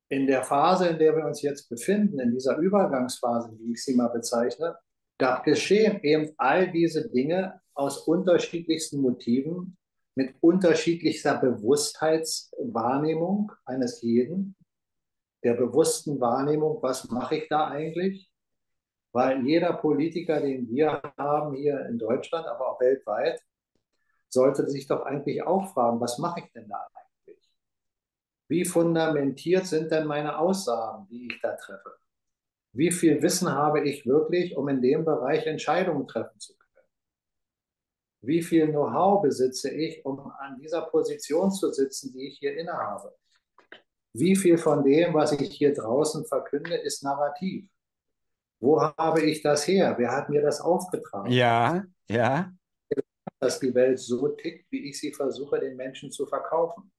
in 0.09 0.25
der 0.25 0.43
Phase, 0.43 0.87
in 0.87 0.99
der 0.99 1.15
wir 1.15 1.25
uns 1.25 1.41
jetzt 1.41 1.69
befinden, 1.69 2.19
in 2.19 2.31
dieser 2.31 2.57
Übergangsphase, 2.57 3.57
wie 3.59 3.73
ich 3.73 3.83
sie 3.83 3.95
mal 3.95 4.07
bezeichne, 4.07 4.77
da 5.17 5.39
geschehen 5.39 5.99
eben 6.03 6.31
all 6.37 6.71
diese 6.71 7.09
Dinge 7.09 7.61
aus 7.73 7.99
unterschiedlichsten 8.07 9.01
Motiven, 9.01 9.77
mit 10.19 10.35
unterschiedlichster 10.41 11.37
Bewusstheitswahrnehmung 11.37 13.53
eines 13.63 14.01
jeden, 14.01 14.57
der 15.45 15.53
bewussten 15.53 16.19
Wahrnehmung, 16.19 16.83
was 16.83 17.09
mache 17.09 17.37
ich 17.37 17.47
da 17.47 17.69
eigentlich? 17.69 18.29
Weil 19.13 19.47
jeder 19.47 19.71
Politiker, 19.71 20.41
den 20.41 20.67
wir 20.67 21.01
haben 21.17 21.55
hier 21.55 21.85
in 21.85 21.97
Deutschland, 21.97 22.45
aber 22.47 22.69
auch 22.69 22.81
weltweit, 22.81 23.41
sollte 24.27 24.69
sich 24.69 24.87
doch 24.87 25.03
eigentlich 25.03 25.41
auch 25.43 25.73
fragen, 25.73 26.01
was 26.01 26.17
mache 26.17 26.41
ich 26.41 26.51
denn 26.51 26.67
da 26.67 26.85
eigentlich? 26.93 27.49
Wie 28.49 28.65
fundamentiert 28.65 29.67
sind 29.67 29.89
denn 29.89 30.05
meine 30.05 30.37
Aussagen, 30.37 31.07
die 31.09 31.27
ich 31.27 31.39
da 31.41 31.55
treffe? 31.55 31.95
Wie 32.73 32.91
viel 32.91 33.21
Wissen 33.21 33.49
habe 33.49 33.87
ich 33.87 34.05
wirklich, 34.05 34.57
um 34.57 34.67
in 34.67 34.81
dem 34.81 35.05
Bereich 35.05 35.47
Entscheidungen 35.47 36.09
treffen 36.09 36.37
zu 36.41 36.57
können? 36.57 36.58
Wie 38.21 38.41
viel 38.41 38.67
Know-how 38.67 39.21
besitze 39.21 39.69
ich, 39.69 40.03
um 40.05 40.19
an 40.19 40.57
dieser 40.59 40.81
Position 40.81 41.51
zu 41.51 41.71
sitzen, 41.71 42.11
die 42.13 42.27
ich 42.27 42.39
hier 42.39 42.57
innehabe? 42.57 43.15
Wie 44.13 44.35
viel 44.35 44.57
von 44.57 44.83
dem, 44.83 45.13
was 45.13 45.31
ich 45.31 45.51
hier 45.51 45.73
draußen 45.73 46.25
verkünde, 46.25 46.75
ist 46.75 47.03
narrativ? 47.03 47.69
Wo 48.59 48.81
habe 48.81 49.21
ich 49.21 49.41
das 49.41 49.67
her? 49.67 49.95
Wer 49.97 50.11
hat 50.11 50.29
mir 50.29 50.41
das 50.41 50.59
aufgetragen? 50.59 51.31
Ja, 51.31 51.85
ja 52.09 52.51
dass 53.39 53.59
die 53.59 53.73
Welt 53.73 53.99
so 53.99 54.27
tickt, 54.29 54.69
wie 54.71 54.89
ich 54.89 54.99
sie 54.99 55.13
versuche, 55.13 55.59
den 55.59 55.75
Menschen 55.75 56.11
zu 56.11 56.25
verkaufen. 56.25 56.91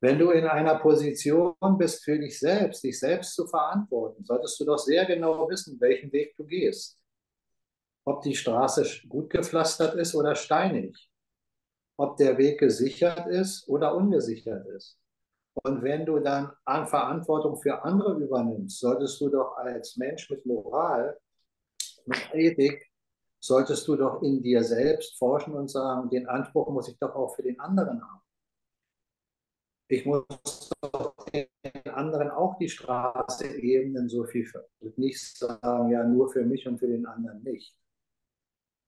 Wenn 0.00 0.18
du 0.18 0.30
in 0.32 0.44
einer 0.44 0.78
Position 0.78 1.54
bist, 1.78 2.04
für 2.04 2.18
dich 2.18 2.38
selbst, 2.38 2.84
dich 2.84 2.98
selbst 2.98 3.34
zu 3.34 3.46
verantworten, 3.46 4.22
solltest 4.24 4.60
du 4.60 4.64
doch 4.64 4.78
sehr 4.78 5.06
genau 5.06 5.48
wissen, 5.48 5.80
welchen 5.80 6.12
Weg 6.12 6.36
du 6.36 6.44
gehst. 6.44 6.98
Ob 8.06 8.22
die 8.22 8.34
Straße 8.34 8.84
gut 9.08 9.30
gepflastert 9.30 9.94
ist 9.94 10.14
oder 10.14 10.34
steinig. 10.34 11.10
Ob 11.96 12.16
der 12.16 12.36
Weg 12.38 12.58
gesichert 12.58 13.26
ist 13.28 13.68
oder 13.68 13.94
ungesichert 13.94 14.66
ist. 14.66 14.98
Und 15.62 15.82
wenn 15.82 16.04
du 16.04 16.18
dann 16.18 16.50
an 16.64 16.86
Verantwortung 16.86 17.56
für 17.56 17.82
andere 17.84 18.14
übernimmst, 18.14 18.80
solltest 18.80 19.20
du 19.20 19.28
doch 19.28 19.56
als 19.56 19.96
Mensch 19.96 20.28
mit 20.28 20.44
Moral, 20.44 21.18
mit 22.06 22.34
Ethik 22.34 22.90
solltest 23.40 23.86
du 23.86 23.96
doch 23.96 24.22
in 24.22 24.42
dir 24.42 24.64
selbst 24.64 25.18
forschen 25.18 25.54
und 25.54 25.70
sagen, 25.70 26.10
den 26.10 26.26
Anspruch 26.26 26.68
muss 26.70 26.88
ich 26.88 26.98
doch 26.98 27.14
auch 27.14 27.34
für 27.36 27.42
den 27.42 27.60
anderen 27.60 28.02
haben. 28.02 28.22
Ich 29.88 30.06
muss 30.06 30.24
doch 30.80 31.14
den 31.26 31.46
anderen 31.92 32.30
auch 32.30 32.56
die 32.56 32.70
Straße 32.70 33.46
ebnen, 33.46 34.08
so 34.08 34.24
viel 34.24 34.46
für. 34.46 34.66
Nicht 34.96 35.36
sagen, 35.36 35.90
ja, 35.90 36.02
nur 36.04 36.32
für 36.32 36.44
mich 36.44 36.66
und 36.66 36.78
für 36.78 36.88
den 36.88 37.04
anderen 37.04 37.42
nicht. 37.42 37.76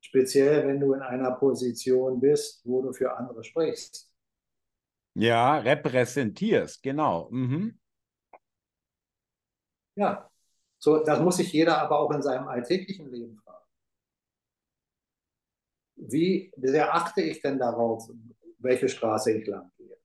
Speziell, 0.07 0.67
wenn 0.67 0.81
du 0.81 0.95
in 0.95 1.03
einer 1.03 1.33
Position 1.33 2.21
bist, 2.21 2.65
wo 2.65 2.83
du 2.83 2.93
für 2.93 3.17
andere 3.17 3.43
sprichst. 3.43 4.11
Ja, 5.15 5.59
repräsentierst, 5.59 6.83
genau. 6.83 7.29
Mhm. 7.31 7.79
Ja, 9.97 10.31
so, 10.79 11.03
das 11.03 11.21
muss 11.21 11.39
sich 11.39 11.53
jeder 11.53 11.79
aber 11.79 11.99
auch 11.99 12.11
in 12.13 12.23
seinem 12.23 12.49
alltäglichen 12.49 13.11
Leben 13.11 13.37
fragen 13.37 13.57
wie 15.97 16.53
sehr 16.57 16.95
achte 16.95 17.23
ich 17.23 17.41
denn 17.41 17.59
darauf, 17.59 18.09
welche 18.59 18.89
Straße 18.89 19.33
ich 19.33 19.47
lang 19.47 19.71
gehe? 19.77 19.97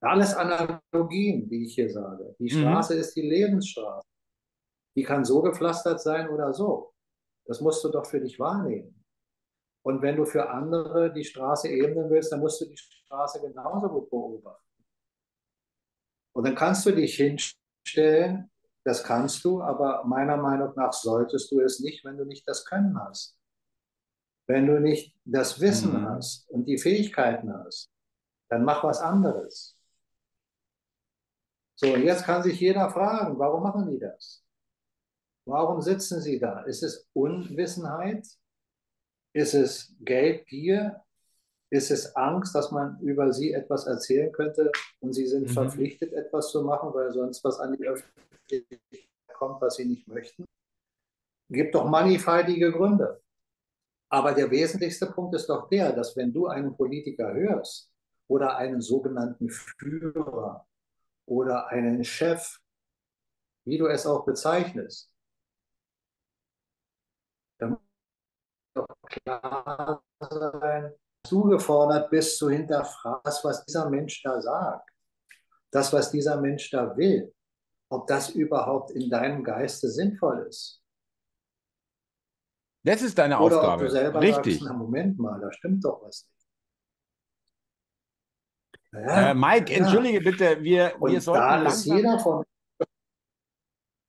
Alles 0.00 0.34
Analogien, 0.34 1.48
die 1.48 1.64
ich 1.64 1.74
hier 1.74 1.90
sage. 1.90 2.36
Die 2.38 2.54
mhm. 2.54 2.60
Straße 2.60 2.94
mhm. 2.94 3.00
ist 3.00 3.16
die 3.16 3.28
Lebensstraße. 3.28 4.06
Die 4.96 5.02
kann 5.02 5.24
so 5.24 5.42
gepflastert 5.42 6.00
sein 6.00 6.28
oder 6.28 6.52
so. 6.52 6.92
Das 7.48 7.60
musst 7.60 7.82
du 7.82 7.88
doch 7.88 8.06
für 8.06 8.20
dich 8.20 8.38
wahrnehmen. 8.38 9.04
Und 9.82 10.02
wenn 10.02 10.16
du 10.16 10.26
für 10.26 10.50
andere 10.50 11.12
die 11.12 11.24
Straße 11.24 11.68
ebnen 11.68 12.10
willst, 12.10 12.30
dann 12.30 12.40
musst 12.40 12.60
du 12.60 12.66
die 12.66 12.76
Straße 12.76 13.40
genauso 13.40 13.88
gut 13.88 14.10
beobachten. 14.10 14.84
Und 16.34 16.46
dann 16.46 16.54
kannst 16.54 16.84
du 16.84 16.92
dich 16.92 17.16
hinstellen, 17.16 18.50
das 18.84 19.02
kannst 19.02 19.42
du, 19.44 19.62
aber 19.62 20.04
meiner 20.04 20.36
Meinung 20.36 20.72
nach 20.76 20.92
solltest 20.92 21.50
du 21.50 21.60
es 21.60 21.80
nicht, 21.80 22.04
wenn 22.04 22.18
du 22.18 22.24
nicht 22.24 22.46
das 22.46 22.64
Können 22.64 22.98
hast. 23.00 23.38
Wenn 24.46 24.66
du 24.66 24.80
nicht 24.80 25.16
das 25.24 25.60
Wissen 25.60 26.02
mhm. 26.02 26.08
hast 26.08 26.48
und 26.50 26.66
die 26.66 26.78
Fähigkeiten 26.78 27.52
hast, 27.52 27.90
dann 28.50 28.64
mach 28.64 28.84
was 28.84 29.00
anderes. 29.00 29.74
So, 31.76 31.94
und 31.94 32.02
jetzt 32.02 32.24
kann 32.24 32.42
sich 32.42 32.60
jeder 32.60 32.90
fragen, 32.90 33.38
warum 33.38 33.62
machen 33.62 33.90
die 33.90 33.98
das? 33.98 34.44
Warum 35.48 35.80
sitzen 35.80 36.20
sie 36.20 36.38
da? 36.38 36.60
Ist 36.64 36.82
es 36.82 37.08
Unwissenheit? 37.14 38.28
Ist 39.32 39.54
es 39.54 39.94
Geldgier? 39.98 41.02
Ist 41.70 41.90
es 41.90 42.14
Angst, 42.16 42.54
dass 42.54 42.70
man 42.70 43.00
über 43.00 43.32
sie 43.32 43.54
etwas 43.54 43.86
erzählen 43.86 44.30
könnte 44.30 44.70
und 45.00 45.14
sie 45.14 45.26
sind 45.26 45.48
mhm. 45.48 45.52
verpflichtet, 45.52 46.12
etwas 46.12 46.50
zu 46.50 46.62
machen, 46.62 46.92
weil 46.92 47.10
sonst 47.12 47.42
was 47.44 47.58
an 47.60 47.74
die 47.78 47.86
Öffentlichkeit 47.86 49.08
kommt, 49.32 49.62
was 49.62 49.76
sie 49.76 49.86
nicht 49.86 50.06
möchten? 50.06 50.44
Gibt 51.48 51.74
doch 51.74 51.86
mannigfaltige 51.86 52.70
Gründe. 52.70 53.22
Aber 54.10 54.34
der 54.34 54.50
wesentlichste 54.50 55.06
Punkt 55.06 55.34
ist 55.34 55.48
doch 55.48 55.70
der, 55.70 55.94
dass 55.94 56.14
wenn 56.14 56.30
du 56.30 56.48
einen 56.48 56.76
Politiker 56.76 57.32
hörst 57.32 57.90
oder 58.26 58.58
einen 58.58 58.82
sogenannten 58.82 59.48
Führer 59.48 60.66
oder 61.24 61.68
einen 61.68 62.04
Chef, 62.04 62.60
wie 63.64 63.78
du 63.78 63.86
es 63.86 64.06
auch 64.06 64.26
bezeichnest, 64.26 65.10
dann 67.58 67.70
muss 67.70 67.80
doch 68.74 68.86
klar 69.02 70.02
sein, 70.20 70.92
zugefordert 71.26 72.10
bist 72.10 72.38
zu 72.38 72.50
hinterfragen, 72.50 73.32
was 73.42 73.64
dieser 73.64 73.90
Mensch 73.90 74.22
da 74.22 74.40
sagt, 74.40 74.90
das, 75.70 75.92
was 75.92 76.10
dieser 76.10 76.40
Mensch 76.40 76.70
da 76.70 76.96
will, 76.96 77.34
ob 77.90 78.06
das 78.06 78.30
überhaupt 78.30 78.90
in 78.92 79.10
deinem 79.10 79.44
Geiste 79.44 79.88
sinnvoll 79.88 80.46
ist. 80.48 80.82
Das 82.84 83.02
ist 83.02 83.18
deine 83.18 83.38
Oder 83.38 83.56
Aufgabe. 83.56 83.82
Ob 83.82 83.88
du 83.88 83.90
selber 83.90 84.20
Richtig. 84.20 84.60
Sagst, 84.60 84.70
na, 84.70 84.72
Moment 84.72 85.18
mal, 85.18 85.40
da 85.40 85.52
stimmt 85.52 85.84
doch 85.84 86.02
was 86.02 86.26
nicht. 86.26 86.38
Ja, 88.92 89.30
äh, 89.30 89.34
Mike, 89.34 89.70
ja. 89.72 89.78
entschuldige 89.80 90.20
bitte, 90.20 90.62
wir, 90.62 90.94
wir 90.98 91.20
sollten 91.20 91.64
langsam, 91.64 92.44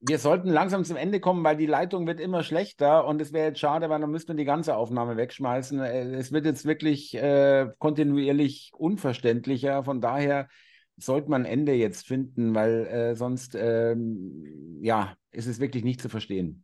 wir 0.02 0.18
sollten 0.18 0.50
langsam 0.50 0.86
zum 0.86 0.96
Ende 0.96 1.20
kommen, 1.20 1.44
weil 1.44 1.58
die 1.58 1.66
Leitung 1.66 2.08
wird 2.08 2.20
immer 2.20 2.44
schlechter 2.44 3.06
und 3.06 3.22
es 3.22 3.34
wäre 3.34 3.48
jetzt 3.48 3.60
schade, 3.60 3.90
weil 3.90 4.00
dann 4.00 4.12
müssten 4.12 4.30
wir 4.30 4.38
die 4.38 4.46
ganze 4.46 4.76
Aufnahme 4.76 5.18
wegschmeißen. 5.18 5.80
Äh, 5.82 6.14
es 6.16 6.32
wird 6.32 6.46
jetzt 6.46 6.66
wirklich 6.66 7.16
äh, 7.16 7.68
kontinuierlich 7.80 8.72
unverständlicher. 8.74 9.84
Von 9.84 10.00
daher 10.00 10.48
sollte 10.96 11.30
man 11.30 11.44
ein 11.44 11.52
Ende 11.52 11.74
jetzt 11.74 12.08
finden, 12.08 12.56
weil 12.56 12.86
äh, 12.88 13.16
sonst 13.16 13.56
ähm, 13.56 14.80
ja, 14.82 15.16
ist 15.32 15.48
es 15.48 15.60
wirklich 15.60 15.84
nicht 15.84 16.02
zu 16.02 16.10
verstehen. 16.10 16.64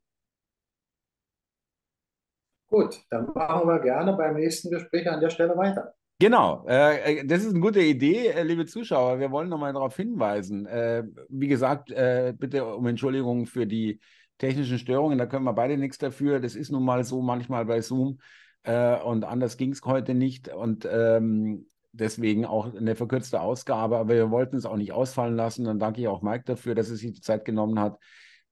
Gut, 2.67 3.05
dann 3.09 3.31
machen 3.33 3.67
wir 3.67 3.79
gerne 3.79 4.13
beim 4.13 4.35
nächsten 4.35 4.69
Gespräch 4.69 5.09
an 5.09 5.21
der 5.21 5.29
Stelle 5.29 5.55
weiter. 5.55 5.93
Genau, 6.17 6.65
äh, 6.65 7.19
äh 7.19 7.25
das 7.25 7.43
ist 7.43 7.49
eine 7.51 7.59
gute 7.59 7.81
Idee, 7.81 8.27
äh, 8.27 8.43
liebe 8.43 8.65
Zuschauer. 8.65 9.19
Wir 9.19 9.31
wollen 9.31 9.49
nochmal 9.49 9.73
darauf 9.73 9.97
hinweisen. 9.97 10.65
Äh, 10.65 11.03
wie 11.27 11.47
gesagt, 11.47 11.91
äh, 11.91 12.33
bitte 12.37 12.65
um 12.65 12.87
Entschuldigung 12.87 13.45
für 13.45 13.67
die 13.67 13.99
technischen 14.37 14.79
Störungen. 14.79 15.17
Da 15.17 15.25
können 15.25 15.43
wir 15.43 15.53
beide 15.53 15.77
nichts 15.77 15.97
dafür. 15.97 16.39
Das 16.39 16.55
ist 16.55 16.71
nun 16.71 16.85
mal 16.85 17.03
so 17.03 17.21
manchmal 17.21 17.65
bei 17.65 17.81
Zoom. 17.81 18.19
Äh, 18.63 18.97
und 19.01 19.25
anders 19.25 19.57
ging 19.57 19.73
es 19.73 19.81
heute 19.83 20.13
nicht. 20.13 20.47
Und 20.47 20.87
ähm, 20.89 21.67
deswegen 21.91 22.45
auch 22.45 22.73
eine 22.73 22.95
verkürzte 22.95 23.41
Ausgabe. 23.41 23.97
Aber 23.97 24.13
wir 24.13 24.31
wollten 24.31 24.55
es 24.55 24.65
auch 24.65 24.77
nicht 24.77 24.93
ausfallen 24.93 25.35
lassen. 25.35 25.65
Dann 25.65 25.79
danke 25.79 25.99
ich 25.99 26.07
auch 26.07 26.21
Mike 26.21 26.45
dafür, 26.45 26.75
dass 26.75 26.89
er 26.89 26.95
sich 26.95 27.11
die 27.11 27.21
Zeit 27.21 27.43
genommen 27.43 27.79
hat 27.79 27.99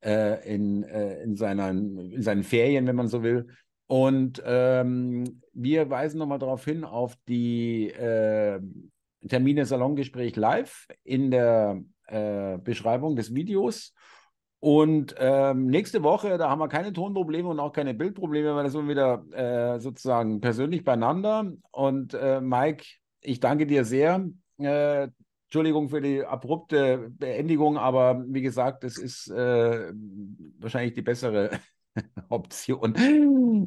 in, 0.06 0.84
in, 0.84 1.38
seinen, 1.38 1.98
in 2.12 2.22
seinen 2.22 2.44
Ferien, 2.44 2.86
wenn 2.88 2.96
man 2.98 3.08
so 3.08 3.24
will. 3.24 3.48
Und 3.94 4.42
ähm, 4.44 5.44
wir 5.54 5.88
weisen 5.88 6.18
nochmal 6.18 6.40
darauf 6.40 6.66
hin, 6.66 6.84
auf 6.84 7.16
die 7.28 7.92
äh, 7.92 8.60
Termine 9.30 9.68
Salongespräch 9.68 10.36
live 10.36 10.88
in 11.04 11.30
der 11.30 11.80
äh, 12.08 12.58
Beschreibung 12.58 13.16
des 13.16 13.36
Videos. 13.36 13.94
Und 14.58 15.14
ähm, 15.20 15.68
nächste 15.68 16.02
Woche, 16.02 16.40
da 16.40 16.50
haben 16.50 16.58
wir 16.58 16.70
keine 16.70 16.92
Tonprobleme 16.92 17.48
und 17.48 17.60
auch 17.60 17.72
keine 17.72 17.94
Bildprobleme, 17.94 18.56
weil 18.56 18.64
da 18.64 18.70
sind 18.72 18.88
wir 18.88 18.96
wieder 18.96 19.76
äh, 19.76 19.80
sozusagen 19.80 20.42
persönlich 20.42 20.84
beieinander. 20.84 21.54
Und 21.70 22.16
äh, 22.16 22.42
Mike, 22.42 22.84
ich 23.22 23.42
danke 23.42 23.68
dir 23.68 23.86
sehr. 23.86 24.28
Äh, 24.58 25.10
Entschuldigung 25.46 25.90
für 25.90 26.02
die 26.02 26.26
abrupte 26.26 27.12
Beendigung, 27.12 27.78
aber 27.78 28.26
wie 28.28 28.42
gesagt, 28.42 28.86
es 28.86 28.98
ist 28.98 29.30
äh, 29.30 29.94
wahrscheinlich 30.58 30.94
die 30.94 31.04
bessere 31.04 31.52
Option. 32.30 32.96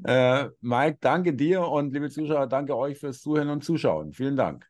Äh, 0.05 0.49
Mike, 0.61 0.99
danke 1.01 1.35
dir 1.35 1.63
und 1.63 1.93
liebe 1.93 2.11
Zuschauer, 2.11 2.47
danke 2.47 2.77
euch 2.77 2.99
fürs 2.99 3.21
Zuhören 3.21 3.51
und 3.51 3.65
Zuschauen. 3.65 4.13
Vielen 4.13 4.37
Dank. 4.37 4.69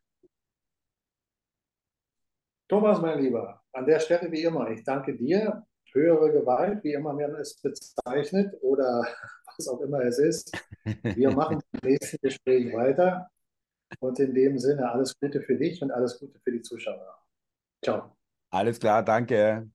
Thomas, 2.68 3.00
mein 3.00 3.20
Lieber, 3.20 3.62
an 3.72 3.86
der 3.86 4.00
Stelle 4.00 4.30
wie 4.32 4.42
immer, 4.42 4.68
ich 4.70 4.82
danke 4.84 5.16
dir. 5.16 5.64
Höhere 5.92 6.30
Gewalt, 6.30 6.84
wie 6.84 6.92
immer 6.92 7.14
man 7.14 7.36
es 7.36 7.58
bezeichnet 7.62 8.54
oder 8.60 9.06
was 9.46 9.68
auch 9.68 9.80
immer 9.80 10.00
es 10.00 10.18
ist. 10.18 10.52
Wir 11.02 11.30
machen 11.34 11.62
im 11.72 11.88
nächsten 11.88 12.18
Gespräch 12.20 12.74
weiter. 12.74 13.30
Und 14.00 14.18
in 14.18 14.34
dem 14.34 14.58
Sinne 14.58 14.90
alles 14.90 15.18
Gute 15.18 15.40
für 15.40 15.56
dich 15.56 15.80
und 15.80 15.90
alles 15.90 16.18
Gute 16.18 16.38
für 16.40 16.52
die 16.52 16.60
Zuschauer. 16.60 17.16
Ciao. 17.82 18.16
Alles 18.50 18.78
klar, 18.78 19.02
danke. 19.02 19.70